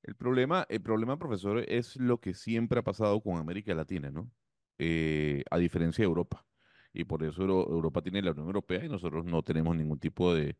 El 0.03 0.15
problema, 0.15 0.67
el 0.69 0.81
problema, 0.83 1.17
profesor, 1.17 1.65
es 1.67 1.95
lo 1.95 2.19
que 2.19 2.35
siempre 2.35 2.79
ha 2.79 2.83
pasado 2.83 3.19
con 3.21 3.37
América 3.37 3.73
Latina, 3.73 4.11
¿no? 4.11 4.29
Eh, 4.77 5.43
a 5.49 5.57
diferencia 5.57 6.03
de 6.03 6.07
Europa. 6.07 6.45
Y 6.95 7.03
por 7.03 7.23
eso 7.23 7.41
Euro- 7.41 7.67
Europa 7.69 8.01
tiene 8.01 8.21
la 8.21 8.31
Unión 8.31 8.47
Europea 8.47 8.83
y 8.85 8.89
nosotros 8.89 9.25
no 9.25 9.43
tenemos 9.43 9.75
ningún 9.75 9.99
tipo 9.99 10.33
de, 10.33 10.55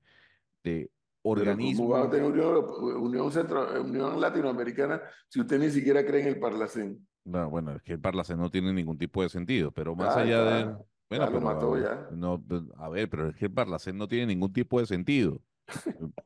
de 0.64 0.90
Pero 1.24 1.56
¿cómo 1.58 1.90
va 1.90 2.00
a 2.00 2.04
organismo. 2.04 2.10
tener 2.10 2.32
Unión, 2.32 2.66
Unión, 3.02 3.32
Centro- 3.32 3.82
Unión 3.82 4.20
Latinoamericana 4.20 5.02
si 5.30 5.40
usted 5.40 5.60
ni 5.60 5.70
siquiera 5.70 6.06
cree 6.06 6.22
en 6.22 6.28
el 6.28 6.40
Parlacén? 6.40 7.08
No, 7.24 7.50
bueno, 7.50 7.72
es 7.76 7.82
que 7.82 7.94
el 7.94 8.00
Parlacén 8.02 8.38
no 8.38 8.52
tiene 8.52 8.72
ningún 8.74 8.98
tipo 8.98 9.24
de 9.24 9.30
sentido, 9.30 9.72
pero 9.72 9.96
más 9.96 10.16
allá 10.16 10.44
de... 10.44 10.64
Bueno, 11.10 11.26
ya 11.26 11.30
lo 11.30 11.32
pero 11.32 11.42
mató 11.42 11.74
a- 11.76 11.80
ya. 11.82 12.08
no, 12.12 12.44
a 12.78 12.90
ver, 12.90 13.10
pero 13.10 13.30
es 13.30 13.36
que 13.36 13.46
el 13.46 13.52
Parlacén 13.52 13.98
no 13.98 14.08
tiene 14.08 14.28
ningún 14.28 14.52
tipo 14.52 14.80
de 14.80 14.86
sentido. 14.86 15.42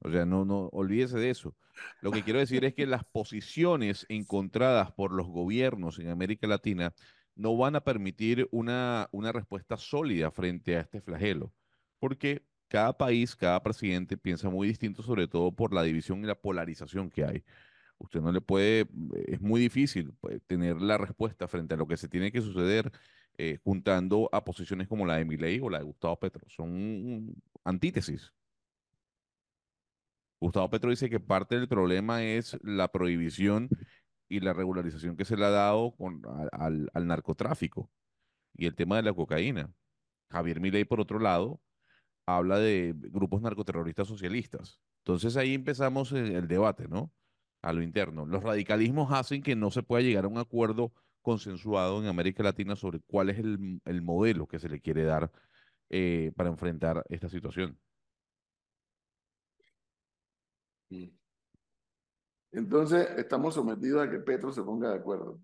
O 0.00 0.10
sea, 0.10 0.26
no, 0.26 0.44
no, 0.44 0.68
olvídese 0.72 1.18
de 1.18 1.30
eso. 1.30 1.54
Lo 2.02 2.10
que 2.12 2.22
quiero 2.22 2.38
decir 2.40 2.64
es 2.64 2.74
que 2.74 2.84
las 2.86 3.04
posiciones 3.04 4.06
encontradas 4.08 4.92
por 4.92 5.12
los 5.12 5.26
gobiernos 5.28 5.98
en 5.98 6.08
América 6.10 6.46
Latina 6.46 6.92
no 7.38 7.56
van 7.56 7.76
a 7.76 7.80
permitir 7.80 8.48
una, 8.50 9.08
una 9.12 9.32
respuesta 9.32 9.76
sólida 9.78 10.30
frente 10.30 10.76
a 10.76 10.80
este 10.80 11.00
flagelo, 11.00 11.54
porque 12.00 12.44
cada 12.68 12.96
país, 12.98 13.36
cada 13.36 13.62
presidente 13.62 14.18
piensa 14.18 14.50
muy 14.50 14.68
distinto, 14.68 15.02
sobre 15.02 15.28
todo 15.28 15.52
por 15.52 15.72
la 15.72 15.82
división 15.84 16.22
y 16.22 16.26
la 16.26 16.34
polarización 16.34 17.10
que 17.10 17.24
hay. 17.24 17.44
Usted 17.98 18.20
no 18.20 18.32
le 18.32 18.40
puede, 18.40 18.86
es 19.26 19.40
muy 19.40 19.60
difícil 19.60 20.12
pues, 20.20 20.40
tener 20.46 20.80
la 20.82 20.98
respuesta 20.98 21.48
frente 21.48 21.74
a 21.74 21.76
lo 21.78 21.86
que 21.86 21.96
se 21.96 22.08
tiene 22.08 22.30
que 22.32 22.42
suceder 22.42 22.92
eh, 23.38 23.58
juntando 23.64 24.28
a 24.32 24.44
posiciones 24.44 24.88
como 24.88 25.06
la 25.06 25.16
de 25.16 25.24
Milei 25.24 25.60
o 25.60 25.70
la 25.70 25.78
de 25.78 25.84
Gustavo 25.84 26.18
Petro. 26.18 26.42
Son 26.48 27.34
antítesis. 27.64 28.32
Gustavo 30.40 30.70
Petro 30.70 30.90
dice 30.90 31.10
que 31.10 31.18
parte 31.20 31.56
del 31.58 31.68
problema 31.68 32.22
es 32.24 32.58
la 32.62 32.88
prohibición 32.92 33.68
y 34.28 34.40
la 34.40 34.52
regularización 34.52 35.16
que 35.16 35.24
se 35.24 35.36
le 35.36 35.44
ha 35.46 35.50
dado 35.50 35.92
con, 35.96 36.22
al, 36.52 36.90
al 36.92 37.06
narcotráfico 37.06 37.90
y 38.54 38.66
el 38.66 38.74
tema 38.74 38.96
de 38.96 39.02
la 39.02 39.14
cocaína. 39.14 39.72
Javier 40.30 40.60
Milei, 40.60 40.84
por 40.84 41.00
otro 41.00 41.18
lado, 41.18 41.60
habla 42.26 42.58
de 42.58 42.94
grupos 42.96 43.40
narcoterroristas 43.42 44.08
socialistas. 44.08 44.80
Entonces 45.04 45.36
ahí 45.36 45.54
empezamos 45.54 46.12
el, 46.12 46.32
el 46.32 46.48
debate, 46.48 46.88
¿no? 46.88 47.12
A 47.62 47.72
lo 47.72 47.82
interno. 47.82 48.26
Los 48.26 48.42
radicalismos 48.42 49.12
hacen 49.12 49.42
que 49.42 49.56
no 49.56 49.70
se 49.70 49.82
pueda 49.82 50.02
llegar 50.02 50.24
a 50.24 50.28
un 50.28 50.38
acuerdo 50.38 50.92
consensuado 51.22 52.00
en 52.00 52.06
América 52.06 52.42
Latina 52.42 52.76
sobre 52.76 53.00
cuál 53.00 53.30
es 53.30 53.38
el, 53.38 53.80
el 53.84 54.02
modelo 54.02 54.46
que 54.46 54.58
se 54.58 54.68
le 54.68 54.80
quiere 54.80 55.04
dar 55.04 55.30
eh, 55.90 56.32
para 56.36 56.50
enfrentar 56.50 57.04
esta 57.08 57.28
situación. 57.28 57.78
Entonces, 62.52 63.08
estamos 63.16 63.54
sometidos 63.54 64.06
a 64.06 64.10
que 64.10 64.18
Petro 64.20 64.52
se 64.52 64.62
ponga 64.62 64.90
de 64.90 64.96
acuerdo. 64.96 65.38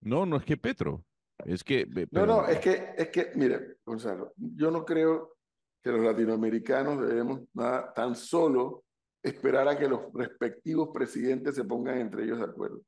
No, 0.00 0.26
no 0.26 0.36
es 0.36 0.44
que 0.44 0.56
Petro, 0.56 1.04
es 1.44 1.62
que... 1.62 1.80
eh, 1.80 1.86
No, 1.86 2.06
pero- 2.10 2.26
no, 2.26 2.46
es 2.46 2.58
que, 2.60 2.94
es 2.96 3.08
que, 3.10 3.32
mire, 3.34 3.76
Gonzalo, 3.84 4.32
yo 4.36 4.70
no 4.70 4.84
creo 4.84 5.36
que 5.82 5.90
los 5.92 6.00
latinoamericanos 6.00 7.00
debemos 7.06 7.40
nada, 7.54 7.92
tan 7.94 8.14
solo 8.16 8.84
esperar 9.22 9.68
a 9.68 9.78
que 9.78 9.88
los 9.88 10.12
respectivos 10.12 10.90
presidentes 10.92 11.54
se 11.54 11.64
pongan 11.64 11.98
entre 11.98 12.24
ellos 12.24 12.38
de 12.38 12.44
acuerdo. 12.44 12.80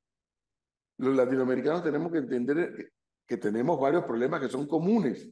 Los 0.98 1.16
latinoamericanos 1.16 1.82
tenemos 1.82 2.10
que 2.12 2.18
entender 2.18 2.74
que, 2.74 2.88
que 3.26 3.36
tenemos 3.36 3.80
varios 3.80 4.04
problemas 4.04 4.40
que 4.40 4.48
son 4.48 4.66
comunes. 4.66 5.30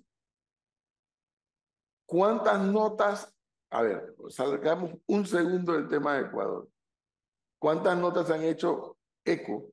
¿Cuántas 2.07 2.61
notas? 2.66 3.35
A 3.70 3.83
ver, 3.83 4.14
salgamos 4.31 4.92
un 5.07 5.27
segundo 5.27 5.74
del 5.74 5.88
tema 5.88 6.14
de 6.14 6.27
Ecuador. 6.27 6.68
¿Cuántas 7.59 7.99
notas 7.99 8.31
han 8.31 8.42
hecho 8.42 8.97
eco 9.25 9.71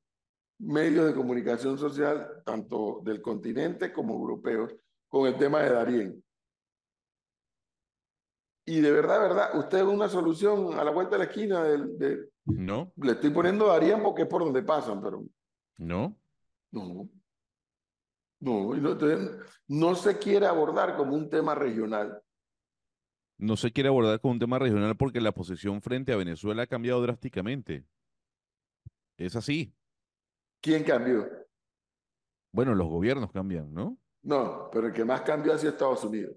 medios 0.60 1.06
de 1.08 1.14
comunicación 1.14 1.78
social, 1.78 2.42
tanto 2.46 3.02
del 3.04 3.22
continente 3.22 3.92
como 3.94 4.16
europeos, 4.16 4.74
con 5.08 5.28
el 5.28 5.38
tema 5.38 5.62
de 5.62 5.70
Darién? 5.72 6.24
Y 8.68 8.82
de 8.82 8.92
verdad, 8.92 9.20
verdad, 9.20 9.60
usted 9.60 9.86
ve 9.86 9.92
una 9.92 10.10
solución 10.10 10.80
a 10.80 10.84
la 10.84 10.90
vuelta 10.92 11.12
de 11.12 11.26
la 11.26 11.30
esquina 11.30 11.64
del, 11.64 11.98
de- 12.00 12.30
No, 12.46 12.92
le 12.98 13.12
estoy 13.12 13.30
poniendo 13.30 13.68
Darién 13.68 14.02
porque 14.02 14.24
es 14.24 14.28
por 14.28 14.44
donde 14.44 14.64
pasan, 14.64 15.02
pero 15.02 15.24
no. 15.78 16.18
no. 16.72 17.08
No, 18.42 18.76
no, 18.76 18.98
no 19.68 19.96
se 19.96 20.18
quiere 20.18 20.46
abordar 20.46 20.98
como 20.98 21.16
un 21.16 21.30
tema 21.30 21.56
regional. 21.56 22.22
No 23.38 23.58
se 23.58 23.72
quiere 23.72 23.90
abordar 23.90 24.20
con 24.22 24.32
un 24.32 24.40
tema 24.40 24.60
regional 24.60 24.96
porque 24.96 25.20
la 25.20 25.34
posición 25.34 25.82
frente 25.82 26.14
a 26.14 26.18
Venezuela 26.18 26.64
ha 26.64 26.68
cambiado 26.68 27.02
drásticamente. 27.02 27.86
Es 29.18 29.36
así. 29.36 29.74
¿Quién 30.62 30.84
cambió? 30.84 31.28
Bueno, 32.54 32.74
los 32.74 32.88
gobiernos 32.88 33.32
cambian, 33.32 33.74
¿no? 33.74 33.98
No, 34.24 34.70
pero 34.72 34.88
el 34.88 34.94
que 34.94 35.04
más 35.06 35.22
cambió 35.22 35.54
ha 35.54 35.58
sido 35.58 35.72
Estados 35.74 36.04
Unidos. 36.06 36.36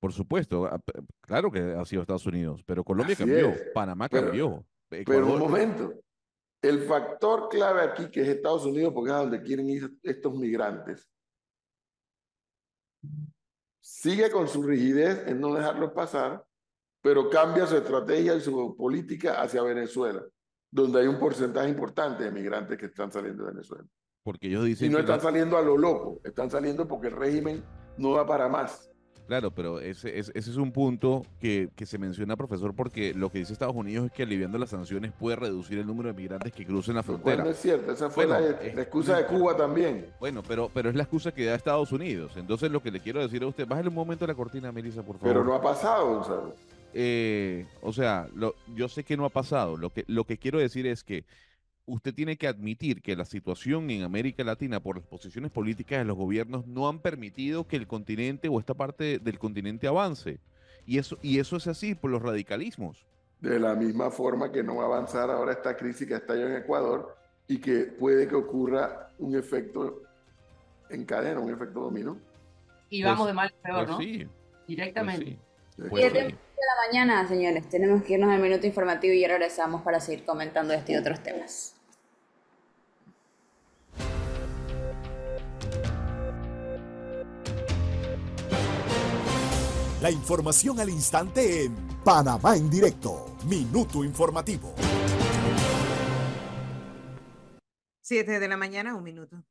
Por 0.00 0.12
supuesto, 0.12 0.64
a- 0.66 0.78
p- 0.78 1.00
claro 1.20 1.50
que 1.50 1.60
ha 1.60 1.84
sido 1.84 2.00
Estados 2.02 2.24
Unidos, 2.26 2.62
pero 2.64 2.82
Colombia 2.82 3.12
Así 3.14 3.22
cambió, 3.24 3.50
es, 3.50 3.70
Panamá 3.74 4.08
pero- 4.08 4.26
cambió, 4.28 4.66
Pero 4.88 5.32
un 5.34 5.38
momento, 5.38 5.92
el 6.62 6.80
factor 6.80 7.48
clave 7.50 7.82
aquí, 7.82 8.10
que 8.10 8.22
es 8.22 8.28
Estados 8.28 8.64
Unidos, 8.64 8.92
porque 8.94 9.10
es 9.10 9.16
a 9.16 9.20
donde 9.20 9.42
quieren 9.42 9.68
ir 9.68 9.90
estos 10.02 10.34
migrantes, 10.34 11.06
sigue 13.80 14.30
con 14.30 14.46
su 14.48 14.62
rigidez 14.62 15.26
en 15.26 15.40
no 15.40 15.54
dejarlos 15.54 15.92
pasar, 15.92 16.44
pero 17.02 17.30
cambia 17.30 17.66
su 17.66 17.76
estrategia 17.76 18.34
y 18.34 18.40
su 18.40 18.76
política 18.76 19.40
hacia 19.40 19.62
Venezuela, 19.62 20.22
donde 20.70 21.00
hay 21.00 21.06
un 21.06 21.18
porcentaje 21.18 21.68
importante 21.68 22.24
de 22.24 22.30
migrantes 22.30 22.76
que 22.78 22.86
están 22.86 23.10
saliendo 23.10 23.44
de 23.44 23.52
Venezuela. 23.52 23.84
porque 24.22 24.48
ellos 24.48 24.66
Y 24.66 24.68
dicen 24.70 24.92
no 24.92 24.98
que 24.98 25.02
están 25.02 25.16
la- 25.16 25.22
saliendo 25.22 25.56
a 25.56 25.62
lo 25.62 25.78
loco, 25.78 26.20
están 26.24 26.50
saliendo 26.50 26.86
porque 26.86 27.08
el 27.08 27.16
régimen 27.16 27.64
no 27.96 28.14
da 28.14 28.26
para 28.26 28.48
más. 28.50 28.89
Claro, 29.30 29.52
pero 29.52 29.78
ese, 29.78 30.18
ese- 30.18 30.32
ese 30.34 30.50
es 30.50 30.56
un 30.56 30.72
punto 30.72 31.24
que, 31.40 31.68
que 31.76 31.86
se 31.86 31.98
menciona, 31.98 32.36
profesor, 32.36 32.74
porque 32.74 33.14
lo 33.14 33.30
que 33.30 33.38
dice 33.38 33.52
Estados 33.52 33.76
Unidos 33.76 34.06
es 34.06 34.10
que 34.10 34.24
aliviando 34.24 34.58
las 34.58 34.70
sanciones 34.70 35.12
puede 35.12 35.36
reducir 35.36 35.78
el 35.78 35.86
número 35.86 36.08
de 36.12 36.20
migrantes 36.20 36.52
que 36.52 36.66
crucen 36.66 36.96
la 36.96 37.04
frontera. 37.04 37.44
no 37.44 37.50
es 37.50 37.56
cierto, 37.60 37.92
esa 37.92 38.10
fue 38.10 38.26
Bueno, 38.26 38.40
la, 38.40 38.56
es- 38.60 38.74
la 38.74 38.82
excusa 38.82 39.16
de 39.18 39.26
Cuba 39.26 39.56
también. 39.56 40.06
Bueno, 40.18 40.42
pero, 40.42 40.68
pero 40.74 40.88
es 40.90 40.96
la 40.96 41.04
excusa 41.04 41.30
que 41.30 41.44
da 41.44 41.54
Estados 41.54 41.92
Unidos. 41.92 42.32
Entonces, 42.34 42.72
lo 42.72 42.82
que 42.82 42.90
le 42.90 42.98
quiero 42.98 43.20
decir 43.20 43.40
a 43.44 43.46
usted, 43.46 43.68
bájale 43.68 43.88
un 43.88 43.94
momento 43.94 44.26
la 44.26 44.34
cortina, 44.34 44.72
Melissa, 44.72 45.04
por 45.04 45.16
favor. 45.16 45.32
Pero 45.32 45.44
no 45.44 45.54
ha 45.54 45.62
pasado, 45.62 46.12
Gonzalo. 46.16 46.52
Eh, 46.92 47.66
o 47.82 47.92
sea, 47.92 48.26
lo- 48.34 48.56
yo 48.74 48.88
sé 48.88 49.04
que 49.04 49.16
no 49.16 49.24
ha 49.24 49.28
pasado. 49.30 49.76
Lo 49.76 49.90
que, 49.90 50.02
lo 50.08 50.24
que 50.24 50.38
quiero 50.38 50.58
decir 50.58 50.88
es 50.88 51.04
que 51.04 51.22
usted 51.90 52.14
tiene 52.14 52.36
que 52.36 52.46
admitir 52.46 53.02
que 53.02 53.16
la 53.16 53.24
situación 53.24 53.90
en 53.90 54.02
América 54.02 54.44
Latina 54.44 54.80
por 54.80 54.96
las 54.98 55.06
posiciones 55.06 55.50
políticas 55.50 55.98
de 55.98 56.04
los 56.04 56.16
gobiernos 56.16 56.66
no 56.66 56.88
han 56.88 57.00
permitido 57.00 57.66
que 57.66 57.76
el 57.76 57.86
continente 57.86 58.48
o 58.48 58.58
esta 58.60 58.74
parte 58.74 59.18
del 59.18 59.38
continente 59.38 59.86
avance. 59.86 60.38
Y 60.86 60.98
eso, 60.98 61.18
y 61.22 61.38
eso 61.38 61.56
es 61.56 61.66
así 61.66 61.94
por 61.94 62.10
los 62.10 62.22
radicalismos. 62.22 63.04
De 63.40 63.58
la 63.58 63.74
misma 63.74 64.10
forma 64.10 64.52
que 64.52 64.62
no 64.62 64.76
va 64.76 64.84
a 64.84 64.86
avanzar 64.86 65.30
ahora 65.30 65.52
esta 65.52 65.76
crisis 65.76 66.06
que 66.06 66.14
está 66.14 66.34
allá 66.34 66.46
en 66.46 66.56
Ecuador 66.56 67.16
y 67.48 67.58
que 67.58 67.84
puede 67.84 68.28
que 68.28 68.34
ocurra 68.34 69.08
un 69.18 69.34
efecto 69.36 70.02
encadena 70.90 71.40
un 71.40 71.52
efecto 71.52 71.80
dominó. 71.80 72.18
Y 72.88 73.02
Pues- 73.02 73.12
vamos 73.12 73.26
de 73.28 73.32
mal 73.32 73.48
a 73.48 73.62
peor, 73.62 73.76
Pues 73.78 73.88
¿no? 73.90 73.98
sí, 73.98 74.18
pues 74.24 74.66
Directamente. 74.66 75.24
Sí. 75.26 75.38
Pues 75.88 76.02
Siete 76.02 76.18
sí. 76.26 76.32
de 76.32 76.32
la 76.32 76.86
mañana, 76.86 77.26
señores. 77.28 77.68
Tenemos 77.68 78.02
que 78.02 78.14
irnos 78.14 78.30
al 78.30 78.40
minuto 78.40 78.66
informativo 78.66 79.14
y 79.14 79.20
ya 79.20 79.28
regresamos 79.28 79.82
para 79.82 79.98
seguir 80.00 80.24
comentando 80.24 80.74
este 80.74 80.92
y 80.92 80.96
otros 80.96 81.22
temas. 81.22 81.76
La 90.00 90.10
información 90.10 90.80
al 90.80 90.88
instante 90.88 91.64
en 91.64 91.76
Panamá 92.02 92.56
en 92.56 92.70
directo. 92.70 93.36
Minuto 93.44 94.02
informativo. 94.02 94.74
7 98.00 98.40
de 98.40 98.48
la 98.48 98.56
mañana, 98.56 98.94
un 98.94 99.04
minuto. 99.04 99.44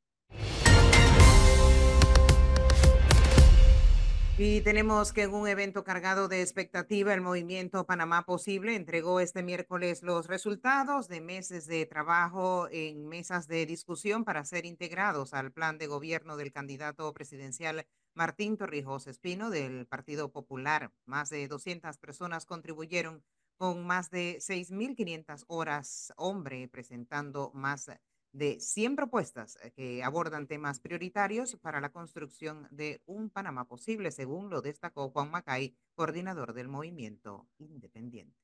Y 4.38 4.62
tenemos 4.62 5.12
que 5.12 5.22
en 5.22 5.34
un 5.34 5.46
evento 5.46 5.84
cargado 5.84 6.26
de 6.26 6.40
expectativa, 6.40 7.14
el 7.14 7.20
movimiento 7.20 7.86
Panamá 7.86 8.24
Posible 8.26 8.74
entregó 8.74 9.20
este 9.20 9.44
miércoles 9.44 10.02
los 10.02 10.26
resultados 10.26 11.06
de 11.06 11.20
meses 11.20 11.66
de 11.66 11.86
trabajo 11.86 12.66
en 12.72 13.06
mesas 13.06 13.46
de 13.46 13.66
discusión 13.66 14.24
para 14.24 14.44
ser 14.44 14.66
integrados 14.66 15.32
al 15.32 15.52
plan 15.52 15.78
de 15.78 15.86
gobierno 15.86 16.36
del 16.36 16.52
candidato 16.52 17.12
presidencial 17.12 17.86
Martín 18.14 18.56
Torrijos 18.56 19.06
Espino 19.06 19.50
del 19.50 19.86
Partido 19.86 20.30
Popular. 20.30 20.92
Más 21.04 21.30
de 21.30 21.46
200 21.48 21.96
personas 21.98 22.46
contribuyeron 22.46 23.22
con 23.56 23.86
más 23.86 24.10
de 24.10 24.38
6.500 24.38 25.44
horas 25.48 26.12
hombre, 26.16 26.66
presentando 26.68 27.50
más 27.54 27.90
de 28.32 28.60
100 28.60 28.96
propuestas 28.96 29.58
eh, 29.62 29.72
que 29.72 30.02
abordan 30.02 30.46
temas 30.46 30.80
prioritarios 30.80 31.56
para 31.56 31.80
la 31.80 31.90
construcción 31.90 32.68
de 32.70 33.02
un 33.06 33.30
Panamá 33.30 33.66
posible, 33.66 34.10
según 34.10 34.50
lo 34.50 34.62
destacó 34.62 35.10
Juan 35.10 35.30
Macay, 35.30 35.74
coordinador 35.94 36.54
del 36.54 36.68
movimiento 36.68 37.48
independiente. 37.58 38.36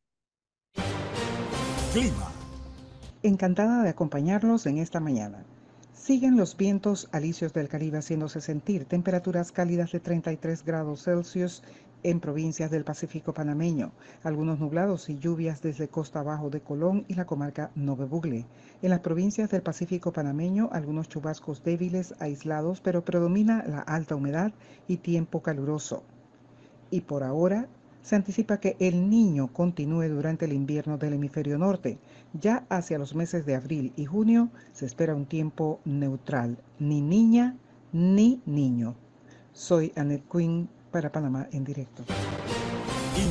Clima. 1.92 2.30
Encantada 3.22 3.82
de 3.82 3.88
acompañarlos 3.88 4.66
en 4.66 4.78
esta 4.78 5.00
mañana. 5.00 5.44
Siguen 6.06 6.36
los 6.36 6.56
vientos 6.56 7.08
alisios 7.10 7.52
del 7.52 7.68
Caribe 7.68 7.98
haciéndose 7.98 8.40
sentir 8.40 8.84
temperaturas 8.84 9.50
cálidas 9.50 9.90
de 9.90 9.98
33 9.98 10.64
grados 10.64 11.02
Celsius 11.02 11.64
en 12.04 12.20
provincias 12.20 12.70
del 12.70 12.84
Pacífico 12.84 13.34
panameño, 13.34 13.90
algunos 14.22 14.60
nublados 14.60 15.10
y 15.10 15.18
lluvias 15.18 15.62
desde 15.62 15.88
costa 15.88 16.20
abajo 16.20 16.48
de 16.48 16.60
Colón 16.60 17.04
y 17.08 17.14
la 17.14 17.24
comarca 17.24 17.72
Nove 17.74 18.04
Bugle. 18.04 18.46
En 18.82 18.90
las 18.90 19.00
provincias 19.00 19.50
del 19.50 19.62
Pacífico 19.62 20.12
panameño, 20.12 20.68
algunos 20.70 21.08
chubascos 21.08 21.64
débiles, 21.64 22.14
aislados, 22.20 22.80
pero 22.80 23.04
predomina 23.04 23.64
la 23.66 23.80
alta 23.80 24.14
humedad 24.14 24.52
y 24.86 24.98
tiempo 24.98 25.42
caluroso. 25.42 26.04
Y 26.88 27.00
por 27.00 27.24
ahora, 27.24 27.66
se 28.06 28.14
anticipa 28.14 28.60
que 28.60 28.76
el 28.78 29.10
niño 29.10 29.52
continúe 29.52 30.08
durante 30.08 30.44
el 30.44 30.52
invierno 30.52 30.96
del 30.96 31.14
hemisferio 31.14 31.58
norte. 31.58 31.98
Ya 32.34 32.64
hacia 32.68 32.98
los 32.98 33.16
meses 33.16 33.44
de 33.44 33.56
abril 33.56 33.92
y 33.96 34.04
junio 34.04 34.48
se 34.72 34.86
espera 34.86 35.16
un 35.16 35.26
tiempo 35.26 35.80
neutral, 35.84 36.62
ni 36.78 37.00
niña 37.00 37.56
ni 37.90 38.40
niño. 38.46 38.94
Soy 39.52 39.92
Annette 39.96 40.24
Quinn 40.30 40.70
para 40.92 41.10
Panamá 41.10 41.48
en 41.50 41.64
directo. 41.64 42.04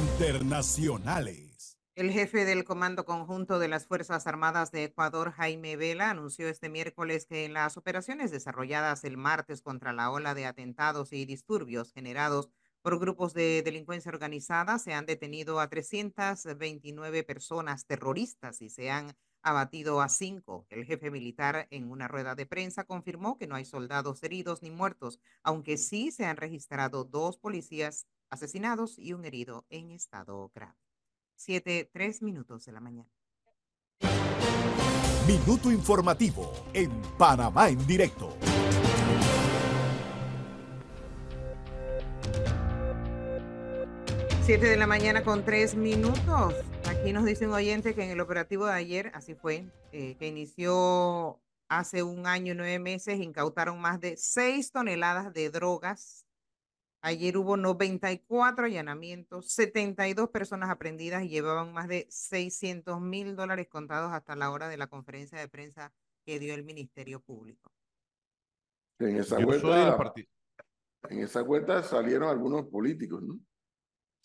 Internacionales. 0.10 1.78
El 1.96 2.12
jefe 2.12 2.44
del 2.44 2.66
Comando 2.66 3.06
Conjunto 3.06 3.60
de 3.60 3.70
las 3.70 3.88
Fuerzas 3.88 4.28
Armadas 4.28 4.74
de 4.74 4.84
Ecuador, 4.84 5.32
Jaime 5.32 5.78
Vela, 5.78 6.10
anunció 6.10 6.50
este 6.50 6.68
miércoles 6.68 7.26
que 7.26 7.46
en 7.46 7.54
las 7.54 7.78
operaciones 7.78 8.30
desarrolladas 8.30 9.06
el 9.06 9.16
martes 9.16 9.62
contra 9.62 9.94
la 9.94 10.12
ola 10.12 10.34
de 10.34 10.46
atentados 10.46 11.14
y 11.14 11.24
disturbios 11.24 11.94
generados 11.94 12.50
por 12.86 13.00
grupos 13.00 13.34
de 13.34 13.64
delincuencia 13.64 14.12
organizada 14.12 14.78
se 14.78 14.94
han 14.94 15.08
detenido 15.08 15.60
a 15.60 15.70
329 15.70 17.24
personas 17.24 17.88
terroristas 17.88 18.62
y 18.62 18.70
se 18.70 18.92
han 18.92 19.18
abatido 19.42 20.02
a 20.02 20.08
cinco. 20.08 20.68
El 20.70 20.86
jefe 20.86 21.10
militar 21.10 21.66
en 21.72 21.90
una 21.90 22.08
rueda 22.08 22.36
de 22.36 22.46
prensa 22.46 22.84
confirmó 22.84 23.40
que 23.40 23.48
no 23.48 23.56
hay 23.56 23.66
soldados 23.66 24.22
heridos 24.22 24.62
ni 24.62 24.70
muertos, 24.70 25.20
aunque 25.42 25.78
sí 25.78 26.12
se 26.12 26.28
han 26.28 26.38
registrado 26.38 27.06
dos 27.06 27.40
policías 27.40 28.06
asesinados 28.30 29.00
y 29.00 29.14
un 29.14 29.26
herido 29.26 29.66
en 29.70 29.90
estado 29.90 30.52
grave. 30.54 30.78
Siete, 31.36 31.90
tres 31.92 32.22
minutos 32.22 32.66
de 32.66 32.72
la 32.72 32.82
mañana. 32.82 33.10
Minuto 35.26 35.72
informativo 35.72 36.54
en 36.72 36.92
Panamá 37.18 37.68
en 37.68 37.88
directo. 37.88 38.38
Siete 44.46 44.68
de 44.68 44.78
la 44.78 44.86
mañana 44.86 45.24
con 45.24 45.44
tres 45.44 45.74
minutos. 45.74 46.54
Aquí 46.88 47.12
nos 47.12 47.26
dice 47.26 47.48
un 47.48 47.54
oyente 47.54 47.96
que 47.96 48.04
en 48.04 48.12
el 48.12 48.22
operativo 48.22 48.68
de 48.68 48.74
ayer, 48.74 49.12
así 49.16 49.34
fue, 49.34 49.66
eh, 49.92 50.16
que 50.20 50.28
inició 50.28 51.42
hace 51.68 52.04
un 52.04 52.28
año 52.28 52.54
y 52.54 52.56
nueve 52.56 52.78
meses, 52.78 53.20
incautaron 53.20 53.82
más 53.82 54.00
de 54.00 54.18
seis 54.18 54.72
toneladas 54.72 55.34
de 55.34 55.50
drogas. 55.50 56.28
Ayer 57.02 57.38
hubo 57.38 57.58
94 57.58 58.66
allanamientos, 58.66 59.50
72 59.50 60.30
personas 60.30 60.70
aprendidas 60.70 61.24
y 61.24 61.30
llevaban 61.30 61.74
más 61.74 61.88
de 61.88 62.06
600 62.12 63.02
mil 63.02 63.36
dólares 63.36 63.68
contados 63.68 64.14
hasta 64.14 64.36
la 64.36 64.52
hora 64.52 64.70
de 64.70 64.78
la 64.78 64.86
conferencia 64.86 65.40
de 65.40 65.48
prensa 65.48 65.92
que 66.24 66.38
dio 66.38 66.54
el 66.54 66.64
Ministerio 66.64 67.20
Público. 67.20 67.72
En 69.00 69.18
esa 69.18 69.40
vuelta, 69.40 70.14
en 71.10 71.22
esa 71.22 71.42
vuelta 71.42 71.82
salieron 71.82 72.30
algunos 72.30 72.68
políticos, 72.68 73.24
¿no? 73.24 73.40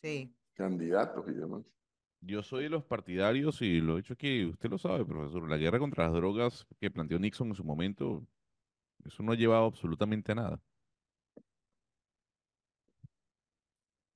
Sí. 0.03 0.35
Candidatos 0.55 1.27
y 1.29 1.33
demás. 1.33 1.63
Yo 2.23 2.43
soy 2.43 2.65
de 2.65 2.71
los 2.71 2.85
partidarios 2.85 3.63
y 3.63 3.81
lo 3.81 3.95
he 3.95 4.03
dicho 4.03 4.13
aquí, 4.13 4.45
usted 4.45 4.69
lo 4.69 4.77
sabe, 4.77 5.05
profesor, 5.07 5.49
la 5.49 5.57
guerra 5.57 5.79
contra 5.79 6.05
las 6.05 6.13
drogas 6.15 6.67
que 6.79 6.91
planteó 6.91 7.19
Nixon 7.19 7.49
en 7.49 7.55
su 7.55 7.65
momento, 7.65 8.27
eso 9.05 9.23
no 9.23 9.33
ha 9.33 9.37
llevado 9.37 9.65
absolutamente 9.65 10.33
a 10.33 10.35
nada. 10.35 10.61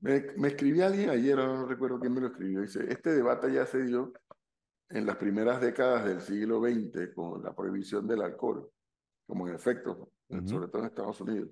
Me, 0.00 0.20
me 0.36 0.48
escribí 0.48 0.82
alguien 0.82 1.08
ayer, 1.08 1.36
no 1.36 1.64
recuerdo 1.66 1.98
quién 1.98 2.12
me 2.12 2.20
lo 2.20 2.26
escribió, 2.26 2.60
dice, 2.60 2.84
este 2.90 3.10
debate 3.14 3.50
ya 3.50 3.64
se 3.64 3.84
dio 3.84 4.12
en 4.90 5.06
las 5.06 5.16
primeras 5.16 5.62
décadas 5.62 6.04
del 6.04 6.20
siglo 6.20 6.60
XX 6.60 7.14
con 7.14 7.42
la 7.42 7.54
prohibición 7.54 8.06
del 8.06 8.20
alcohol, 8.20 8.70
como 9.26 9.48
en 9.48 9.54
efecto, 9.54 10.12
sobre 10.28 10.68
todo 10.68 10.82
en 10.82 10.88
Estados 10.88 11.20
Unidos. 11.22 11.48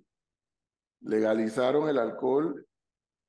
Legalizaron 1.01 1.89
el 1.89 1.99
alcohol 1.99 2.67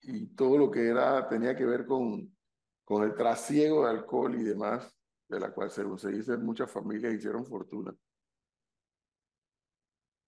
y 0.03 0.27
todo 0.35 0.57
lo 0.57 0.71
que 0.71 0.87
era, 0.87 1.27
tenía 1.27 1.55
que 1.55 1.65
ver 1.65 1.85
con, 1.85 2.35
con 2.83 3.03
el 3.03 3.15
trasiego 3.15 3.85
de 3.85 3.91
alcohol 3.91 4.35
y 4.35 4.43
demás, 4.43 4.93
de 5.27 5.39
la 5.39 5.53
cual, 5.53 5.71
según 5.71 5.97
se 5.97 6.11
dice, 6.11 6.37
muchas 6.37 6.69
familias 6.69 7.13
hicieron 7.13 7.45
fortuna. 7.45 7.95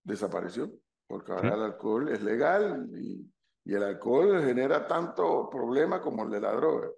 Desapareció, 0.03 0.71
porque 1.07 1.31
ahora 1.31 1.49
Sí. 1.49 1.55
el 1.55 1.63
alcohol 1.63 2.09
es 2.09 2.21
legal 2.21 2.89
y, 2.93 3.31
y 3.65 3.73
el 3.73 3.83
alcohol 3.83 4.41
genera 4.43 4.87
tanto 4.87 5.49
problema 5.49 6.01
como 6.01 6.23
el 6.23 6.31
de 6.31 6.39
la 6.41 6.53
droga. 6.53 6.89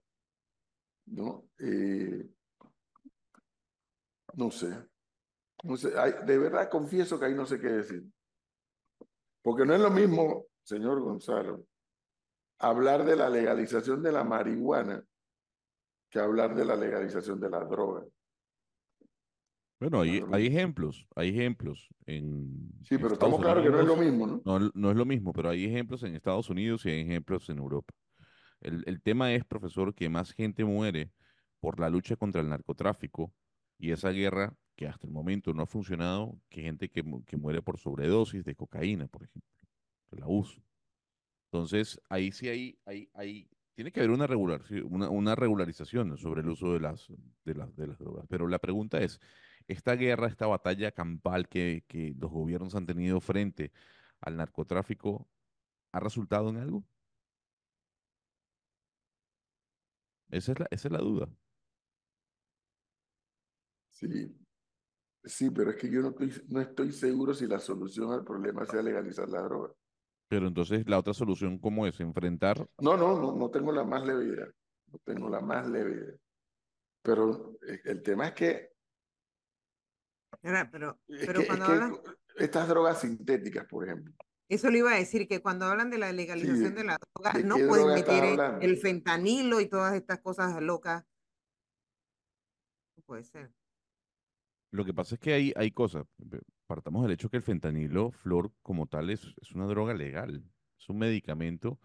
¿No? 1.08 1.50
Eh, 1.60 2.30
no 4.34 4.52
sé. 4.52 4.78
No 5.64 5.76
sé, 5.78 5.98
ay, 5.98 6.14
de 6.26 6.38
verdad 6.38 6.70
confieso 6.70 7.18
que 7.18 7.26
ahí 7.26 7.34
no 7.34 7.46
sé 7.46 7.60
qué 7.60 7.68
decir. 7.68 8.04
Porque 9.42 9.66
no 9.66 9.74
es 9.74 9.80
lo 9.82 9.90
mismo, 9.90 10.46
señor 10.64 11.00
Gonzalo, 11.02 11.66
hablar 12.60 13.06
de 13.06 13.16
la 13.16 13.30
legalización 13.30 14.02
de 14.02 14.12
la 14.12 14.24
marihuana 14.24 15.04
que 16.10 16.20
hablar 16.20 16.56
de 16.56 16.66
la 16.66 16.76
legalización 16.76 17.40
de 17.40 17.50
la 17.50 17.64
droga. 17.66 18.06
Bueno, 19.80 20.02
hay, 20.02 20.24
hay 20.32 20.48
ejemplos, 20.48 21.06
hay 21.16 21.30
ejemplos 21.30 21.88
en, 22.06 22.72
Sí, 22.84 22.98
pero 22.98 23.14
estamos 23.14 23.40
claros 23.40 23.64
que 23.64 23.70
no 23.70 23.80
es 23.80 23.86
lo 23.86 23.96
mismo, 23.96 24.26
¿no? 24.26 24.42
No, 24.44 24.72
no 24.74 24.92
es 24.92 24.98
lo 24.98 25.06
mismo, 25.06 25.34
pero 25.34 25.50
hay 25.50 25.66
ejemplos 25.66 26.02
en 26.02 26.16
Estados 26.16 26.50
Unidos 26.50 26.86
y 26.86 26.90
hay 26.90 27.02
ejemplos 27.02 27.48
en 27.50 27.60
Europa. 27.60 27.94
El, 28.60 28.84
el 28.88 29.02
tema 29.02 29.34
es, 29.34 29.46
profesor, 29.46 29.94
que 29.94 30.10
más 30.10 30.32
gente 30.32 30.66
muere 30.66 31.12
por 31.60 31.80
la 31.80 31.90
lucha 31.90 32.16
contra 32.16 32.42
el 32.42 32.50
narcotráfico 32.50 33.32
y 33.78 33.92
esa 33.92 34.10
guerra 34.10 34.56
que 34.76 34.88
hasta 34.88 35.06
el 35.06 35.14
momento 35.14 35.54
no 35.54 35.64
ha 35.64 35.68
funcionado, 35.68 36.40
que 36.50 36.62
gente 36.62 36.90
que, 36.90 37.04
que 37.26 37.38
muere 37.38 37.62
por 37.62 37.78
sobredosis 37.78 38.44
de 38.46 38.56
cocaína, 38.56 39.08
por 39.08 39.24
ejemplo, 39.24 39.52
el 40.12 40.24
abuso. 40.24 40.62
Entonces, 41.52 42.02
ahí 42.10 42.32
sí 42.32 42.50
hay, 42.50 42.80
hay, 42.86 43.10
hay, 43.14 43.50
tiene 43.74 43.92
que 43.92 44.00
haber 44.02 44.12
una, 44.12 44.28
regular, 44.28 44.62
una, 44.86 45.10
una 45.10 45.36
regularización 45.36 46.18
sobre 46.18 46.42
el 46.42 46.50
uso 46.50 46.74
de 46.74 46.80
las, 46.80 47.08
de 47.46 47.56
las, 47.56 47.76
de 47.76 47.88
las 47.88 47.98
drogas. 48.00 48.26
Pero 48.30 48.48
la 48.48 48.60
pregunta 48.60 49.00
es, 49.00 49.20
esta 49.68 49.96
guerra, 49.96 50.28
esta 50.28 50.48
batalla 50.48 50.92
campal 50.92 51.48
que, 51.50 51.84
que 51.88 52.14
los 52.20 52.32
gobiernos 52.32 52.76
han 52.76 52.86
tenido 52.86 53.22
frente 53.22 53.72
al 54.22 54.38
narcotráfico, 54.38 55.30
¿ha 55.92 56.00
resultado 56.00 56.50
en 56.50 56.58
algo? 56.58 56.86
Esa 60.30 60.52
es 60.54 60.60
la, 60.60 60.68
esa 60.72 60.88
es 60.88 60.92
la 60.92 61.00
duda. 61.00 61.30
Sí. 63.92 64.36
Sí, 65.24 65.50
pero 65.52 65.72
es 65.72 65.78
que 65.78 65.92
yo 65.92 66.02
no 66.02 66.10
estoy, 66.10 66.34
no 66.50 66.62
estoy 66.62 66.92
seguro 66.94 67.34
si 67.34 67.48
la 67.48 67.60
solución 67.60 68.12
al 68.14 68.24
problema 68.24 68.66
sea 68.66 68.82
legalizar 68.82 69.30
la 69.30 69.42
droga. 69.42 69.74
Pero 70.28 70.48
entonces 70.48 70.88
la 70.88 71.00
otra 71.00 71.14
solución, 71.14 71.58
¿cómo 71.58 71.88
es? 71.88 72.00
Enfrentar. 72.00 72.68
No, 72.80 72.98
no, 72.98 73.20
no, 73.20 73.36
no 73.36 73.50
tengo 73.50 73.72
la 73.72 73.84
más 73.84 74.06
leve 74.06 74.26
idea. 74.26 74.48
No 74.92 75.00
tengo 75.04 75.30
la 75.30 75.40
más 75.40 75.68
leve 75.68 75.92
idea. 75.92 76.16
Pero 77.02 77.58
eh, 77.68 77.82
el 77.86 78.04
tema 78.04 78.28
es 78.28 78.34
que, 78.34 78.72
Pero, 80.42 81.00
es 81.08 81.26
pero 81.26 81.40
que, 81.40 81.42
es 81.42 81.48
cuando 81.48 81.66
que 81.66 81.72
hablan, 81.72 81.98
estas 82.36 82.68
drogas 82.68 83.02
sintéticas, 83.02 83.66
por 83.66 83.86
ejemplo, 83.86 84.14
eso 84.50 84.70
le 84.70 84.80
iba 84.80 84.92
a 84.94 84.98
decir, 84.98 85.28
que 85.28 85.42
cuando 85.42 85.66
hablan 85.66 85.90
de 85.90 85.98
la 85.98 86.12
legalización 86.14 86.74
¿de, 86.74 86.82
de 86.82 86.84
la 86.86 86.98
droga, 86.98 87.34
de 87.34 87.44
no 87.44 87.56
pueden 87.56 87.88
droga 87.88 87.96
meter 87.96 88.64
el 88.64 88.78
fentanilo 88.78 89.60
y 89.60 89.68
todas 89.68 89.94
estas 89.94 90.20
cosas 90.20 90.62
locas. 90.62 91.04
No 92.96 93.04
puede 93.04 93.24
ser. 93.24 93.52
Lo 94.72 94.86
que 94.86 94.94
pasa 94.94 95.16
es 95.16 95.22
que 95.22 95.34
hay, 95.34 95.54
hay 95.56 95.72
cosas. 95.72 96.06
Partamos 96.68 97.04
del 97.04 97.14
hecho 97.14 97.30
que 97.30 97.38
el 97.38 97.44
fentanilo, 97.44 98.12
flor, 98.12 98.52
como 98.62 98.88
tal, 98.88 99.10
es, 99.10 99.34
es 99.42 99.54
una 99.54 99.66
droga 99.66 99.94
legal. 99.94 100.44
Es 100.78 100.90
un 100.90 100.98
medicamento 101.00 101.80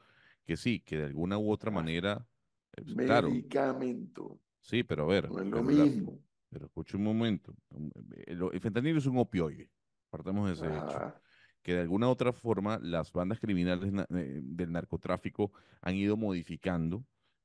que 0.44 0.56
sí, 0.56 0.80
que 0.80 0.96
de 0.98 1.04
alguna 1.04 1.38
u 1.38 1.50
otra 1.50 1.70
manera, 1.70 2.26
es 2.72 2.92
claro, 2.94 3.28
medicamento, 3.28 4.40
sí, 4.60 4.82
pero 4.82 5.04
a 5.04 5.06
ver, 5.06 5.30
no 5.30 5.38
es 5.40 5.46
lo 5.46 5.62
pero, 5.62 5.84
mismo. 5.84 6.18
pero 6.50 6.66
escucha 6.66 6.96
un 6.96 7.04
momento. 7.04 7.54
un- 7.70 7.92
El, 8.26 8.42
el 8.52 8.60
fentanilo 8.60 8.98
es 8.98 9.06
un 9.06 9.18
opioide. 9.18 9.70
Partamos 10.10 10.48
de 10.48 10.54
ese 10.54 10.76
hecho. 10.78 11.14
Que 11.62 11.74
de 11.74 11.80
alguna 11.82 12.08
u 12.08 12.10
otra 12.10 12.32
forma 12.32 12.78
las 12.82 13.12
bandas 13.12 13.38
criminales 13.38 13.92
na- 13.92 14.06
eh, 14.10 14.40
del 14.42 14.72
narcotráfico 14.72 15.52
han 15.80 15.94
ido 15.94 16.16
modificando 16.16 17.04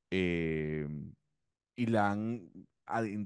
eh, 0.10 0.88
y, 1.76 1.86
la 1.86 2.12
han, 2.12 2.50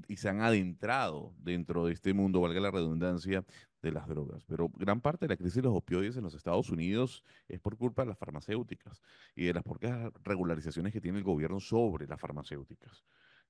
y 0.08 0.16
se 0.16 0.28
han 0.28 0.40
adentrado 0.40 1.34
dentro 1.38 1.84
de 1.86 1.92
este 1.92 2.14
mundo, 2.14 2.40
valga 2.40 2.60
la 2.60 2.70
redundancia, 2.70 3.44
de 3.82 3.90
las 3.92 4.06
drogas. 4.08 4.44
Pero 4.44 4.68
gran 4.68 5.00
parte 5.00 5.24
de 5.26 5.30
la 5.30 5.36
crisis 5.36 5.56
de 5.56 5.62
los 5.62 5.74
opioides 5.74 6.16
en 6.16 6.22
los 6.22 6.34
Estados 6.34 6.70
Unidos 6.70 7.24
es 7.48 7.60
por 7.60 7.76
culpa 7.76 8.02
de 8.02 8.08
las 8.10 8.18
farmacéuticas 8.18 9.00
y 9.34 9.44
de 9.46 9.54
las 9.54 9.64
pocas 9.64 10.12
regularizaciones 10.22 10.92
que 10.92 11.00
tiene 11.00 11.18
el 11.18 11.24
gobierno 11.24 11.58
sobre 11.60 12.06
las 12.06 12.20
farmacéuticas. 12.20 13.04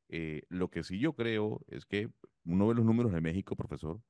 Eh, 0.09 0.43
lo 0.49 0.71
que 0.71 0.83
sí 0.85 0.99
yo 0.99 1.15
creo 1.15 1.61
es 1.69 1.87
que 1.87 2.13
uno 2.45 2.69
ve 2.69 2.75
los 2.75 2.85
números 2.85 3.13
de 3.13 3.21
México, 3.21 3.57
profesor, 3.57 4.03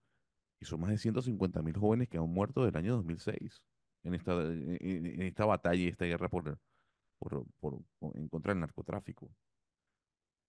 y 0.61 0.65
son 0.67 0.81
más 0.81 0.91
de 0.91 0.99
150 0.99 1.63
mil 1.63 1.77
jóvenes 1.77 2.09
que 2.09 2.19
han 2.19 2.29
muerto 2.29 2.65
desde 2.65 2.79
el 2.79 2.85
año 2.85 2.97
2006 2.97 3.65
en 4.03 4.15
esta, 4.15 4.33
en, 4.43 4.79
en- 4.81 5.23
esta 5.23 5.45
batalla 5.47 5.83
y 5.83 5.89
esta 5.89 6.05
guerra 6.07 6.29
por, 6.29 6.61
por- 7.19 7.47
por- 7.61 7.85
en 8.17 8.29
contra 8.29 8.53
del 8.55 8.61
narcotráfico. 8.61 9.35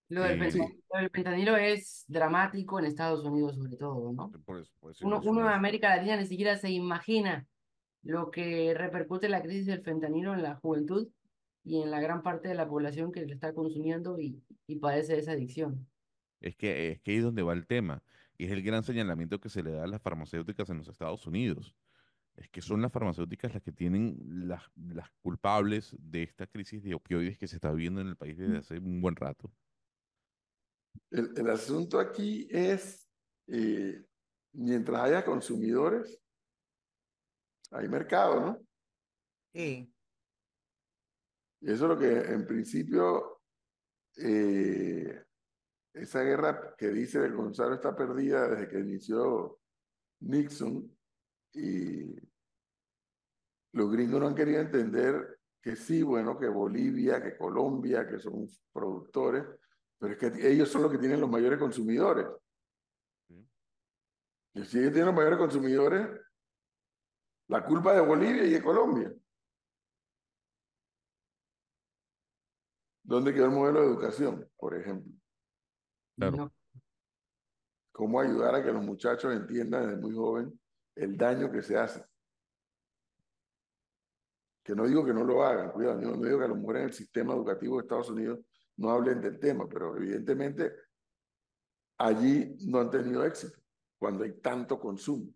Lo 0.08 0.22
del, 0.22 0.42
Eh, 0.42 0.50
Sí, 0.50 0.58
fentanilo, 0.58 0.84
lo 0.92 1.00
del 1.00 1.10
fentanilo 1.10 1.56
es 1.56 2.04
dramático 2.08 2.78
en 2.78 2.84
Estados 2.84 3.24
Unidos 3.24 3.56
sobre 3.56 3.76
todo, 3.76 4.12
¿no? 4.12 4.30
por 4.44 4.60
eso, 4.60 4.72
por 4.80 4.92
eso 4.92 5.06
Uno, 5.06 5.22
en. 5.22 5.46
América 5.48 5.96
Latina 5.96 6.16
ni 6.16 6.26
siquiera 6.26 6.56
se 6.56 6.70
imagina 6.70 7.46
lo 8.02 8.30
que 8.30 8.74
repercute 8.74 9.28
la 9.28 9.42
crisis 9.42 9.66
del 9.66 9.82
fentanilo 9.82 10.34
en 10.34 10.42
la 10.42 10.56
juventud 10.56 11.08
y 11.64 11.80
en 11.82 11.90
la 11.90 12.00
gran 12.00 12.22
parte 12.22 12.48
de 12.48 12.54
la 12.54 12.68
población 12.68 13.10
que 13.10 13.24
lo 13.24 13.32
está 13.32 13.54
consumiendo 13.54 14.20
y, 14.20 14.42
y 14.66 14.76
padece 14.76 15.14
de 15.14 15.20
esa 15.20 15.32
adicción. 15.32 15.88
Es 16.40 16.56
que, 16.56 16.92
es 16.92 17.00
que 17.00 17.12
ahí 17.12 17.16
es 17.18 17.24
donde 17.24 17.42
va 17.42 17.54
el 17.54 17.66
tema. 17.66 18.02
Y 18.36 18.46
es 18.46 18.52
el 18.52 18.62
gran 18.62 18.82
señalamiento 18.82 19.40
que 19.40 19.48
se 19.48 19.62
le 19.62 19.70
da 19.70 19.84
a 19.84 19.86
las 19.86 20.02
farmacéuticas 20.02 20.68
en 20.68 20.78
los 20.78 20.88
Estados 20.88 21.26
Unidos. 21.26 21.74
Es 22.36 22.48
que 22.50 22.60
son 22.60 22.82
las 22.82 22.92
farmacéuticas 22.92 23.54
las 23.54 23.62
que 23.62 23.72
tienen 23.72 24.18
las, 24.48 24.62
las 24.76 25.08
culpables 25.22 25.96
de 25.98 26.24
esta 26.24 26.46
crisis 26.46 26.82
de 26.82 26.94
opioides 26.94 27.38
que 27.38 27.46
se 27.46 27.56
está 27.56 27.70
viviendo 27.72 28.00
en 28.00 28.08
el 28.08 28.16
país 28.16 28.36
desde 28.36 28.58
hace 28.58 28.78
un 28.78 29.00
buen 29.00 29.16
rato. 29.16 29.52
El, 31.10 31.32
el 31.36 31.50
asunto 31.50 31.98
aquí 31.98 32.48
es, 32.50 33.08
eh, 33.46 34.04
mientras 34.52 35.00
haya 35.02 35.24
consumidores, 35.24 36.20
hay 37.70 37.88
mercado, 37.88 38.40
¿no? 38.40 38.66
Sí. 39.52 39.92
Y 41.60 41.72
eso 41.72 41.84
es 41.84 41.88
lo 41.88 41.98
que 41.98 42.10
en 42.10 42.46
principio, 42.46 43.40
eh, 44.16 45.24
esa 45.94 46.22
guerra 46.22 46.74
que 46.76 46.88
dice 46.88 47.20
del 47.20 47.34
Gonzalo 47.34 47.74
está 47.74 47.94
perdida 47.96 48.48
desde 48.48 48.68
que 48.68 48.80
inició 48.80 49.60
Nixon 50.20 50.90
y 51.52 52.16
los 53.72 53.90
gringos 53.90 54.20
no 54.20 54.26
han 54.26 54.34
querido 54.34 54.60
entender 54.60 55.40
que 55.60 55.76
sí, 55.76 56.02
bueno, 56.02 56.38
que 56.38 56.48
Bolivia, 56.48 57.22
que 57.22 57.36
Colombia, 57.36 58.06
que 58.06 58.18
son 58.18 58.46
productores, 58.72 59.44
pero 60.04 60.12
es 60.12 60.34
que 60.34 60.50
ellos 60.50 60.68
son 60.68 60.82
los 60.82 60.92
que 60.92 60.98
tienen 60.98 61.18
los 61.18 61.30
mayores 61.30 61.58
consumidores. 61.58 62.26
Sí. 63.26 63.48
Y 64.52 64.64
si 64.66 64.78
ellos 64.78 64.92
tienen 64.92 65.06
los 65.06 65.14
mayores 65.14 65.38
consumidores, 65.38 66.06
la 67.48 67.64
culpa 67.64 67.92
es 67.92 68.02
de 68.02 68.06
Bolivia 68.06 68.44
y 68.44 68.50
de 68.50 68.62
Colombia. 68.62 69.14
¿Dónde 73.02 73.32
quedó 73.32 73.46
el 73.46 73.52
modelo 73.52 73.80
de 73.80 73.86
educación, 73.86 74.50
por 74.58 74.76
ejemplo? 74.76 75.10
Claro. 76.16 76.52
Cómo 77.90 78.20
ayudar 78.20 78.56
a 78.56 78.62
que 78.62 78.72
los 78.72 78.84
muchachos 78.84 79.32
entiendan 79.32 79.86
desde 79.86 80.02
muy 80.02 80.14
joven 80.14 80.60
el 80.96 81.16
daño 81.16 81.50
que 81.50 81.62
se 81.62 81.78
hace. 81.78 82.04
Que 84.62 84.74
no 84.74 84.86
digo 84.86 85.02
que 85.02 85.14
no 85.14 85.24
lo 85.24 85.42
hagan, 85.42 85.72
cuidado, 85.72 85.98
no, 85.98 86.14
no 86.14 86.24
digo 86.24 86.38
que 86.38 86.44
a 86.44 86.48
lo 86.48 86.56
mejor 86.56 86.76
en 86.76 86.84
el 86.84 86.92
sistema 86.92 87.32
educativo 87.32 87.76
de 87.76 87.84
Estados 87.84 88.10
Unidos 88.10 88.40
no 88.76 88.90
hablen 88.90 89.20
del 89.20 89.38
tema, 89.38 89.68
pero 89.68 89.96
evidentemente 89.96 90.72
allí 91.98 92.56
no 92.66 92.80
han 92.80 92.90
tenido 92.90 93.24
éxito 93.24 93.58
cuando 93.98 94.24
hay 94.24 94.32
tanto 94.40 94.78
consumo. 94.78 95.32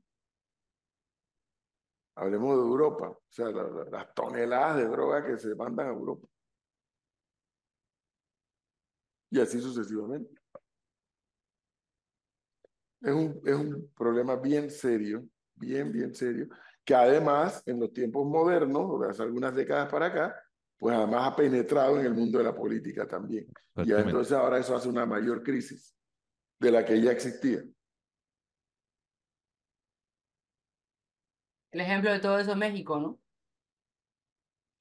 Hablemos 2.16 2.56
de 2.56 2.62
Europa, 2.64 3.08
o 3.08 3.22
sea, 3.30 3.46
la- 3.50 3.62
la- 3.62 3.84
las 3.90 4.14
toneladas 4.14 4.76
de 4.76 4.84
droga 4.88 5.24
que 5.24 5.38
se 5.38 5.54
mandan 5.54 5.86
a 5.86 5.90
Europa. 5.92 6.28
Y 9.30 9.40
así 9.40 9.60
sucesivamente. 9.60 10.34
Es 13.00 13.12
un, 13.12 13.40
es 13.44 13.54
un 13.54 13.92
problema 13.96 14.36
bien 14.36 14.70
serio, 14.70 15.24
bien, 15.54 15.92
bien 15.92 16.14
serio, 16.14 16.48
que 16.84 16.94
además 16.94 17.62
en 17.66 17.78
los 17.80 17.92
tiempos 17.92 18.26
modernos, 18.26 18.82
o 18.84 19.02
hace 19.04 19.22
algunas 19.22 19.54
décadas 19.54 19.88
para 19.90 20.06
acá, 20.06 20.34
pues 20.78 20.96
además 20.96 21.32
ha 21.32 21.36
penetrado 21.36 21.98
en 22.00 22.06
el 22.06 22.14
mundo 22.14 22.38
de 22.38 22.44
la 22.44 22.54
política 22.54 23.06
también. 23.06 23.46
Y 23.76 23.92
entonces 24.08 24.32
ahora 24.32 24.58
eso 24.58 24.74
hace 24.76 24.88
una 24.88 25.04
mayor 25.06 25.42
crisis 25.42 25.96
de 26.60 26.70
la 26.70 26.84
que 26.84 27.00
ya 27.00 27.10
existía. 27.12 27.62
El 31.70 31.80
ejemplo 31.80 32.10
de 32.12 32.20
todo 32.20 32.38
eso 32.38 32.52
es 32.52 32.56
México, 32.56 32.98
¿no? 32.98 33.20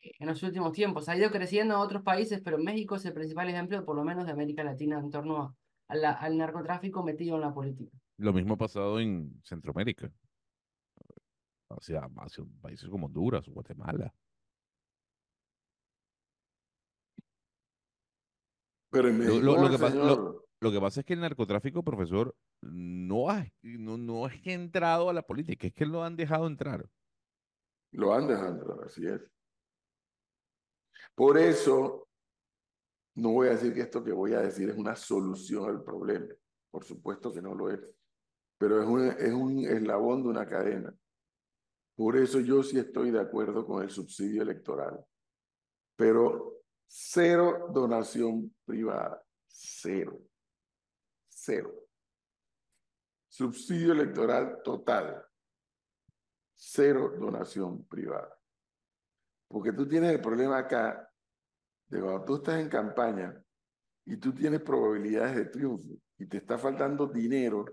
En 0.01 0.27
los 0.27 0.41
últimos 0.43 0.71
tiempos. 0.71 1.09
Ha 1.09 1.17
ido 1.17 1.29
creciendo 1.31 1.73
en 1.75 1.81
otros 1.81 2.01
países, 2.03 2.41
pero 2.43 2.57
México 2.57 2.95
es 2.95 3.05
el 3.05 3.13
principal 3.13 3.49
ejemplo, 3.49 3.83
por 3.83 3.95
lo 3.95 4.03
menos 4.03 4.25
de 4.25 4.31
América 4.31 4.63
Latina, 4.63 4.99
en 4.99 5.09
torno 5.09 5.41
a, 5.41 5.55
a 5.89 5.95
la- 5.95 6.13
al 6.13 6.37
narcotráfico 6.37 7.03
metido 7.03 7.35
en 7.35 7.41
la 7.41 7.53
política. 7.53 7.91
Lo 8.17 8.31
mismo 8.33 8.53
ha 8.53 8.57
pasado 8.57 8.99
en 8.99 9.41
Centroamérica, 9.43 10.11
hacia, 11.69 12.07
hacia 12.17 12.43
países 12.61 12.87
como 12.89 13.07
Honduras, 13.07 13.47
Guatemala. 13.49 14.13
Pero 18.97 19.09
en 19.09 19.17
Lo, 19.19 19.23
México, 19.25 19.45
lo- 19.45 19.61
lo 19.61 19.69
que 19.69 19.77
pasa, 19.77 19.95
lo- 19.95 20.45
lo 20.59 20.71
que 20.71 20.79
pasa 20.81 20.99
es 21.01 21.05
que 21.05 21.13
el 21.13 21.19
narcotráfico, 21.21 21.83
profesor, 21.83 22.35
no, 22.61 23.29
ha, 23.29 23.45
no, 23.61 23.97
no 23.97 24.27
es 24.27 24.41
que 24.41 24.51
ha 24.51 24.55
entrado 24.55 25.09
a 25.09 25.13
la 25.13 25.21
política, 25.21 25.67
es 25.67 25.73
que 25.73 25.85
lo 25.85 26.03
han 26.03 26.15
dejado 26.15 26.47
entrar. 26.47 26.89
lo 27.93 28.13
han 28.13 28.27
dejado 28.27 28.49
entrar, 28.49 28.77
así 28.85 29.05
es. 29.07 29.21
Por 31.15 31.37
eso, 31.37 32.07
no 33.15 33.31
voy 33.31 33.47
a 33.47 33.51
decir 33.51 33.73
que 33.73 33.81
esto 33.81 34.03
que 34.03 34.11
voy 34.11 34.33
a 34.33 34.41
decir 34.41 34.69
es 34.69 34.77
una 34.77 34.95
solución 34.95 35.69
al 35.69 35.83
problema. 35.83 36.27
Por 36.71 36.83
supuesto 36.83 37.33
que 37.33 37.41
no 37.41 37.55
lo 37.55 37.71
es. 37.71 37.79
Pero 38.59 38.81
es 38.81 38.87
un, 38.87 39.01
es 39.07 39.33
un 39.33 39.59
eslabón 39.65 40.21
de 40.23 40.29
una 40.29 40.45
cadena. 40.47 40.93
Por 41.95 42.17
eso 42.17 42.39
yo 42.39 42.61
sí 42.61 42.77
estoy 42.77 43.09
de 43.11 43.19
acuerdo 43.19 43.65
con 43.65 43.81
el 43.83 43.89
subsidio 43.89 44.41
electoral. 44.43 45.03
Pero 45.95 46.56
cero 46.87 47.69
donación 47.73 48.55
privada. 48.65 49.23
Cero. 49.47 50.19
Cero. 51.27 51.73
Subsidio 53.27 53.91
electoral 53.91 54.61
total. 54.63 55.23
Cero 56.55 57.13
donación 57.19 57.85
privada. 57.85 58.33
Porque 59.47 59.71
tú 59.71 59.87
tienes 59.87 60.11
el 60.11 60.21
problema 60.21 60.57
acá 60.57 61.09
de 61.87 62.01
cuando 62.01 62.25
tú 62.25 62.35
estás 62.37 62.59
en 62.59 62.69
campaña 62.69 63.41
y 64.05 64.17
tú 64.17 64.33
tienes 64.33 64.61
probabilidades 64.61 65.35
de 65.35 65.45
triunfo 65.45 65.99
y 66.17 66.25
te 66.25 66.37
está 66.37 66.57
faltando 66.57 67.07
dinero 67.07 67.65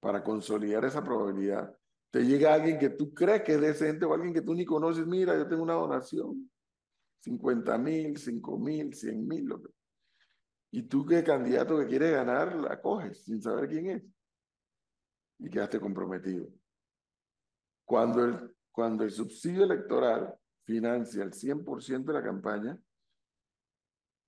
para 0.00 0.22
consolidar 0.22 0.84
esa 0.84 1.02
probabilidad, 1.02 1.76
te 2.10 2.24
llega 2.24 2.54
alguien 2.54 2.78
que 2.78 2.90
tú 2.90 3.12
crees 3.12 3.42
que 3.42 3.54
es 3.54 3.60
decente 3.60 4.04
o 4.04 4.14
alguien 4.14 4.32
que 4.32 4.42
tú 4.42 4.54
ni 4.54 4.64
conoces, 4.64 5.06
mira, 5.06 5.36
yo 5.36 5.48
tengo 5.48 5.62
una 5.62 5.74
donación, 5.74 6.50
50 7.20 7.78
mil, 7.78 8.16
5 8.16 8.58
mil, 8.58 8.94
100 8.94 9.26
mil, 9.26 9.44
lo 9.46 9.62
que- 9.62 9.70
y 10.72 10.82
tú 10.82 11.06
que 11.06 11.22
candidato 11.24 11.78
que 11.78 11.86
quieres 11.86 12.12
ganar, 12.12 12.54
la 12.56 12.80
coges 12.80 13.24
sin 13.24 13.40
saber 13.40 13.68
quién 13.68 13.90
es. 13.90 14.02
y 15.38 15.50
quedaste 15.50 15.78
comprometido. 15.78 16.48
Cuando 17.84 18.24
el, 18.24 18.56
cuando 18.70 19.04
el 19.04 19.10
subsidio 19.10 19.64
electoral 19.64 20.34
financia 20.64 21.22
el 21.22 21.32
100% 21.32 22.12
de 22.12 22.18
la 22.18 22.24
campaña, 22.24 22.78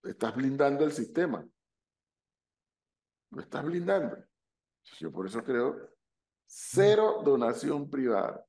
estás 0.03 0.35
blindando 0.37 0.85
el 0.85 0.93
sistema. 0.93 1.49
Lo 3.31 3.41
estás 3.41 3.65
blindando. 3.65 4.17
Yo 4.99 5.11
por 5.11 5.27
eso 5.27 5.43
creo 5.43 5.95
cero 6.47 7.23
donación 7.25 7.91
privada. 7.91 8.45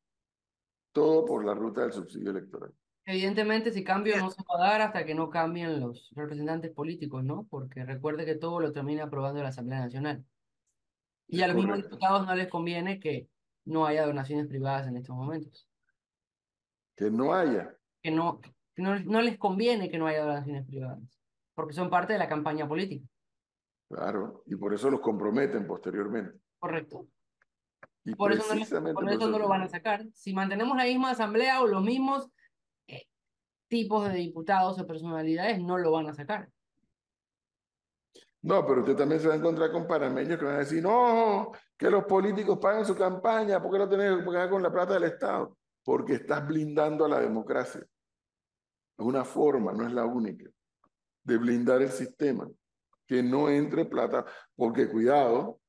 Todo 0.91 1.25
por 1.25 1.45
la 1.45 1.53
ruta 1.53 1.81
del 1.81 1.93
subsidio 1.93 2.31
electoral. 2.31 2.73
Evidentemente, 3.11 3.71
si 3.71 3.83
cambio 3.83 4.15
no 4.17 4.29
se 4.29 4.43
va 4.43 4.63
a 4.63 4.69
dar 4.69 4.81
hasta 4.81 5.03
que 5.03 5.15
no 5.15 5.31
cambien 5.31 5.79
los 5.79 6.11
representantes 6.15 6.71
políticos, 6.71 7.23
¿no? 7.23 7.47
Porque 7.49 7.83
recuerde 7.83 8.23
que 8.23 8.35
todo 8.35 8.59
lo 8.59 8.71
termina 8.71 9.05
aprobando 9.05 9.41
la 9.41 9.49
Asamblea 9.49 9.79
Nacional. 9.79 10.23
Y 11.27 11.41
a 11.41 11.47
los 11.47 11.55
mismos 11.55 11.77
diputados 11.77 12.27
no 12.27 12.35
les 12.35 12.47
conviene 12.47 12.99
que 12.99 13.27
no 13.65 13.87
haya 13.87 14.05
donaciones 14.05 14.45
privadas 14.45 14.85
en 14.85 14.95
estos 14.95 15.15
momentos. 15.15 15.67
Que 16.95 17.09
no 17.09 17.33
haya. 17.33 17.75
Que 18.03 18.11
no, 18.11 18.41
no, 18.77 18.99
no 18.99 19.21
les 19.23 19.39
conviene 19.39 19.89
que 19.89 19.97
no 19.97 20.05
haya 20.05 20.21
donaciones 20.21 20.67
privadas, 20.67 21.19
porque 21.55 21.73
son 21.73 21.89
parte 21.89 22.13
de 22.13 22.19
la 22.19 22.29
campaña 22.29 22.67
política. 22.67 23.07
Claro, 23.89 24.43
y 24.45 24.55
por 24.55 24.71
eso 24.71 24.91
los 24.91 24.99
comprometen 24.99 25.65
posteriormente. 25.65 26.37
Correcto. 26.59 27.07
Y 28.05 28.13
por 28.13 28.31
eso, 28.33 28.53
no, 28.53 28.93
por 28.93 29.09
eso 29.09 29.27
no 29.27 29.39
lo 29.39 29.47
van 29.47 29.63
a 29.63 29.67
sacar. 29.67 30.05
Si 30.13 30.31
mantenemos 30.31 30.77
la 30.77 30.83
misma 30.83 31.09
asamblea 31.09 31.59
o 31.61 31.65
los 31.65 31.81
mismos 31.81 32.29
tipos 33.69 34.09
de 34.09 34.15
diputados 34.15 34.79
o 34.79 34.87
personalidades, 34.87 35.61
no 35.61 35.77
lo 35.77 35.91
van 35.91 36.07
a 36.07 36.13
sacar. 36.13 36.49
No, 38.41 38.65
pero 38.65 38.81
usted 38.81 38.95
también 38.95 39.19
se 39.19 39.27
va 39.27 39.33
a 39.33 39.37
encontrar 39.37 39.71
con 39.71 39.85
panameños 39.85 40.39
que 40.39 40.45
van 40.45 40.55
a 40.55 40.59
decir, 40.59 40.81
no, 40.81 41.51
que 41.77 41.89
los 41.89 42.05
políticos 42.05 42.57
pagan 42.59 42.85
su 42.85 42.95
campaña, 42.95 43.61
¿por 43.61 43.71
qué 43.71 43.77
lo 43.77 43.89
tenés 43.89 44.17
que 44.17 44.23
pagar 44.23 44.49
con 44.49 44.63
la 44.63 44.71
plata 44.71 44.93
del 44.93 45.03
Estado? 45.03 45.57
Porque 45.83 46.13
estás 46.13 46.47
blindando 46.47 47.05
a 47.05 47.09
la 47.09 47.19
democracia. 47.19 47.81
Es 47.81 49.05
una 49.05 49.25
forma, 49.25 49.73
no 49.73 49.85
es 49.85 49.93
la 49.93 50.05
única, 50.05 50.49
de 51.23 51.37
blindar 51.37 51.81
el 51.81 51.89
sistema. 51.89 52.49
Que 53.05 53.23
no 53.23 53.49
entre 53.49 53.85
plata, 53.85 54.23
porque 54.55 54.87
cuidado, 54.87 55.59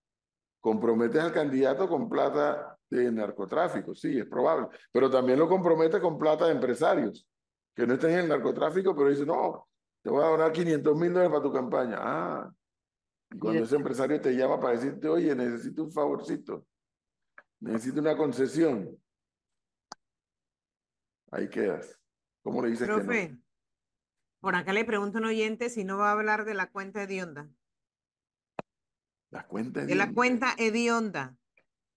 comprometes 0.60 1.22
al 1.22 1.32
candidato 1.32 1.88
con 1.88 2.08
plata 2.08 2.76
de 2.88 3.10
narcotráfico, 3.10 3.94
sí, 3.94 4.18
es 4.18 4.26
probable, 4.26 4.68
pero 4.92 5.10
también 5.10 5.38
lo 5.38 5.48
compromete 5.48 6.00
con 6.00 6.18
plata 6.18 6.46
de 6.46 6.52
empresarios, 6.52 7.26
que 7.74 7.86
no 7.86 7.94
estén 7.94 8.10
en 8.10 8.18
el 8.20 8.28
narcotráfico, 8.28 8.94
pero 8.94 9.10
dice, 9.10 9.24
no, 9.24 9.68
te 10.02 10.10
voy 10.10 10.22
a 10.22 10.28
donar 10.28 10.52
500 10.52 10.96
mil 10.96 11.12
dólares 11.12 11.30
para 11.30 11.42
tu 11.42 11.52
campaña. 11.52 11.96
Ah, 11.98 12.52
y 13.32 13.38
cuando 13.38 13.62
ese 13.62 13.76
empresario 13.76 14.20
te 14.20 14.32
llama 14.32 14.58
para 14.58 14.74
decirte, 14.74 15.08
oye, 15.08 15.34
necesito 15.34 15.84
un 15.84 15.92
favorcito, 15.92 16.66
necesito 17.60 18.00
una 18.00 18.16
concesión, 18.16 18.96
ahí 21.30 21.48
quedas. 21.48 21.96
¿Cómo 22.42 22.62
le 22.62 22.70
dices 22.70 22.88
que 22.88 23.30
no? 23.30 23.40
por 24.40 24.56
acá 24.56 24.72
le 24.72 24.84
pregunto 24.86 25.18
a 25.18 25.20
un 25.20 25.26
oyente 25.26 25.68
si 25.68 25.84
no 25.84 25.98
va 25.98 26.08
a 26.08 26.12
hablar 26.12 26.46
de 26.46 26.54
la 26.54 26.70
cuenta 26.70 27.06
de 27.06 27.22
Onda. 27.22 27.48
La 29.30 29.46
cuenta 29.46 29.84
de 29.84 29.94
la 29.94 30.12
cuenta 30.12 30.54
hedionda. 30.58 31.36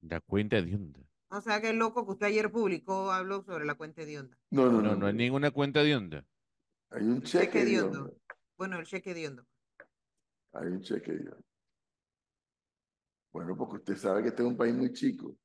La 0.01 0.19
cuenta 0.19 0.57
hedionda. 0.57 0.99
O 1.33 1.41
sea, 1.41 1.59
que 1.59 1.73
loco 1.73 2.05
que 2.05 2.11
usted 2.11 2.27
ayer 2.27 2.51
publicó, 2.51 3.11
habló 3.11 3.41
sobre 3.41 3.65
la 3.65 3.73
cuenta 3.73 4.03
hedionda. 4.03 4.37
No, 4.51 4.71
no, 4.71 4.83
no, 4.83 4.95
no, 4.95 5.07
hay 5.07 5.13
ninguna 5.13 5.49
cuenta 5.49 5.81
hedionda. 5.81 6.23
Hay 6.91 7.01
un 7.05 7.23
cheque, 7.23 7.65
cheque 7.65 7.81
onda. 7.81 8.07
Bueno, 8.55 8.77
el 8.77 8.85
cheque 8.85 9.11
hediondo. 9.11 9.43
Hay 10.51 10.67
un 10.67 10.81
cheque 10.83 11.11
hediondo. 11.11 11.43
Bueno, 13.31 13.57
porque 13.57 13.77
usted 13.77 13.97
sabe 13.97 14.21
que 14.21 14.27
este 14.27 14.43
es 14.43 14.47
un 14.47 14.55
país 14.55 14.75
muy 14.75 14.93
chico. 14.93 15.35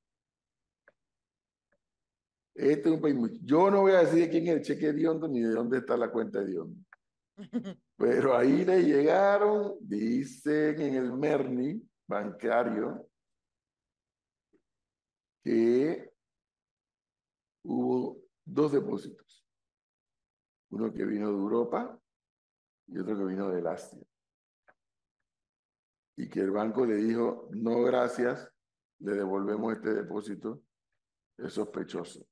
Este 2.54 2.86
es 2.90 2.94
un 2.94 3.00
país 3.00 3.14
muy 3.14 3.40
Yo 3.42 3.70
no 3.70 3.80
voy 3.80 3.92
a 3.92 4.00
decir 4.00 4.20
de 4.20 4.28
quién 4.28 4.46
es 4.48 4.56
el 4.56 4.62
cheque 4.62 4.88
hediondo 4.88 5.26
ni 5.26 5.40
de 5.40 5.52
dónde 5.52 5.78
está 5.78 5.96
la 5.96 6.10
cuenta 6.10 6.42
hedionda. 6.42 6.78
Pero 7.96 8.36
ahí 8.36 8.62
le 8.66 8.82
llegaron, 8.82 9.76
dicen 9.80 10.78
en 10.82 10.96
el 10.96 11.12
Merni 11.14 11.82
bancario, 12.06 13.07
que 15.48 16.12
hubo 17.64 18.22
dos 18.44 18.70
depósitos. 18.70 19.46
Uno 20.70 20.92
que 20.92 21.06
vino 21.06 21.28
de 21.28 21.38
Europa 21.38 21.98
y 22.86 22.98
otro 22.98 23.16
que 23.16 23.24
vino 23.24 23.48
del 23.48 23.66
Asia. 23.66 23.98
Y 26.18 26.28
que 26.28 26.40
el 26.40 26.50
banco 26.50 26.84
le 26.84 26.96
dijo, 26.96 27.48
no 27.52 27.80
gracias, 27.80 28.52
le 28.98 29.12
devolvemos 29.12 29.72
este 29.72 29.94
depósito, 29.94 30.62
es 31.38 31.54
sospechoso. 31.54 32.26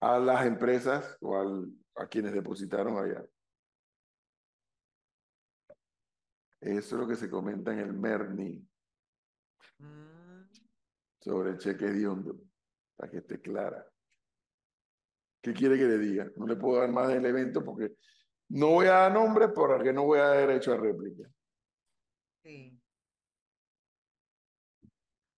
A 0.00 0.18
las 0.18 0.46
empresas 0.46 1.18
o 1.20 1.36
al 1.36 1.70
a 1.96 2.06
quienes 2.06 2.32
depositaron 2.32 2.96
allá. 2.96 3.28
Eso 6.60 6.94
es 6.94 7.00
lo 7.00 7.06
que 7.06 7.16
se 7.16 7.28
comenta 7.28 7.72
en 7.74 7.80
el 7.80 7.92
Merni 7.92 8.66
mm. 9.80 10.07
Sobre 11.20 11.50
el 11.50 11.58
cheque 11.58 11.86
de 11.86 12.06
hondo, 12.06 12.36
para 12.96 13.10
que 13.10 13.18
esté 13.18 13.40
clara. 13.40 13.86
¿Qué 15.40 15.52
quiere 15.52 15.76
que 15.76 15.84
le 15.84 15.98
diga? 15.98 16.30
No 16.36 16.46
le 16.46 16.56
puedo 16.56 16.80
dar 16.80 16.90
más 16.90 17.08
del 17.08 17.24
evento 17.24 17.64
porque 17.64 17.96
no 18.50 18.68
voy 18.68 18.86
a 18.86 18.92
dar 18.92 19.12
nombre 19.12 19.48
porque 19.48 19.92
no 19.92 20.04
voy 20.04 20.18
a 20.18 20.28
dar 20.28 20.46
derecho 20.46 20.72
a 20.72 20.76
réplica. 20.76 21.28
Sí. 22.42 22.80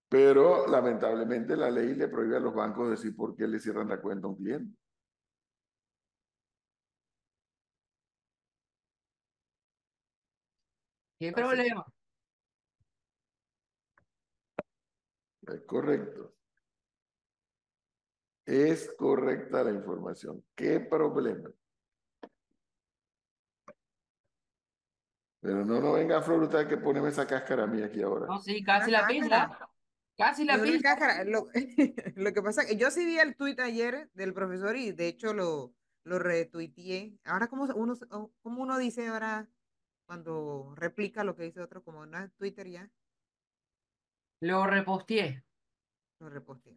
Pero 0.09 0.67
lamentablemente 0.67 1.57
la 1.57 1.71
ley 1.71 1.95
le 1.95 2.09
prohíbe 2.09 2.37
a 2.37 2.41
los 2.41 2.55
bancos 2.55 2.91
decir 2.91 3.15
por 3.15 3.37
qué 3.37 3.47
le 3.47 3.61
cierran 3.61 3.89
la 3.89 4.01
cuenta 4.01 4.27
a 4.27 4.31
un 4.31 4.37
cliente. 4.37 4.77
¿Qué 11.21 11.33
problema? 11.33 11.85
Es 15.55 15.63
correcto. 15.63 16.35
Es 18.45 18.93
correcta 18.97 19.63
la 19.65 19.71
información. 19.71 20.45
¿Qué 20.55 20.81
problema? 20.81 21.51
Pero 25.41 25.65
no, 25.65 25.81
no 25.81 25.93
venga 25.93 26.19
a 26.19 26.23
Flor, 26.23 26.69
que 26.69 26.77
poneme 26.77 27.09
esa 27.09 27.27
cáscara 27.27 27.67
mía 27.67 27.87
aquí 27.87 28.03
ahora. 28.03 28.27
No, 28.27 28.39
sí, 28.39 28.63
casi 28.63 28.91
la 28.91 29.07
pisa. 29.07 29.59
Casi 30.17 30.45
la 30.45 30.61
pisa. 30.61 31.25
Lo, 31.25 31.49
lo, 32.17 32.33
que 32.33 32.43
pasa 32.43 32.63
es 32.63 32.69
que 32.69 32.77
yo 32.77 32.91
sí 32.91 33.07
vi 33.07 33.19
el 33.19 33.37
tuit 33.37 33.59
ayer 33.61 34.11
del 34.15 34.35
profesor 34.35 34.77
y 34.77 34.93
de 34.93 35.09
hecho 35.09 35.33
lo, 35.33 35.73
lo 36.05 36.19
retuiteé. 36.19 37.19
Ahora, 37.25 37.49
¿cómo 37.49 37.65
uno, 37.75 37.95
cómo 38.43 38.63
uno 38.63 38.79
dice 38.79 39.07
ahora? 39.09 39.49
cuando 40.11 40.75
replica 40.75 41.23
lo 41.23 41.37
que 41.37 41.45
dice 41.45 41.61
otro, 41.61 41.85
como 41.85 42.05
no 42.05 42.19
es 42.19 42.35
Twitter 42.35 42.67
ya. 42.67 42.91
Lo 44.41 44.67
reposteé. 44.67 45.45
Lo 46.19 46.31
reposteé. 46.31 46.77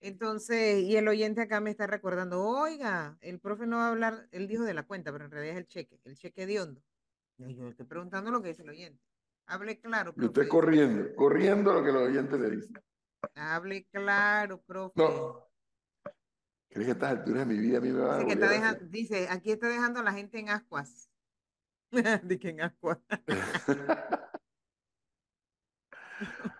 Entonces, 0.00 0.82
y 0.82 0.96
el 0.96 1.08
oyente 1.08 1.40
acá 1.40 1.60
me 1.60 1.70
está 1.70 1.86
recordando, 1.86 2.44
oiga, 2.44 3.18
el 3.20 3.40
profe 3.40 3.66
no 3.66 3.78
va 3.78 3.86
a 3.86 3.90
hablar, 3.90 4.28
él 4.30 4.46
dijo 4.46 4.62
de 4.62 4.74
la 4.74 4.84
cuenta, 4.84 5.10
pero 5.10 5.24
en 5.24 5.30
realidad 5.30 5.56
es 5.56 5.62
el 5.62 5.66
cheque, 5.66 6.00
el 6.04 6.16
cheque 6.16 6.46
de 6.46 6.60
hondo. 6.60 6.80
Yo 7.38 7.68
estoy 7.68 7.86
preguntando 7.86 8.30
lo 8.30 8.40
que 8.40 8.48
dice 8.48 8.62
el 8.62 8.68
oyente. 8.68 9.02
Hable 9.46 9.80
claro. 9.80 10.12
Profe. 10.12 10.20
Yo 10.20 10.26
estoy 10.26 10.48
corriendo, 10.48 11.16
corriendo 11.16 11.72
lo 11.72 11.82
que 11.82 11.92
los 11.92 12.02
oyentes 12.02 12.38
le 12.38 12.50
dicen. 12.50 12.82
Hable 13.34 13.86
claro, 13.86 14.60
profe. 14.62 14.92
No. 14.96 15.48
¿Crees 16.68 16.86
que 16.86 16.90
a 16.90 16.94
estas 16.94 17.10
alturas 17.10 17.48
de 17.48 17.54
mi 17.54 17.60
vida 17.60 17.78
a 17.78 17.80
mí 17.80 17.90
me 17.90 18.00
va 18.00 18.16
a 18.16 18.24
dice, 18.24 18.78
dice, 18.88 19.28
aquí 19.30 19.50
está 19.50 19.68
dejando 19.68 20.00
a 20.00 20.02
la 20.02 20.12
gente 20.12 20.38
en 20.38 20.50
ascuas. 20.50 21.10
que 22.40 22.48
en 22.50 22.60
agua. 22.60 23.00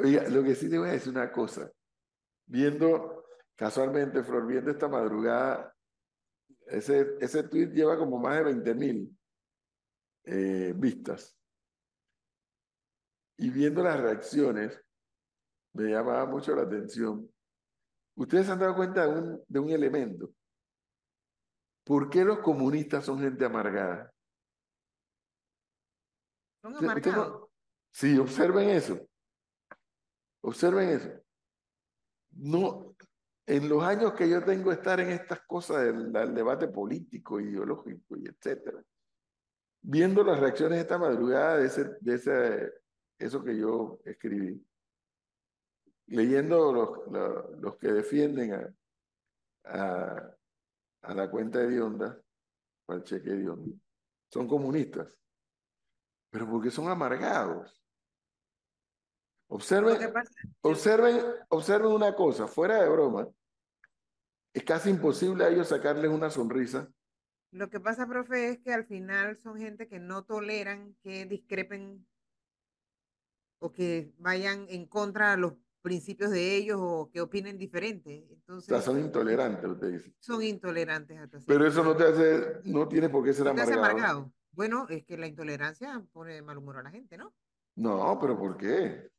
Oiga, 0.00 0.28
lo 0.28 0.44
que 0.44 0.54
sí 0.54 0.70
te 0.70 0.78
voy 0.78 0.90
a 0.90 0.92
decir 0.92 1.12
una 1.12 1.32
cosa. 1.32 1.70
Viendo 2.46 3.24
casualmente, 3.56 4.22
Flor, 4.22 4.46
viendo 4.46 4.70
esta 4.70 4.86
madrugada, 4.88 5.74
ese, 6.66 7.16
ese 7.20 7.42
tweet 7.44 7.68
lleva 7.68 7.98
como 7.98 8.18
más 8.18 8.36
de 8.36 8.44
20 8.44 8.74
mil 8.74 9.18
eh, 10.24 10.72
vistas. 10.76 11.36
Y 13.38 13.50
viendo 13.50 13.82
las 13.82 13.98
reacciones, 14.00 14.80
me 15.72 15.90
llamaba 15.90 16.26
mucho 16.26 16.54
la 16.54 16.62
atención. 16.62 17.28
Ustedes 18.14 18.46
se 18.46 18.52
han 18.52 18.58
dado 18.58 18.76
cuenta 18.76 19.06
de 19.06 19.20
un, 19.20 19.44
de 19.46 19.58
un 19.58 19.70
elemento. 19.70 20.30
¿Por 21.84 22.10
qué 22.10 22.24
los 22.24 22.40
comunistas 22.40 23.04
son 23.04 23.20
gente 23.20 23.44
amargada? 23.44 24.12
sí, 27.90 28.18
observen 28.18 28.70
eso. 28.70 29.07
Observen 30.48 30.88
eso. 30.88 31.10
No, 32.30 32.96
en 33.44 33.68
los 33.68 33.82
años 33.82 34.14
que 34.14 34.26
yo 34.30 34.42
tengo 34.42 34.72
estar 34.72 34.98
en 34.98 35.10
estas 35.10 35.40
cosas 35.42 35.84
del, 35.84 36.10
debate 36.32 36.68
político, 36.68 37.38
ideológico 37.38 38.16
y 38.16 38.28
etcétera, 38.28 38.82
viendo 39.82 40.24
las 40.24 40.40
reacciones 40.40 40.78
esta 40.78 40.96
madrugada 40.96 41.58
de 41.58 41.66
ese, 41.66 41.84
de 42.00 42.14
ese 42.14 42.72
eso 43.18 43.44
que 43.44 43.58
yo 43.58 44.00
escribí, 44.06 44.66
leyendo 46.06 46.72
los, 46.72 47.12
los, 47.12 47.60
los 47.60 47.76
que 47.76 47.92
defienden 47.92 48.54
a, 48.54 48.74
a, 49.64 50.34
a, 51.02 51.14
la 51.14 51.30
cuenta 51.30 51.58
de 51.58 51.68
Dionda, 51.68 52.18
al 52.86 53.04
cheque 53.04 53.30
de 53.32 53.40
Dionda, 53.40 53.76
son 54.32 54.48
comunistas, 54.48 55.14
pero 56.30 56.48
porque 56.48 56.70
son 56.70 56.88
amargados. 56.88 57.77
Observen, 59.48 60.12
observen, 60.60 61.22
observen 61.48 61.90
una 61.90 62.14
cosa, 62.14 62.46
fuera 62.46 62.82
de 62.82 62.88
broma, 62.88 63.28
es 64.52 64.62
casi 64.62 64.90
imposible 64.90 65.44
a 65.44 65.48
ellos 65.48 65.68
sacarles 65.68 66.10
una 66.10 66.30
sonrisa. 66.30 66.90
Lo 67.50 67.70
que 67.70 67.80
pasa, 67.80 68.06
profe, 68.06 68.50
es 68.50 68.58
que 68.58 68.74
al 68.74 68.84
final 68.84 69.38
son 69.38 69.56
gente 69.56 69.88
que 69.88 69.98
no 69.98 70.24
toleran 70.24 70.94
que 71.02 71.24
discrepen 71.24 72.06
o 73.60 73.72
que 73.72 74.12
vayan 74.18 74.66
en 74.68 74.86
contra 74.86 75.30
de 75.30 75.38
los 75.38 75.54
principios 75.80 76.30
de 76.30 76.56
ellos 76.56 76.78
o 76.78 77.10
que 77.10 77.22
opinen 77.22 77.56
diferente. 77.56 78.26
Entonces, 78.30 78.70
o 78.70 78.74
sea, 78.74 78.82
son 78.82 79.00
intolerantes, 79.00 79.64
usted 79.64 79.92
dice. 79.92 80.14
Son 80.18 80.42
intolerantes. 80.42 81.18
Hasta 81.18 81.38
Pero 81.46 81.66
eso 81.66 81.82
no 81.82 81.96
te 81.96 82.04
hace, 82.04 82.60
no 82.64 82.86
tiene 82.86 83.08
por 83.08 83.24
qué 83.24 83.32
ser 83.32 83.46
no 83.46 83.54
te 83.54 83.62
hace 83.62 83.72
amargado. 83.72 83.98
amargado. 83.98 84.32
Bueno, 84.52 84.86
es 84.90 85.04
que 85.04 85.16
la 85.16 85.26
intolerancia 85.26 86.04
pone 86.12 86.34
de 86.34 86.42
mal 86.42 86.58
humor 86.58 86.76
a 86.76 86.82
la 86.82 86.90
gente, 86.90 87.16
¿no? 87.16 87.32
No, 87.76 88.18
pero 88.20 88.38
¿por 88.38 88.56
qué? 88.58 89.10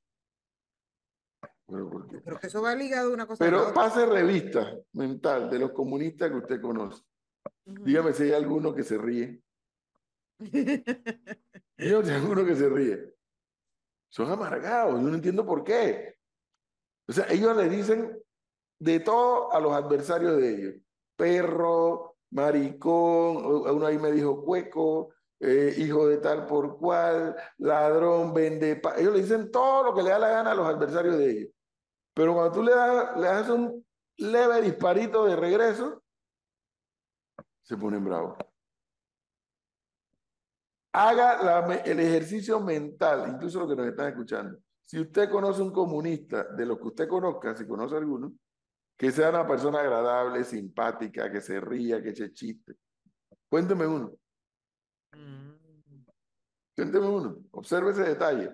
Pero, 1.69 1.89
¿por 1.89 2.07
qué? 2.07 2.21
Creo 2.21 2.39
que 2.39 2.47
eso 2.47 2.61
va 2.61 2.75
ligado 2.75 3.11
a 3.11 3.13
una 3.13 3.27
cosa. 3.27 3.43
a 3.43 3.47
la 3.47 3.51
pero 3.51 3.61
otra. 3.69 3.73
pase 3.73 4.05
revista 4.05 4.75
mental 4.93 5.49
de 5.49 5.59
los 5.59 5.71
comunistas 5.71 6.29
que 6.29 6.37
usted 6.37 6.61
conoce. 6.61 7.03
Dígame 7.65 8.13
si 8.13 8.23
hay 8.23 8.33
alguno 8.33 8.73
que 8.73 8.83
se 8.83 8.97
ríe. 8.97 9.41
Dígame 10.39 10.83
si 11.77 12.09
hay 12.09 12.15
alguno 12.15 12.45
que 12.45 12.55
se 12.55 12.69
ríe. 12.69 13.13
Son 14.09 14.31
amargados, 14.31 14.99
yo 15.01 15.07
no 15.07 15.15
entiendo 15.15 15.45
por 15.45 15.63
qué. 15.63 16.15
O 17.07 17.11
sea, 17.11 17.27
ellos 17.29 17.55
le 17.55 17.69
dicen 17.69 18.19
de 18.79 18.99
todo 18.99 19.53
a 19.53 19.59
los 19.59 19.73
adversarios 19.73 20.37
de 20.37 20.55
ellos. 20.55 20.75
Perro, 21.15 22.17
maricón, 22.31 23.45
uno 23.45 23.85
ahí 23.85 23.97
me 23.99 24.11
dijo 24.11 24.43
cueco, 24.43 25.13
eh, 25.39 25.75
hijo 25.77 26.07
de 26.07 26.17
tal 26.17 26.45
por 26.45 26.77
cual, 26.77 27.35
ladrón, 27.57 28.33
vende. 28.33 28.81
Ellos 28.97 29.13
le 29.13 29.21
dicen 29.21 29.51
todo 29.51 29.83
lo 29.83 29.93
que 29.93 30.03
le 30.03 30.09
da 30.09 30.19
la 30.19 30.29
gana 30.29 30.51
a 30.51 30.55
los 30.55 30.67
adversarios 30.67 31.17
de 31.17 31.31
ellos. 31.31 31.49
Pero 32.19 32.33
cuando 32.33 32.51
tú 32.51 32.63
le 32.63 32.75
das, 32.75 33.15
le 33.15 33.27
das 33.27 33.49
un 33.49 33.87
leve 34.17 34.61
disparito 34.61 35.23
de 35.23 35.37
regreso, 35.37 36.03
se 37.61 37.77
ponen 37.77 38.03
bravos. 38.03 38.37
Haga 40.91 41.41
la 41.41 41.75
el 41.75 41.97
ejercicio 42.01 42.59
mental, 42.59 43.31
incluso 43.33 43.59
los 43.59 43.69
que 43.69 43.75
nos 43.77 43.87
están 43.87 44.09
escuchando. 44.09 44.59
Si 44.83 44.99
usted 44.99 45.29
conoce 45.29 45.61
un 45.61 45.71
comunista, 45.71 46.43
de 46.43 46.65
los 46.65 46.77
que 46.79 46.87
usted 46.87 47.07
conozca, 47.07 47.55
si 47.55 47.65
conoce 47.65 47.95
alguno, 47.95 48.33
que 48.97 49.11
sea 49.13 49.29
una 49.29 49.47
persona 49.47 49.79
agradable, 49.79 50.43
simpática, 50.43 51.31
que 51.31 51.39
se 51.39 51.61
ría, 51.61 52.03
que 52.03 52.09
eche 52.09 52.33
chiste. 52.33 52.75
Cuénteme 53.47 53.87
uno, 53.87 54.11
Mm. 55.13 56.03
cuénteme 56.75 57.07
uno, 57.07 57.37
observe 57.51 57.91
ese 57.91 58.03
detalle. 58.03 58.51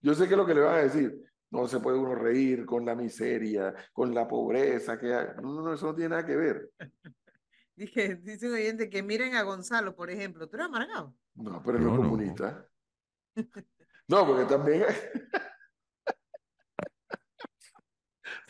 Yo 0.00 0.14
sé 0.14 0.28
que 0.28 0.36
lo 0.36 0.46
que 0.46 0.54
le 0.54 0.60
van 0.60 0.76
a 0.76 0.82
decir, 0.82 1.29
no 1.50 1.66
se 1.66 1.80
puede 1.80 1.98
uno 1.98 2.14
reír 2.14 2.64
con 2.64 2.84
la 2.84 2.94
miseria, 2.94 3.74
con 3.92 4.14
la 4.14 4.28
pobreza 4.28 4.98
que 4.98 5.12
hay. 5.12 5.26
No, 5.42 5.54
no, 5.54 5.62
no, 5.62 5.74
eso 5.74 5.86
no 5.86 5.94
tiene 5.94 6.10
nada 6.10 6.26
que 6.26 6.36
ver. 6.36 6.70
Dije, 7.76 8.16
dice 8.16 8.46
un 8.48 8.54
oyente 8.54 8.90
que 8.90 9.02
miren 9.02 9.34
a 9.34 9.42
Gonzalo, 9.42 9.96
por 9.96 10.10
ejemplo. 10.10 10.48
¿Tú 10.48 10.56
eres 10.56 10.66
amargado? 10.66 11.14
No, 11.34 11.62
pero 11.64 11.78
no 11.78 11.90
No, 11.90 11.96
comunista. 11.96 12.66
No, 14.08 14.26
porque 14.26 14.44
también, 14.44 14.84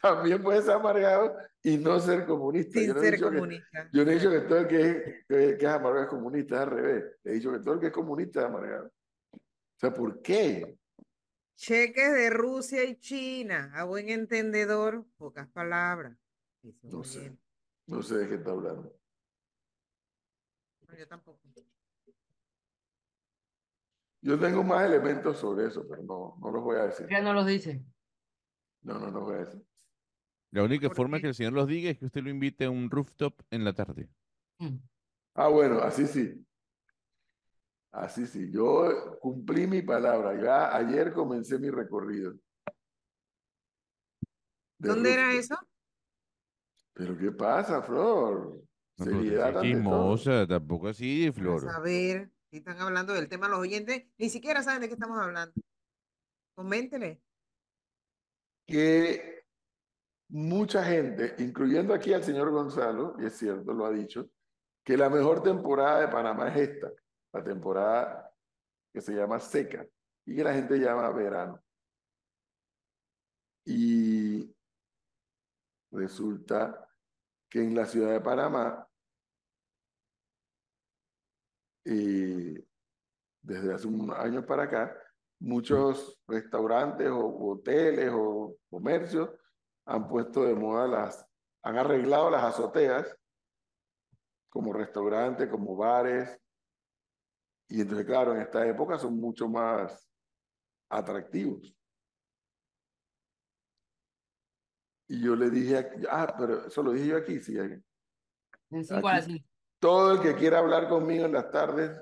también 0.02 0.42
puede 0.42 0.62
ser 0.62 0.72
amargado 0.72 1.36
y 1.62 1.76
no 1.76 2.00
ser 2.00 2.26
comunista. 2.26 2.78
Sin 2.80 2.88
Yo 2.88 2.94
no 2.94 3.00
he 3.00 3.04
ser 3.04 3.14
dicho 3.14 3.30
que- 3.30 3.36
comunista. 3.36 3.88
yo 3.92 4.04
no 4.04 4.10
he 4.10 4.14
dicho 4.14 4.30
que 4.30 4.40
todo 4.40 4.58
el 4.58 4.68
que 4.68 4.80
es, 4.80 5.04
que, 5.28 5.58
que 5.58 5.66
es 5.66 5.70
amargado 5.70 6.02
es 6.04 6.08
comunista, 6.08 6.54
es 6.56 6.60
al 6.62 6.70
revés. 6.70 7.04
He 7.24 7.32
dicho 7.32 7.52
que 7.52 7.58
todo 7.58 7.74
el 7.74 7.80
que 7.80 7.86
es 7.88 7.92
comunista 7.92 8.40
es 8.40 8.46
amargado. 8.46 8.86
O 9.32 9.38
sea, 9.78 9.92
¿por 9.92 10.22
qué? 10.22 10.78
Cheques 11.60 12.14
de 12.14 12.30
Rusia 12.30 12.84
y 12.84 12.96
China, 12.96 13.70
a 13.74 13.84
buen 13.84 14.08
entendedor, 14.08 15.04
pocas 15.18 15.46
palabras. 15.48 16.16
No 16.84 17.04
sé. 17.04 17.36
No 17.86 18.02
sé 18.02 18.16
de 18.16 18.28
qué 18.30 18.34
está 18.36 18.52
hablando. 18.52 18.98
No, 20.88 20.96
yo 20.96 21.06
tampoco. 21.06 21.38
Yo 24.22 24.38
tengo 24.38 24.64
más 24.64 24.86
elementos 24.86 25.36
sobre 25.36 25.66
eso, 25.66 25.86
pero 25.86 26.02
no, 26.02 26.38
no 26.40 26.50
los 26.50 26.64
voy 26.64 26.78
a 26.78 26.86
decir. 26.86 27.06
Ya 27.10 27.20
no 27.20 27.34
los 27.34 27.46
dice. 27.46 27.84
No, 28.80 28.98
no 28.98 29.10
los 29.10 29.22
voy 29.22 29.34
a 29.34 29.38
decir. 29.40 29.62
La 30.52 30.64
única 30.64 30.88
¿Por 30.88 30.96
forma 30.96 31.18
qué? 31.18 31.22
que 31.24 31.28
el 31.28 31.34
señor 31.34 31.52
los 31.52 31.68
diga 31.68 31.90
es 31.90 31.98
que 31.98 32.06
usted 32.06 32.22
lo 32.22 32.30
invite 32.30 32.64
a 32.64 32.70
un 32.70 32.90
rooftop 32.90 33.38
en 33.50 33.64
la 33.64 33.74
tarde. 33.74 34.08
Mm. 34.60 34.76
Ah, 35.34 35.48
bueno, 35.48 35.80
así 35.80 36.06
sí. 36.06 36.42
Así 37.92 38.26
sí. 38.26 38.50
Yo 38.52 39.18
cumplí 39.20 39.66
mi 39.66 39.82
palabra. 39.82 40.40
Ya 40.40 40.76
ayer 40.76 41.12
comencé 41.12 41.58
mi 41.58 41.70
recorrido. 41.70 42.32
De 44.78 44.88
¿Dónde 44.88 45.12
era 45.12 45.32
eso? 45.32 45.56
Pero 46.94 47.16
¿qué 47.16 47.32
pasa, 47.32 47.82
Flor? 47.82 48.62
No, 48.98 49.04
Seriedad 49.04 49.52
todo. 49.52 49.62
chismosa, 49.62 50.46
tampoco 50.46 50.88
así, 50.88 51.30
Flor. 51.32 51.62
saber 51.62 52.30
si 52.50 52.58
están 52.58 52.80
hablando 52.80 53.12
del 53.12 53.28
tema 53.28 53.48
los 53.48 53.58
oyentes, 53.60 54.04
ni 54.18 54.28
siquiera 54.28 54.62
saben 54.62 54.82
de 54.82 54.88
qué 54.88 54.94
estamos 54.94 55.18
hablando. 55.18 55.54
Coméntele. 56.54 57.22
que 58.66 59.44
mucha 60.28 60.84
gente, 60.84 61.34
incluyendo 61.38 61.92
aquí 61.94 62.12
al 62.12 62.22
señor 62.22 62.50
Gonzalo, 62.50 63.16
y 63.18 63.26
es 63.26 63.36
cierto, 63.36 63.72
lo 63.72 63.86
ha 63.86 63.90
dicho, 63.90 64.30
que 64.84 64.96
la 64.96 65.08
mejor 65.10 65.42
temporada 65.42 66.00
de 66.00 66.08
Panamá 66.08 66.48
es 66.54 66.68
esta, 66.70 66.92
la 67.32 67.44
temporada 67.44 68.32
que 68.92 69.00
se 69.00 69.12
llama 69.12 69.38
seca 69.38 69.86
y 70.24 70.36
que 70.36 70.44
la 70.44 70.54
gente 70.54 70.78
llama 70.78 71.10
verano. 71.10 71.62
Y 73.64 74.54
resulta 75.92 76.88
que 77.48 77.60
en 77.60 77.74
la 77.74 77.86
ciudad 77.86 78.12
de 78.12 78.20
Panamá, 78.20 78.86
eh, 81.84 82.64
desde 83.42 83.74
hace 83.74 83.86
unos 83.86 84.16
años 84.18 84.44
para 84.44 84.64
acá, 84.64 84.96
muchos 85.40 86.20
restaurantes 86.26 87.08
o 87.08 87.50
hoteles 87.50 88.10
o 88.12 88.56
comercios 88.68 89.30
han 89.86 90.06
puesto 90.06 90.44
de 90.44 90.54
moda 90.54 90.86
las, 90.86 91.26
han 91.62 91.78
arreglado 91.78 92.30
las 92.30 92.44
azoteas 92.44 93.16
como 94.48 94.72
restaurantes, 94.72 95.48
como 95.48 95.76
bares. 95.76 96.38
Y 97.70 97.80
entonces, 97.82 98.04
claro, 98.04 98.34
en 98.34 98.42
esta 98.42 98.66
época 98.66 98.98
son 98.98 99.16
mucho 99.16 99.48
más 99.48 100.10
atractivos. 100.90 101.72
Y 105.08 105.22
yo 105.22 105.36
le 105.36 105.50
dije, 105.50 105.78
aquí- 105.78 106.04
ah, 106.10 106.34
pero 106.36 106.66
eso 106.66 106.82
lo 106.82 106.92
dije 106.92 107.06
yo 107.06 107.16
aquí, 107.16 107.38
sí. 107.38 107.56
Aquí. 107.58 107.80
Todo 109.78 110.14
el 110.14 110.20
que 110.20 110.34
quiera 110.34 110.58
hablar 110.58 110.88
conmigo 110.88 111.26
en 111.26 111.32
las 111.32 111.50
tardes 111.50 111.92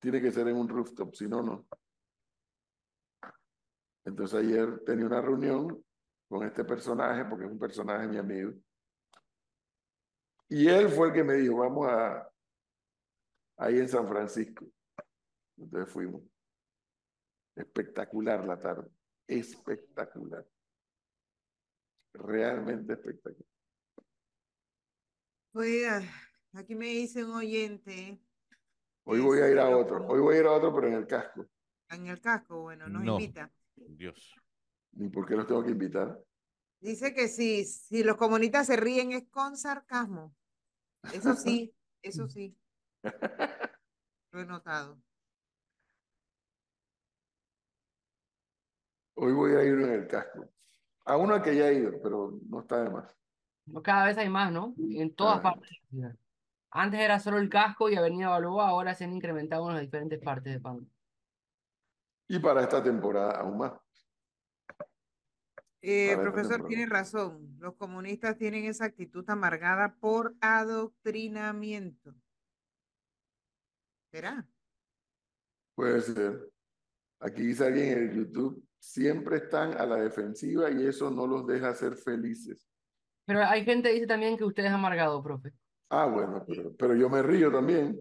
tiene 0.00 0.20
que 0.20 0.32
ser 0.32 0.48
en 0.48 0.56
un 0.56 0.68
rooftop, 0.68 1.14
si 1.14 1.28
no, 1.28 1.42
no. 1.42 1.66
Entonces 4.04 4.40
ayer 4.40 4.80
tenía 4.84 5.06
una 5.06 5.20
reunión 5.20 5.84
con 6.28 6.44
este 6.44 6.64
personaje, 6.64 7.24
porque 7.24 7.44
es 7.46 7.50
un 7.52 7.58
personaje 7.58 8.08
mi 8.08 8.16
amigo. 8.18 8.52
Y 10.48 10.66
él 10.66 10.88
fue 10.88 11.08
el 11.08 11.14
que 11.14 11.24
me 11.24 11.34
dijo, 11.34 11.56
vamos 11.58 11.88
a 11.88 12.28
ahí 13.58 13.78
en 13.78 13.88
San 13.88 14.06
Francisco. 14.08 14.66
Entonces 15.58 15.92
fuimos. 15.92 16.22
Espectacular 17.56 18.44
la 18.44 18.58
tarde. 18.58 18.88
Espectacular. 19.26 20.46
Realmente 22.14 22.92
espectacular. 22.94 23.44
Oiga, 25.54 26.02
aquí 26.54 26.74
me 26.74 26.86
dice 26.86 27.24
un 27.24 27.32
oyente 27.32 28.20
Hoy 29.04 29.20
voy 29.20 29.40
a 29.40 29.50
ir 29.50 29.58
a 29.58 29.74
otro. 29.74 30.06
Hoy 30.06 30.20
voy 30.20 30.36
a 30.36 30.40
ir 30.40 30.46
a 30.46 30.52
otro, 30.52 30.74
pero 30.74 30.88
en 30.88 30.94
el 30.94 31.06
casco. 31.06 31.46
en 31.90 32.06
el 32.08 32.20
casco, 32.20 32.60
bueno, 32.62 32.88
nos 32.88 33.02
No. 33.02 33.18
invita. 33.18 33.50
Dios. 33.74 34.34
¿Y 34.92 35.08
por 35.08 35.26
qué 35.26 35.34
los 35.34 35.46
tengo 35.46 35.64
que 35.64 35.70
invitar? 35.70 36.22
Dice 36.80 37.14
que 37.14 37.28
si, 37.28 37.64
si 37.64 38.04
los 38.04 38.16
comunistas 38.16 38.66
se 38.66 38.76
ríen 38.76 39.12
es 39.12 39.26
con 39.30 39.56
sarcasmo. 39.56 40.36
Eso 41.12 41.34
sí, 41.34 41.74
eso 42.02 42.28
sí. 42.28 42.54
Lo 44.32 44.40
he 44.40 44.44
notado. 44.44 45.00
Hoy 49.20 49.32
voy 49.32 49.52
a 49.56 49.64
ir 49.64 49.74
en 49.74 49.90
el 49.92 50.06
casco. 50.06 50.48
A 51.04 51.16
uno 51.16 51.34
al 51.34 51.42
que 51.42 51.56
ya 51.56 51.68
he 51.68 51.74
ido, 51.74 52.00
pero 52.02 52.38
no 52.48 52.60
está 52.60 52.84
de 52.84 52.90
más. 52.90 53.16
No, 53.66 53.82
Cada 53.82 54.06
vez 54.06 54.16
hay 54.16 54.28
más, 54.28 54.52
¿no? 54.52 54.74
En 54.78 55.14
todas 55.14 55.38
Ah. 55.38 55.42
partes 55.42 55.68
de 55.70 55.76
la 55.76 55.88
ciudad. 55.90 56.16
Antes 56.70 57.00
era 57.00 57.18
solo 57.18 57.38
el 57.38 57.48
casco 57.48 57.88
y 57.88 57.96
Avenida 57.96 58.28
Balboa, 58.28 58.68
ahora 58.68 58.94
se 58.94 59.04
han 59.04 59.12
incrementado 59.12 59.68
en 59.68 59.74
las 59.74 59.82
diferentes 59.82 60.20
partes 60.20 60.52
de 60.52 60.60
Panamá. 60.60 60.86
Y 62.28 62.38
para 62.38 62.62
esta 62.62 62.82
temporada 62.82 63.40
aún 63.40 63.58
más. 63.58 63.72
Eh, 65.80 66.16
profesor, 66.20 66.66
tiene 66.66 66.86
razón. 66.86 67.56
Los 67.58 67.74
comunistas 67.76 68.36
tienen 68.36 68.64
esa 68.66 68.84
actitud 68.84 69.24
amargada 69.30 69.94
por 69.94 70.34
adoctrinamiento. 70.40 72.14
¿Será? 74.12 74.46
Puede 75.74 76.00
ser. 76.02 76.50
Aquí 77.20 77.42
dice 77.42 77.66
alguien 77.66 77.88
en 77.98 77.98
el 78.10 78.16
YouTube, 78.16 78.62
siempre 78.78 79.38
están 79.38 79.72
a 79.76 79.84
la 79.86 79.96
defensiva 79.96 80.70
y 80.70 80.86
eso 80.86 81.10
no 81.10 81.26
los 81.26 81.46
deja 81.46 81.74
ser 81.74 81.96
felices. 81.96 82.66
Pero 83.26 83.42
hay 83.44 83.64
gente 83.64 83.88
que 83.88 83.94
dice 83.94 84.06
también 84.06 84.36
que 84.36 84.44
usted 84.44 84.64
es 84.64 84.70
amargado, 84.70 85.22
profe. 85.22 85.52
Ah, 85.90 86.06
bueno, 86.06 86.44
pero, 86.46 86.72
pero 86.76 86.94
yo 86.94 87.08
me 87.08 87.22
río 87.22 87.50
también 87.50 87.98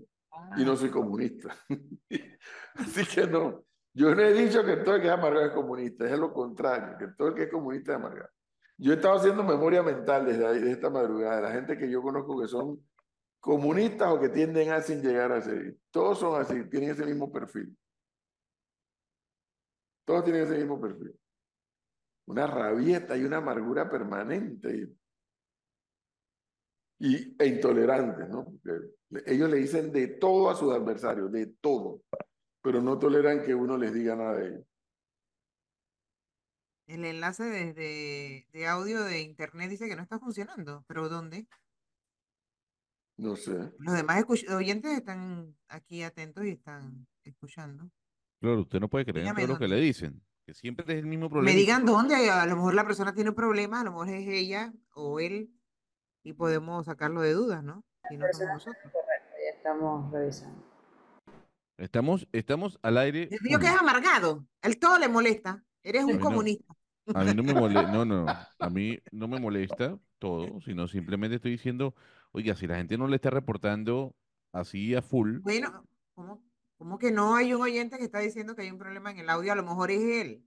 y 0.57 0.63
no 0.63 0.73
Ah, 0.73 0.77
soy 0.77 0.89
comunista. 0.89 1.55
Así 2.75 3.05
que 3.05 3.25
no. 3.27 3.63
Yo 3.93 4.13
no 4.13 4.21
he 4.21 4.33
dicho 4.33 4.63
que 4.63 4.77
todo 4.77 4.95
el 4.95 5.01
que 5.01 5.07
es 5.07 5.13
amargado 5.13 5.45
es 5.47 5.51
comunista, 5.53 6.05
es 6.05 6.19
lo 6.19 6.31
contrario, 6.31 6.97
que 6.99 7.07
todo 7.17 7.29
el 7.29 7.33
que 7.33 7.43
es 7.43 7.51
comunista 7.51 7.93
es 7.93 7.97
amargado. 7.97 8.29
Yo 8.77 8.91
he 8.91 8.95
estado 8.95 9.15
haciendo 9.15 9.43
memoria 9.43 9.81
mental 9.81 10.25
desde, 10.27 10.45
ahí- 10.45 10.59
desde 10.59 10.71
esta 10.73 10.91
madrugada, 10.91 11.37
de 11.37 11.41
la 11.41 11.51
gente 11.51 11.77
que 11.77 11.89
yo 11.89 12.03
conozco 12.03 12.39
que 12.39 12.47
son 12.47 12.79
comunistas 13.39 14.09
o 14.13 14.19
que 14.19 14.29
tienden 14.29 14.69
a 14.69 14.81
sin 14.81 15.01
llegar 15.01 15.31
a 15.31 15.41
ser. 15.41 15.75
Todos 15.89 16.19
son 16.19 16.39
así, 16.39 16.63
tienen 16.69 16.91
ese 16.91 17.05
mismo 17.05 17.31
perfil. 17.31 17.75
Todos 20.07 20.23
tienen 20.23 20.43
ese 20.43 20.57
mismo 20.57 20.79
perfil. 20.79 21.13
Una 22.27 22.47
rabieta 22.47 23.17
y 23.17 23.25
una 23.25 23.37
amargura 23.37 23.89
permanente. 23.89 24.87
Y, 26.99 27.35
e 27.37 27.45
intolerantes, 27.45 28.29
¿no? 28.29 28.45
Porque 28.45 28.95
ellos 29.25 29.49
le 29.49 29.57
dicen 29.57 29.91
de 29.91 30.07
todo 30.07 30.49
a 30.49 30.55
sus 30.55 30.73
adversarios, 30.73 31.29
de 31.29 31.47
todo, 31.59 32.03
pero 32.63 32.81
no 32.81 32.97
toleran 32.97 33.43
que 33.43 33.53
uno 33.53 33.77
les 33.77 33.93
diga 33.93 34.15
nada 34.15 34.37
de 34.37 34.47
ellos. 34.47 34.65
El 36.87 37.03
enlace 37.03 37.43
desde 37.43 38.47
de 38.53 38.67
audio 38.67 39.03
de 39.03 39.19
internet 39.19 39.69
dice 39.69 39.89
que 39.89 39.97
no 39.97 40.03
está 40.03 40.19
funcionando. 40.19 40.85
¿Pero 40.87 41.09
dónde? 41.09 41.49
No 43.17 43.35
sé. 43.35 43.73
Los 43.79 43.93
demás 43.93 44.23
oyentes 44.55 44.97
están 44.97 45.53
aquí 45.67 46.01
atentos 46.03 46.45
y 46.45 46.51
están 46.51 47.05
escuchando. 47.25 47.91
Claro, 48.39 48.61
usted 48.61 48.79
no 48.79 48.87
puede 48.89 49.05
creer 49.05 49.27
en 49.27 49.35
todo 49.35 49.47
lo 49.47 49.57
que 49.59 49.67
le 49.67 49.77
dicen, 49.77 50.21
que 50.45 50.53
siempre 50.53 50.85
es 50.93 50.99
el 50.99 51.07
mismo 51.07 51.25
Me 51.25 51.29
problema. 51.31 51.57
digan 51.57 51.85
dónde, 51.85 52.15
a 52.29 52.45
lo 52.45 52.55
mejor 52.55 52.73
la 52.75 52.85
persona 52.85 53.13
tiene 53.13 53.31
un 53.31 53.35
problema, 53.35 53.81
a 53.81 53.83
lo 53.83 53.91
mejor 53.91 54.09
es 54.09 54.27
ella 54.27 54.73
o 54.93 55.19
él 55.19 55.49
y 56.23 56.33
podemos 56.33 56.85
sacarlo 56.85 57.21
de 57.21 57.33
dudas, 57.33 57.63
¿no? 57.63 57.83
Si 58.09 58.17
no 58.17 58.25
somos 58.31 58.53
nosotros. 58.53 58.83
Correcto, 58.83 59.35
ya 59.43 59.57
estamos 59.57 60.11
revisando. 60.11 60.63
Estamos, 61.77 62.27
estamos 62.31 62.79
al 62.81 62.97
aire. 62.97 63.27
Les 63.29 63.41
digo 63.41 63.59
que 63.59 63.67
es 63.67 63.77
amargado, 63.79 64.47
él 64.61 64.79
todo 64.79 64.97
le 64.97 65.07
molesta, 65.07 65.63
eres 65.83 66.03
A 66.03 66.05
un 66.05 66.13
no. 66.17 66.19
comunista. 66.19 66.73
A 67.13 67.23
mí 67.23 67.33
no 67.33 67.43
me 67.43 67.53
molesta, 67.53 67.91
no, 67.91 68.05
no, 68.05 68.25
a 68.27 68.69
mí 68.69 68.99
no 69.11 69.27
me 69.27 69.39
molesta 69.39 69.97
todo, 70.19 70.59
sino 70.61 70.87
simplemente 70.87 71.35
estoy 71.37 71.51
diciendo, 71.51 71.95
oiga, 72.31 72.55
si 72.55 72.67
la 72.67 72.75
gente 72.77 72.97
no 72.97 73.07
le 73.07 73.15
está 73.15 73.29
reportando 73.29 74.15
así 74.51 74.93
a 74.95 75.01
full, 75.01 75.39
Bueno, 75.39 75.83
¿cómo, 76.15 76.43
cómo 76.77 76.97
que 76.99 77.11
no 77.11 77.35
hay 77.35 77.53
un 77.53 77.61
oyente 77.61 77.97
que 77.97 78.03
está 78.05 78.19
diciendo 78.19 78.55
que 78.55 78.61
hay 78.63 78.71
un 78.71 78.77
problema 78.77 79.11
en 79.11 79.19
el 79.19 79.29
audio? 79.29 79.51
A 79.51 79.55
lo 79.55 79.63
mejor 79.63 79.91
es 79.91 80.01
él. 80.01 80.43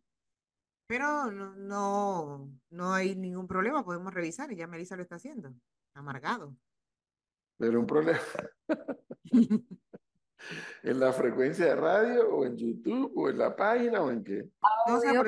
Pero 0.86 1.30
no, 1.30 1.54
no, 1.54 2.50
no 2.70 2.92
hay 2.92 3.14
ningún 3.14 3.46
problema, 3.46 3.84
podemos 3.84 4.12
revisar 4.12 4.50
y 4.50 4.56
ya 4.56 4.66
Melissa 4.66 4.96
lo 4.96 5.02
está 5.02 5.16
haciendo. 5.16 5.52
Amargado. 5.94 6.56
Pero 7.58 7.78
un 7.78 7.86
problema 7.86 8.18
en 10.82 11.00
la 11.00 11.12
frecuencia 11.12 11.66
de 11.66 11.76
radio 11.76 12.28
o 12.34 12.44
en 12.46 12.56
YouTube 12.56 13.12
o 13.16 13.28
en 13.28 13.38
la 13.38 13.54
página 13.54 14.00
o 14.02 14.10
en 14.10 14.24
qué. 14.24 14.48
Audio, 14.86 15.24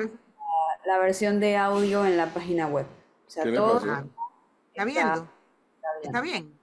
la 0.85 0.99
versión 0.99 1.39
de 1.39 1.55
audio 1.55 2.05
en 2.05 2.17
la 2.17 2.33
página 2.33 2.67
web. 2.67 2.85
O 3.27 3.29
sea, 3.29 3.43
¿Qué 3.43 3.51
le 3.51 3.57
todo 3.57 3.77
¿Está 3.77 4.03
está- 4.73 4.85
viendo? 4.85 5.13
está 5.13 5.21
bien. 5.21 6.03
¿Está 6.03 6.21
bien? 6.21 6.59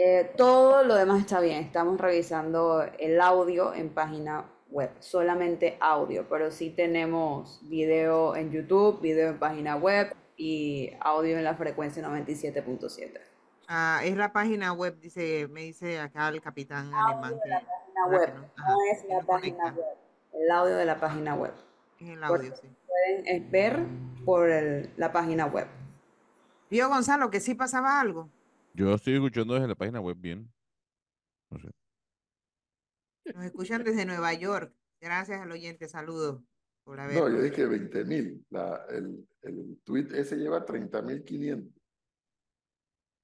Eh, 0.00 0.32
todo 0.36 0.84
lo 0.84 0.94
demás 0.94 1.20
está 1.20 1.40
bien. 1.40 1.62
Estamos 1.64 2.00
revisando 2.00 2.82
el 2.98 3.20
audio 3.20 3.74
en 3.74 3.90
página 3.90 4.44
web, 4.70 4.90
solamente 5.00 5.76
audio, 5.80 6.28
pero 6.28 6.50
sí 6.50 6.70
tenemos 6.70 7.60
video 7.68 8.36
en 8.36 8.52
YouTube, 8.52 9.00
video 9.00 9.30
en 9.30 9.38
página 9.38 9.76
web 9.76 10.14
y 10.36 10.92
audio 11.00 11.36
en 11.36 11.42
la 11.44 11.54
frecuencia 11.54 12.02
97.7. 12.06 13.18
Ah, 13.66 14.00
es 14.04 14.16
la 14.16 14.32
página 14.32 14.72
web, 14.72 14.98
dice, 15.00 15.48
me 15.48 15.62
dice 15.62 15.98
acá 15.98 16.28
el 16.28 16.40
capitán 16.40 16.92
alemán 16.94 17.34
que, 17.34 17.50
Página 17.50 17.62
la 17.94 18.06
web, 18.18 18.34
no, 18.34 18.44
ajá, 18.56 18.70
no 18.72 18.76
es 18.92 19.04
la 19.08 19.20
página 19.22 19.56
conecta. 19.58 19.64
web, 19.80 19.96
el 20.44 20.50
audio 20.50 20.76
de 20.76 20.84
la 20.84 21.00
página 21.00 21.34
web. 21.34 21.52
Es 21.98 22.08
el 22.08 22.24
audio, 22.24 22.54
sí. 22.56 22.68
Pueden 22.86 23.26
eh, 23.26 23.46
ver 23.50 23.80
por 24.24 24.48
el- 24.48 24.90
la 24.96 25.12
página 25.12 25.46
web. 25.46 25.66
Vio 26.70 26.88
Gonzalo 26.88 27.30
que 27.30 27.40
sí 27.40 27.54
pasaba 27.54 27.98
algo. 28.00 28.28
Yo 28.78 28.94
estoy 28.94 29.14
escuchando 29.14 29.54
desde 29.54 29.66
la 29.66 29.74
página 29.74 30.00
web 30.00 30.16
bien. 30.16 30.52
No 31.50 31.58
sé. 31.58 31.70
Nos 33.34 33.44
escuchan 33.44 33.82
desde 33.82 34.06
Nueva 34.06 34.32
York. 34.34 34.72
Gracias 35.00 35.40
al 35.40 35.50
oyente, 35.50 35.88
saludos 35.88 36.42
por 36.84 37.00
haber. 37.00 37.16
No, 37.16 37.28
yo 37.28 37.42
dije 37.42 37.66
20 37.66 38.04
mil. 38.04 38.46
El, 38.90 39.28
el 39.42 39.80
tweet 39.84 40.08
ese 40.14 40.36
lleva 40.36 40.64
30.500. 40.64 41.72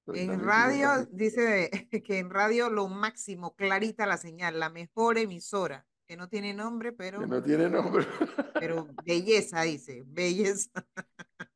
En 0.07 0.39
radio, 0.39 1.05
dice 1.11 1.69
que 2.05 2.19
en 2.19 2.29
radio 2.29 2.69
lo 2.69 2.87
máximo, 2.87 3.55
clarita 3.55 4.05
la 4.05 4.17
señal, 4.17 4.59
la 4.59 4.69
mejor 4.69 5.17
emisora, 5.17 5.87
que 6.05 6.15
no 6.15 6.29
tiene 6.29 6.53
nombre, 6.53 6.91
pero, 6.91 7.21
Que 7.21 7.27
no 7.27 7.41
tiene 7.41 7.69
nombre. 7.69 8.05
pero 8.53 8.87
belleza, 9.03 9.63
dice, 9.63 10.03
belleza. 10.05 10.69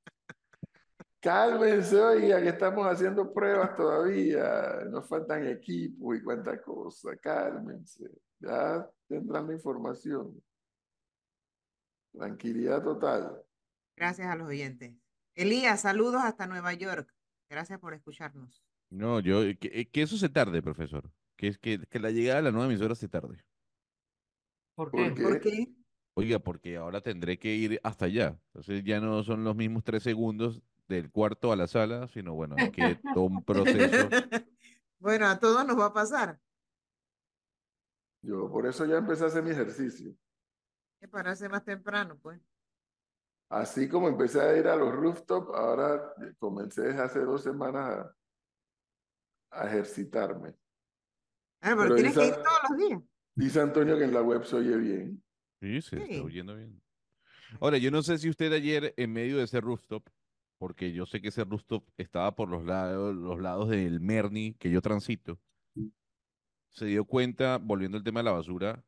Cálmense, 1.22 2.00
oiga, 2.00 2.42
que 2.42 2.50
estamos 2.50 2.88
haciendo 2.88 3.34
pruebas 3.34 3.76
todavía. 3.76 4.86
Nos 4.90 5.08
faltan 5.08 5.46
equipos 5.48 6.18
y 6.18 6.24
cuánta 6.24 6.62
cosa. 6.62 7.16
Cálmense. 7.18 8.10
Ya 8.40 8.90
tendrán 9.08 9.48
la 9.48 9.54
información. 9.54 10.42
Tranquilidad 12.14 12.82
total. 12.84 13.42
Gracias 13.98 14.28
a 14.28 14.36
los 14.36 14.48
oyentes. 14.48 14.94
Elías, 15.36 15.82
saludos 15.82 16.22
hasta 16.24 16.48
Nueva 16.48 16.74
York. 16.74 17.14
Gracias 17.50 17.80
por 17.80 17.94
escucharnos. 17.94 18.64
No, 18.90 19.20
yo, 19.20 19.42
que, 19.60 19.72
eh, 19.74 19.90
que 19.90 20.02
eso 20.02 20.18
se 20.18 20.30
tarde, 20.30 20.62
profesor. 20.62 21.12
Que 21.36 21.48
es 21.48 21.58
que, 21.58 21.80
que 21.90 22.00
la 22.00 22.12
llegada 22.12 22.38
de 22.38 22.44
la 22.44 22.52
nueva 22.52 22.68
emisora 22.68 22.96
se 22.96 23.10
tarde. 23.10 23.44
¿Por 24.76 24.92
¿Por 24.92 25.02
qué? 25.02 25.14
qué? 25.14 25.24
¿Por 25.24 25.40
qué? 25.42 25.68
Oiga, 26.16 26.40
porque 26.40 26.78
ahora 26.78 27.02
tendré 27.02 27.38
que 27.38 27.54
ir 27.56 27.80
hasta 27.84 28.06
allá. 28.06 28.40
Entonces 28.48 28.84
ya 28.84 29.00
no 29.00 29.24
son 29.24 29.44
los 29.44 29.56
mismos 29.56 29.84
tres 29.84 30.04
segundos 30.04 30.62
del 30.90 31.12
cuarto 31.12 31.52
a 31.52 31.56
la 31.56 31.68
sala, 31.68 32.08
sino 32.10 32.34
bueno, 32.34 32.56
hay 32.58 32.72
que 32.72 33.00
todo 33.14 33.24
un 33.26 33.44
proceso. 33.44 34.10
bueno, 35.00 35.28
a 35.28 35.40
todos 35.40 35.66
nos 35.66 35.80
va 35.80 35.86
a 35.86 35.94
pasar. 35.94 36.40
Yo 38.22 38.52
por 38.52 38.68
eso 38.68 38.86
ya 38.86 38.98
empecé 38.98 39.24
a 39.24 39.28
hacer 39.28 39.44
mi 39.44 39.52
ejercicio. 39.52 40.14
Que 41.00 41.08
pararse 41.08 41.48
más 41.48 41.64
temprano, 41.64 42.18
pues. 42.22 42.42
Así 43.50 43.88
como 43.88 44.10
empecé 44.10 44.42
a 44.42 44.58
ir 44.58 44.68
a 44.68 44.76
los 44.76 44.94
rooftop, 44.94 45.56
ahora 45.56 46.14
comencé 46.38 46.82
desde 46.82 47.02
hace 47.02 47.20
dos 47.22 47.42
semanas 47.42 48.06
a, 49.52 49.62
a 49.62 49.68
ejercitarme. 49.68 50.50
Ah, 51.62 51.74
pero 51.76 51.82
Pero 51.84 51.96
tienes 51.96 52.18
que 52.18 52.28
ir 52.28 52.34
todos 52.34 52.60
los 52.70 52.78
días. 52.78 53.02
Dice 53.36 53.62
Antonio 53.62 53.98
que 53.98 54.04
en 54.04 54.14
la 54.14 54.22
web 54.22 54.44
se 54.46 54.58
oye 54.58 54.76
bien. 54.78 55.24
Sí, 55.62 55.82
se 55.82 55.98
Sí. 55.98 56.04
está 56.14 56.24
oyendo 56.26 56.56
bien. 56.56 56.82
Ahora, 57.60 57.78
yo 57.78 57.90
no 57.90 58.04
sé 58.04 58.18
si 58.18 58.30
usted 58.30 58.52
ayer, 58.54 58.94
en 58.98 59.14
medio 59.14 59.38
de 59.38 59.44
ese 59.46 59.60
rooftop, 59.62 60.08
porque 60.60 60.92
yo 60.94 61.08
sé 61.08 61.22
que 61.22 61.30
ese 61.30 61.46
rooftop 61.46 61.90
estaba 61.98 62.36
por 62.36 62.50
los 62.50 62.64
lados, 62.66 63.16
los 63.16 63.40
lados 63.40 63.70
del 63.70 64.02
Merni 64.02 64.54
que 64.54 64.70
yo 64.70 64.82
transito, 64.82 65.40
se 66.70 66.86
dio 66.86 67.06
cuenta, 67.06 67.58
volviendo 67.58 67.98
al 67.98 68.04
tema 68.04 68.20
de 68.20 68.26
la 68.26 68.34
basura, 68.34 68.86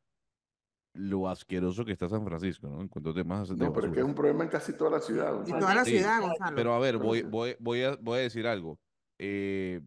lo 0.94 1.28
asqueroso 1.28 1.84
que 1.84 1.92
está 1.92 2.08
San 2.08 2.24
Francisco, 2.24 2.68
¿no? 2.68 2.82
En 2.82 2.88
cuanto 2.88 3.10
a 3.10 3.14
temas 3.14 3.48
de 3.48 3.56
No, 3.56 3.72
pero 3.72 3.86
es 3.88 3.94
que 3.94 4.00
es 4.00 4.06
un 4.06 4.14
problema 4.14 4.44
en 4.44 4.50
casi 4.50 4.74
toda 4.74 4.90
la 4.90 5.00
ciudad. 5.00 5.32
Y 5.32 5.36
Gonzalo. 5.36 5.60
toda 5.60 5.74
la 5.74 5.84
Sí, 5.84 5.96
ciudad, 5.96 6.20
Gonzalo. 6.20 6.56
Pero 6.56 6.74
a 6.74 6.78
ver, 6.78 6.98
voy, 6.98 7.22
voy, 7.22 7.56
voy 7.58 7.82
a, 7.82 7.96
voy 7.96 8.18
a 8.18 8.22
decir 8.22 8.46
algo. 8.46 8.78
Eh, 9.18 9.80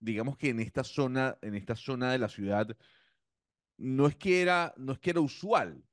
digamos 0.00 0.38
que 0.38 0.48
en 0.48 0.60
esta 0.60 0.82
zona, 0.84 1.36
en 1.42 1.54
esta 1.54 1.76
zona 1.76 2.10
de 2.12 2.18
la 2.18 2.28
ciudad, 2.28 2.74
no 3.76 4.06
es 4.06 4.16
que 4.16 4.40
era, 4.40 4.72
no 4.78 4.92
es 4.92 4.98
que 4.98 5.10
era 5.10 5.20
usual, 5.20 5.84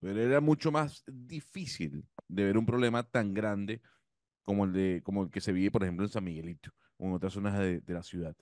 pero 0.00 0.20
era 0.20 0.40
mucho 0.40 0.72
más 0.72 1.04
difícil 1.06 2.04
de 2.28 2.44
ver 2.44 2.58
un 2.58 2.66
problema 2.66 3.04
tan 3.04 3.32
grande 3.32 3.80
como 4.44 4.64
el 4.64 4.72
de, 4.72 5.02
como 5.04 5.24
el 5.24 5.30
que 5.30 5.40
se 5.40 5.52
vive, 5.52 5.70
por 5.70 5.82
ejemplo, 5.82 6.04
en 6.04 6.10
San 6.10 6.24
Miguelito 6.24 6.70
o 6.98 7.06
en 7.06 7.12
otras 7.14 7.32
zonas 7.32 7.58
de, 7.58 7.80
de 7.80 7.94
la 7.94 8.02
ciudad. 8.02 8.36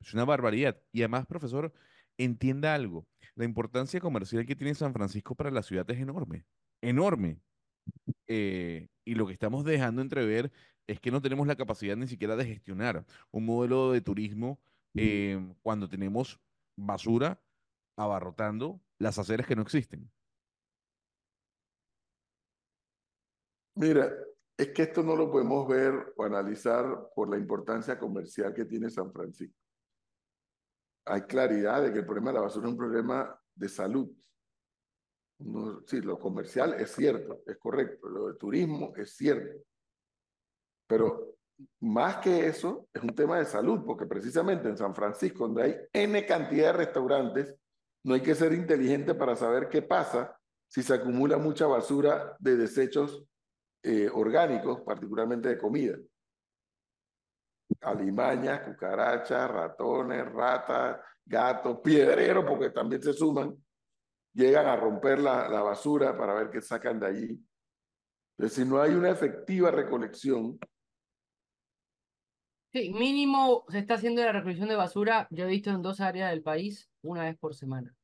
Es 0.00 0.14
una 0.14 0.24
barbaridad. 0.24 0.80
Y 0.92 1.00
además, 1.00 1.26
profesor, 1.26 1.72
entienda 2.18 2.74
algo. 2.74 3.06
La 3.34 3.44
importancia 3.44 4.00
comercial 4.00 4.46
que 4.46 4.56
tiene 4.56 4.74
San 4.74 4.92
Francisco 4.92 5.34
para 5.34 5.50
la 5.50 5.62
ciudad 5.62 5.90
es 5.90 5.98
enorme. 5.98 6.44
Enorme. 6.80 7.40
Eh, 8.26 8.88
y 9.04 9.14
lo 9.14 9.26
que 9.26 9.32
estamos 9.32 9.64
dejando 9.64 10.02
entrever 10.02 10.52
es 10.86 11.00
que 11.00 11.10
no 11.10 11.22
tenemos 11.22 11.46
la 11.46 11.56
capacidad 11.56 11.96
ni 11.96 12.06
siquiera 12.06 12.36
de 12.36 12.44
gestionar 12.44 13.04
un 13.30 13.44
modelo 13.44 13.92
de 13.92 14.00
turismo 14.00 14.60
eh, 14.94 15.38
cuando 15.62 15.88
tenemos 15.88 16.40
basura 16.76 17.40
abarrotando 17.96 18.80
las 18.98 19.18
aceras 19.18 19.46
que 19.46 19.56
no 19.56 19.62
existen. 19.62 20.10
Mira, 23.74 24.10
es 24.58 24.72
que 24.72 24.82
esto 24.82 25.04
no 25.04 25.14
lo 25.14 25.30
podemos 25.30 25.68
ver 25.68 26.12
o 26.16 26.24
analizar 26.24 27.10
por 27.14 27.30
la 27.30 27.38
importancia 27.38 27.96
comercial 27.96 28.52
que 28.52 28.64
tiene 28.64 28.90
San 28.90 29.12
Francisco. 29.12 29.56
Hay 31.06 31.22
claridad 31.22 31.82
de 31.82 31.92
que 31.92 32.00
el 32.00 32.04
problema 32.04 32.30
de 32.30 32.34
la 32.34 32.42
basura 32.42 32.66
es 32.66 32.72
un 32.72 32.78
problema 32.78 33.40
de 33.54 33.68
salud. 33.68 34.10
No, 35.38 35.80
sí, 35.86 36.00
lo 36.00 36.18
comercial 36.18 36.74
es 36.74 36.90
cierto, 36.90 37.40
es 37.46 37.56
correcto, 37.56 38.08
lo 38.08 38.26
de 38.26 38.34
turismo 38.34 38.92
es 38.96 39.12
cierto. 39.16 39.64
Pero 40.88 41.36
más 41.80 42.16
que 42.16 42.48
eso, 42.48 42.88
es 42.92 43.00
un 43.00 43.14
tema 43.14 43.38
de 43.38 43.44
salud, 43.44 43.84
porque 43.86 44.06
precisamente 44.06 44.68
en 44.68 44.76
San 44.76 44.92
Francisco, 44.92 45.46
donde 45.46 45.62
hay 45.62 45.76
N 45.92 46.26
cantidad 46.26 46.72
de 46.72 46.78
restaurantes, 46.78 47.56
no 48.04 48.14
hay 48.14 48.22
que 48.22 48.34
ser 48.34 48.52
inteligente 48.52 49.14
para 49.14 49.36
saber 49.36 49.68
qué 49.68 49.82
pasa 49.82 50.36
si 50.66 50.82
se 50.82 50.94
acumula 50.94 51.38
mucha 51.38 51.68
basura 51.68 52.36
de 52.40 52.56
desechos 52.56 53.24
eh, 53.82 54.08
orgánicos, 54.12 54.80
particularmente 54.82 55.50
de 55.50 55.58
comida. 55.58 55.96
Alimañas, 57.80 58.60
cucarachas, 58.60 59.50
ratones, 59.50 60.24
ratas, 60.32 61.00
gatos, 61.24 61.80
piedreros, 61.80 62.44
porque 62.46 62.70
también 62.70 63.02
se 63.02 63.12
suman, 63.12 63.56
llegan 64.32 64.66
a 64.66 64.76
romper 64.76 65.20
la, 65.20 65.48
la 65.48 65.62
basura 65.62 66.16
para 66.16 66.34
ver 66.34 66.50
qué 66.50 66.60
sacan 66.60 66.98
de 66.98 67.06
allí. 67.06 67.46
Entonces, 68.36 68.64
si 68.64 68.68
no 68.68 68.80
hay 68.80 68.94
una 68.94 69.10
efectiva 69.10 69.70
recolección, 69.70 70.58
Sí, 72.70 72.92
mínimo 72.92 73.64
se 73.70 73.78
está 73.78 73.94
haciendo 73.94 74.22
la 74.22 74.30
recolección 74.30 74.68
de 74.68 74.76
basura, 74.76 75.26
yo 75.30 75.44
he 75.44 75.48
visto 75.48 75.70
en 75.70 75.80
dos 75.80 76.00
áreas 76.00 76.30
del 76.30 76.42
país, 76.42 76.90
una 77.00 77.24
vez 77.24 77.38
por 77.38 77.54
semana. 77.54 77.94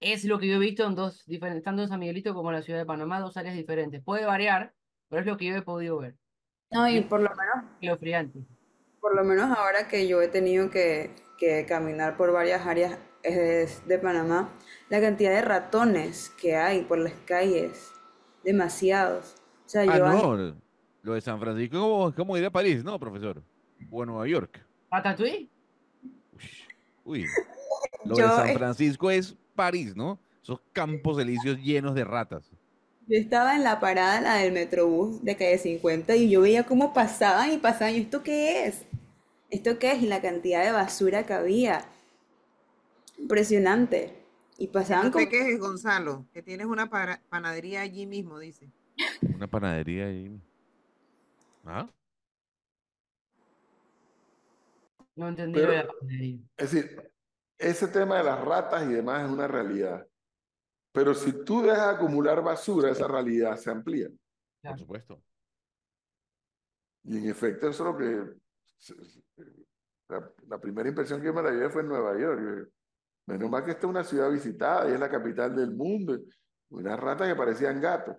Es 0.00 0.24
lo 0.24 0.38
que 0.38 0.46
yo 0.48 0.56
he 0.56 0.58
visto 0.58 0.84
en 0.86 0.94
dos 0.94 1.24
diferentes, 1.26 1.64
tanto 1.64 1.82
en 1.82 1.88
San 1.88 1.98
Miguelito 2.00 2.34
como 2.34 2.50
en 2.50 2.56
la 2.56 2.62
ciudad 2.62 2.78
de 2.78 2.86
Panamá, 2.86 3.20
dos 3.20 3.36
áreas 3.36 3.54
diferentes. 3.56 4.02
Puede 4.02 4.26
variar, 4.26 4.74
pero 5.08 5.20
es 5.20 5.26
lo 5.26 5.36
que 5.36 5.46
yo 5.46 5.56
he 5.56 5.62
podido 5.62 5.98
ver. 5.98 6.16
No, 6.70 6.88
y 6.88 7.00
por 7.02 7.20
lo 7.20 7.30
menos, 7.30 7.70
lo 7.80 7.96
friante. 7.96 8.40
por 9.00 9.14
lo 9.14 9.24
menos 9.24 9.56
ahora 9.56 9.88
que 9.88 10.06
yo 10.08 10.20
he 10.20 10.28
tenido 10.28 10.68
que, 10.70 11.14
que 11.38 11.64
caminar 11.66 12.16
por 12.16 12.32
varias 12.32 12.66
áreas 12.66 12.98
de 13.22 13.98
Panamá, 14.00 14.50
la 14.88 15.00
cantidad 15.00 15.30
de 15.30 15.42
ratones 15.42 16.30
que 16.40 16.56
hay 16.56 16.82
por 16.82 16.98
las 16.98 17.14
calles, 17.24 17.90
demasiados. 18.44 19.34
O 19.64 19.68
sea, 19.68 19.82
Ah, 19.82 19.96
yo 19.98 20.06
no. 20.36 20.56
Lo 21.02 21.14
de 21.14 21.20
San 21.20 21.40
Francisco 21.40 22.08
es 22.10 22.14
como 22.14 22.36
ir 22.36 22.44
a 22.44 22.50
París, 22.50 22.84
¿no, 22.84 22.98
profesor? 22.98 23.42
O 23.90 24.02
a 24.02 24.06
Nueva 24.06 24.26
York. 24.28 24.64
¿Ratatouille? 24.90 25.48
Uy. 27.04 27.24
Lo 28.04 28.16
Yo, 28.16 28.28
de 28.28 28.34
San 28.34 28.54
Francisco 28.58 29.10
es 29.10 29.36
París, 29.56 29.96
¿no? 29.96 30.18
Esos 30.42 30.60
campos 30.72 31.18
elíseos 31.20 31.58
llenos 31.58 31.94
de 31.96 32.04
ratas. 32.04 32.52
Yo 33.08 33.18
estaba 33.18 33.56
en 33.56 33.64
la 33.64 33.80
parada, 33.80 34.20
la 34.20 34.34
del 34.36 34.52
Metrobús 34.52 35.24
de 35.24 35.36
calle 35.36 35.58
50, 35.58 36.14
y 36.16 36.30
yo 36.30 36.40
veía 36.42 36.64
cómo 36.66 36.92
pasaban 36.92 37.52
y 37.52 37.58
pasaban. 37.58 37.94
Y 37.94 37.98
¿esto 38.00 38.22
qué 38.22 38.66
es? 38.66 38.84
¿Esto 39.50 39.78
qué 39.78 39.92
es? 39.92 40.02
Y 40.02 40.06
la 40.06 40.20
cantidad 40.20 40.64
de 40.64 40.72
basura 40.72 41.24
que 41.26 41.32
había. 41.32 41.84
Impresionante. 43.18 44.12
Y 44.58 44.68
pasaban 44.68 45.10
como... 45.10 45.24
te 45.24 45.30
quejes, 45.30 45.58
Gonzalo, 45.60 46.26
que 46.32 46.42
tienes 46.42 46.66
una 46.66 46.88
para- 46.88 47.20
panadería 47.28 47.82
allí 47.82 48.06
mismo, 48.06 48.38
dice. 48.38 48.68
Una 49.34 49.46
panadería 49.46 50.06
ahí. 50.06 50.40
¿Ah? 51.64 51.88
No 55.16 55.28
entendí 55.28 55.54
Pero- 55.60 55.66
lo 55.72 55.72
de 55.78 55.84
la 55.84 55.92
panadería. 55.92 56.38
es 56.56 56.72
decir, 56.72 57.10
ese 57.58 57.88
tema 57.88 58.18
de 58.18 58.24
las 58.24 58.44
ratas 58.44 58.84
y 58.84 58.92
demás 58.92 59.24
es 59.24 59.30
una 59.30 59.46
realidad. 59.46 60.06
Pero 60.92 61.14
si 61.14 61.44
tú 61.44 61.62
dejas 61.62 61.94
acumular 61.94 62.42
basura, 62.42 62.90
esa 62.90 63.06
realidad 63.06 63.56
se 63.56 63.70
amplía. 63.70 64.08
Por 64.62 64.78
supuesto. 64.78 65.22
Y 67.04 67.18
en 67.18 67.28
efecto, 67.28 67.68
eso 67.68 67.88
es 67.88 67.92
lo 67.92 67.98
que... 67.98 69.26
La, 70.08 70.32
la 70.48 70.58
primera 70.58 70.88
impresión 70.88 71.20
que 71.20 71.32
me 71.32 71.42
la 71.42 71.50
llevé 71.50 71.68
fue 71.68 71.82
en 71.82 71.88
Nueva 71.88 72.18
York. 72.18 72.70
Menos 73.26 73.50
mal 73.50 73.64
que 73.64 73.72
esta 73.72 73.86
es 73.86 73.90
una 73.90 74.04
ciudad 74.04 74.30
visitada 74.30 74.88
y 74.88 74.92
es 74.92 75.00
la 75.00 75.10
capital 75.10 75.54
del 75.54 75.74
mundo. 75.74 76.16
Unas 76.70 76.98
ratas 76.98 77.28
que 77.28 77.34
parecían 77.34 77.80
gatos. 77.80 78.16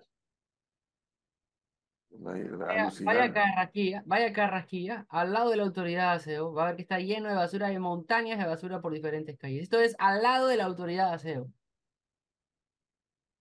Vaya, 2.20 2.90
vaya 3.04 3.34
carrasquilla, 3.34 4.04
vaya 4.06 4.34
carrasquilla, 4.34 5.06
al 5.10 5.34
lado 5.34 5.52
de 5.52 5.58
la 5.58 5.64
autoridad 5.64 6.12
de 6.12 6.16
aseo, 6.18 6.54
va 6.54 6.64
a 6.64 6.66
ver 6.68 6.76
que 6.76 6.82
está 6.82 7.00
lleno 7.00 7.30
de 7.30 7.36
basura, 7.36 7.68
hay 7.68 7.80
montañas 7.80 8.40
de 8.40 8.46
basura 8.46 8.82
por 8.82 8.92
diferentes 8.94 9.38
calles. 9.38 9.64
Esto 9.64 9.80
es 9.80 9.96
al 10.00 10.24
lado 10.24 10.48
de 10.48 10.58
la 10.58 10.66
autoridad 10.66 11.10
de 11.10 11.16
aseo. 11.16 11.52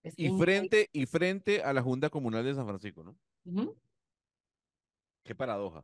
Es 0.03 0.13
Y 0.17 0.25
increíble. 0.27 0.45
frente, 0.45 0.89
y 0.93 1.05
frente 1.05 1.63
a 1.63 1.73
la 1.73 1.81
Junta 1.81 2.09
Comunal 2.09 2.45
de 2.45 2.55
San 2.55 2.67
Francisco, 2.67 3.03
¿no? 3.03 3.17
Qué 5.23 5.35
paradoja. 5.35 5.83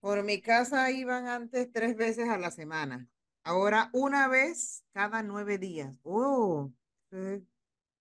Por 0.00 0.22
mi 0.24 0.40
casa 0.40 0.90
iban 0.90 1.28
antes 1.28 1.70
tres 1.72 1.96
veces 1.96 2.28
a 2.28 2.38
la 2.38 2.50
semana. 2.50 3.08
Ahora 3.44 3.90
una 3.92 4.28
vez 4.28 4.84
cada 4.92 5.22
nueve 5.22 5.58
días. 5.58 5.94
Oh, 6.02 6.72
eh, 7.10 7.42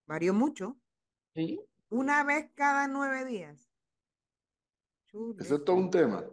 varió 0.06 0.34
mucho. 0.34 0.78
Sí. 1.36 1.60
Una 1.92 2.24
vez 2.24 2.50
cada 2.56 2.88
nueve 2.88 3.26
días. 3.26 3.70
Eso 5.38 5.56
es 5.56 5.66
todo 5.66 5.76
un 5.76 5.92
tema. 5.92 6.24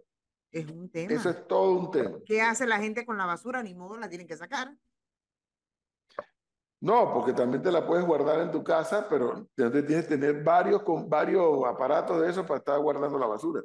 Es 0.52 0.70
un 0.70 0.88
tema. 0.88 1.12
Eso 1.12 1.30
es 1.30 1.46
todo 1.48 1.72
un 1.72 1.90
tema. 1.90 2.18
¿Qué 2.24 2.40
hace 2.40 2.64
la 2.64 2.78
gente 2.78 3.04
con 3.04 3.18
la 3.18 3.26
basura? 3.26 3.61
Ni 3.62 3.74
modo, 3.74 3.98
la 3.98 4.09
tienen 4.09 4.28
que 4.28 4.36
sacar. 4.36 4.78
No, 6.80 7.12
porque 7.12 7.32
también 7.32 7.61
te 7.61 7.72
la 7.72 7.84
puedes 7.84 8.06
guardar 8.06 8.40
en 8.40 8.52
tu 8.52 8.62
casa, 8.62 9.09
pero 9.09 9.48
tienes 9.56 10.06
que 10.06 10.16
tener 10.16 10.44
varios, 10.44 10.84
con 10.84 11.11
varios 11.11 11.64
aparatos 11.66 12.20
de 12.20 12.30
esos 12.30 12.46
para 12.46 12.59
estar 12.59 12.78
guardando 12.78 13.18
la 13.18 13.26
basura. 13.26 13.62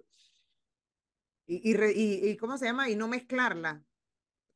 Y, 1.46 1.70
y, 1.70 1.76
re- 1.76 1.94
y, 1.94 2.28
y 2.28 2.38
¿cómo 2.38 2.58
se 2.58 2.66
llama? 2.66 2.90
Y 2.90 2.96
no 2.96 3.08
mezclarla. 3.08 3.84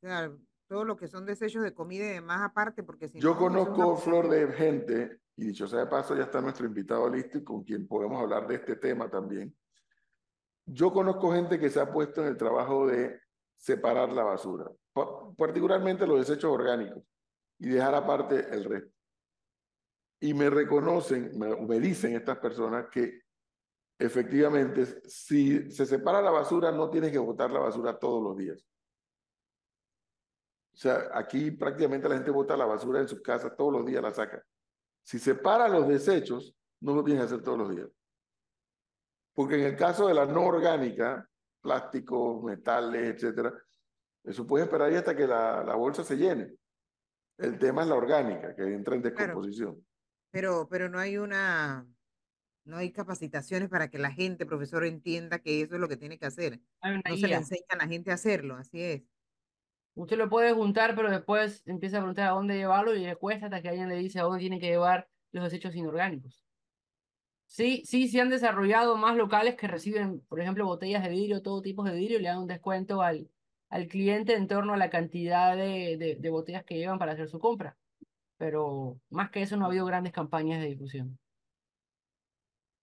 O 0.01 0.07
sea, 0.07 0.35
todo 0.67 0.85
lo 0.85 0.97
que 0.97 1.07
son 1.07 1.27
desechos 1.27 1.61
de 1.61 1.75
comida 1.75 2.05
y 2.05 2.13
demás 2.13 2.41
aparte, 2.41 2.81
porque 2.81 3.07
si 3.07 3.19
Yo 3.19 3.29
no, 3.29 3.35
eso 3.35 3.39
conozco, 3.39 3.97
Flor, 3.97 4.27
de 4.27 4.51
gente, 4.53 5.21
y 5.37 5.45
dicho 5.45 5.67
sea 5.67 5.79
de 5.81 5.87
paso, 5.87 6.15
ya 6.15 6.23
está 6.23 6.41
nuestro 6.41 6.65
invitado 6.65 7.07
listo 7.09 7.37
y 7.37 7.43
con 7.43 7.63
quien 7.63 7.87
podemos 7.87 8.19
hablar 8.21 8.47
de 8.47 8.55
este 8.55 8.75
tema 8.75 9.09
también. 9.09 9.55
Yo 10.65 10.91
conozco 10.91 11.31
gente 11.31 11.59
que 11.59 11.69
se 11.69 11.79
ha 11.79 11.91
puesto 11.91 12.21
en 12.21 12.27
el 12.27 12.37
trabajo 12.37 12.87
de 12.87 13.21
separar 13.55 14.11
la 14.11 14.23
basura, 14.23 14.69
pa- 14.91 15.31
particularmente 15.37 16.05
los 16.05 16.19
desechos 16.19 16.51
orgánicos, 16.51 17.03
y 17.59 17.69
dejar 17.69 17.95
aparte 17.95 18.47
el 18.51 18.63
resto. 18.65 18.91
Y 20.19 20.33
me 20.33 20.49
reconocen, 20.49 21.37
me, 21.37 21.55
me 21.55 21.79
dicen 21.79 22.15
estas 22.15 22.39
personas 22.39 22.87
que 22.91 23.21
efectivamente, 23.99 24.85
si 25.07 25.71
se 25.71 25.85
separa 25.85 26.21
la 26.21 26.31
basura, 26.31 26.71
no 26.71 26.89
tienes 26.89 27.11
que 27.11 27.19
botar 27.19 27.51
la 27.51 27.59
basura 27.59 27.97
todos 27.97 28.23
los 28.23 28.35
días. 28.35 28.67
O 30.73 30.77
sea, 30.79 31.09
aquí 31.13 31.51
prácticamente 31.51 32.09
la 32.09 32.15
gente 32.15 32.31
bota 32.31 32.57
la 32.57 32.65
basura 32.65 32.99
en 32.99 33.07
sus 33.07 33.21
casas, 33.21 33.55
todos 33.55 33.73
los 33.73 33.85
días 33.85 34.01
la 34.01 34.11
saca. 34.11 34.43
Si 35.07 35.19
separa 35.19 35.69
los 35.69 35.87
desechos, 35.87 36.53
no 36.81 36.93
lo 36.93 37.01
tienes 37.01 37.21
que 37.21 37.25
hacer 37.27 37.41
todos 37.41 37.57
los 37.57 37.73
días. 37.73 37.87
Porque 39.33 39.55
en 39.55 39.61
el 39.61 39.77
caso 39.77 40.09
de 40.09 40.13
la 40.13 40.25
no 40.25 40.45
orgánica, 40.45 41.25
plásticos, 41.61 42.43
metales, 42.43 43.15
etcétera, 43.15 43.53
eso 44.25 44.45
puede 44.45 44.65
esperar 44.65 44.89
ahí 44.89 44.95
hasta 44.95 45.15
que 45.15 45.25
la, 45.25 45.63
la 45.63 45.75
bolsa 45.75 46.03
se 46.03 46.17
llene. 46.17 46.53
El 47.37 47.57
tema 47.57 47.83
es 47.83 47.87
la 47.87 47.95
orgánica, 47.95 48.53
que 48.53 48.63
entra 48.63 48.95
en 48.95 49.01
Claro. 49.01 49.15
descomposición. 49.15 49.87
Pero, 50.29 50.67
pero 50.69 50.89
no 50.89 50.99
hay 50.99 51.17
una, 51.17 51.87
no 52.65 52.75
hay 52.75 52.91
capacitaciones 52.91 53.69
para 53.69 53.89
que 53.89 53.99
la 53.99 54.11
gente, 54.11 54.45
profesor, 54.45 54.83
entienda 54.83 55.39
que 55.39 55.61
eso 55.61 55.75
es 55.75 55.79
lo 55.79 55.87
que 55.87 55.95
tiene 55.95 56.19
que 56.19 56.25
hacer. 56.25 56.59
No 56.83 57.15
se 57.15 57.29
le 57.29 57.35
enseña 57.35 57.63
a 57.69 57.77
la 57.77 57.87
gente 57.87 58.11
a 58.11 58.15
hacerlo, 58.15 58.57
así 58.57 58.83
es. 58.83 59.03
Usted 59.97 60.15
lo 60.15 60.29
puede 60.29 60.53
juntar, 60.53 60.95
pero 60.95 61.09
después 61.09 61.63
empieza 61.65 61.97
a 61.97 62.01
preguntar 62.01 62.27
a 62.27 62.33
dónde 62.33 62.55
llevarlo 62.55 62.95
y 62.95 62.99
le 62.99 63.15
cuesta 63.15 63.47
hasta 63.47 63.63
que 63.63 63.69
alguien 63.69 63.89
le 63.89 63.95
dice 63.95 64.19
a 64.19 64.23
dónde 64.23 64.39
tiene 64.39 64.59
que 64.59 64.67
llevar 64.67 65.09
los 65.31 65.43
desechos 65.45 65.75
inorgánicos. 65.75 66.45
Sí, 67.47 67.81
sí, 67.83 68.07
se 68.07 68.21
han 68.21 68.29
desarrollado 68.29 68.95
más 68.95 69.17
locales 69.17 69.55
que 69.55 69.67
reciben, 69.67 70.19
por 70.27 70.39
ejemplo, 70.39 70.65
botellas 70.65 71.01
de 71.01 71.09
vidrio, 71.09 71.41
todo 71.41 71.63
tipo 71.63 71.83
de 71.83 71.95
vidrio, 71.95 72.19
y 72.19 72.21
le 72.21 72.27
dan 72.27 72.37
un 72.37 72.47
descuento 72.47 73.01
al, 73.01 73.27
al 73.69 73.87
cliente 73.87 74.35
en 74.35 74.47
torno 74.47 74.75
a 74.75 74.77
la 74.77 74.91
cantidad 74.91 75.55
de, 75.55 75.97
de, 75.97 76.15
de 76.19 76.29
botellas 76.29 76.63
que 76.63 76.77
llevan 76.77 76.99
para 76.99 77.13
hacer 77.13 77.27
su 77.27 77.39
compra. 77.39 77.75
Pero 78.37 78.99
más 79.09 79.31
que 79.31 79.41
eso 79.41 79.57
no 79.57 79.65
ha 79.65 79.69
habido 79.69 79.85
grandes 79.85 80.13
campañas 80.13 80.61
de 80.61 80.67
difusión. 80.67 81.17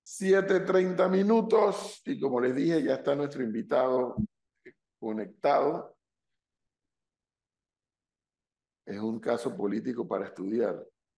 7.30 0.05 1.09
minutos 1.09 2.03
y 2.07 2.19
como 2.19 2.41
les 2.41 2.57
dije, 2.57 2.83
ya 2.83 2.95
está 2.95 3.15
nuestro 3.15 3.45
invitado 3.45 4.17
conectado. 4.99 5.94
Es 8.87 8.99
un 9.01 9.19
caso 9.21 9.57
político 9.57 10.07
para 10.07 10.27
estudiar. 10.27 10.85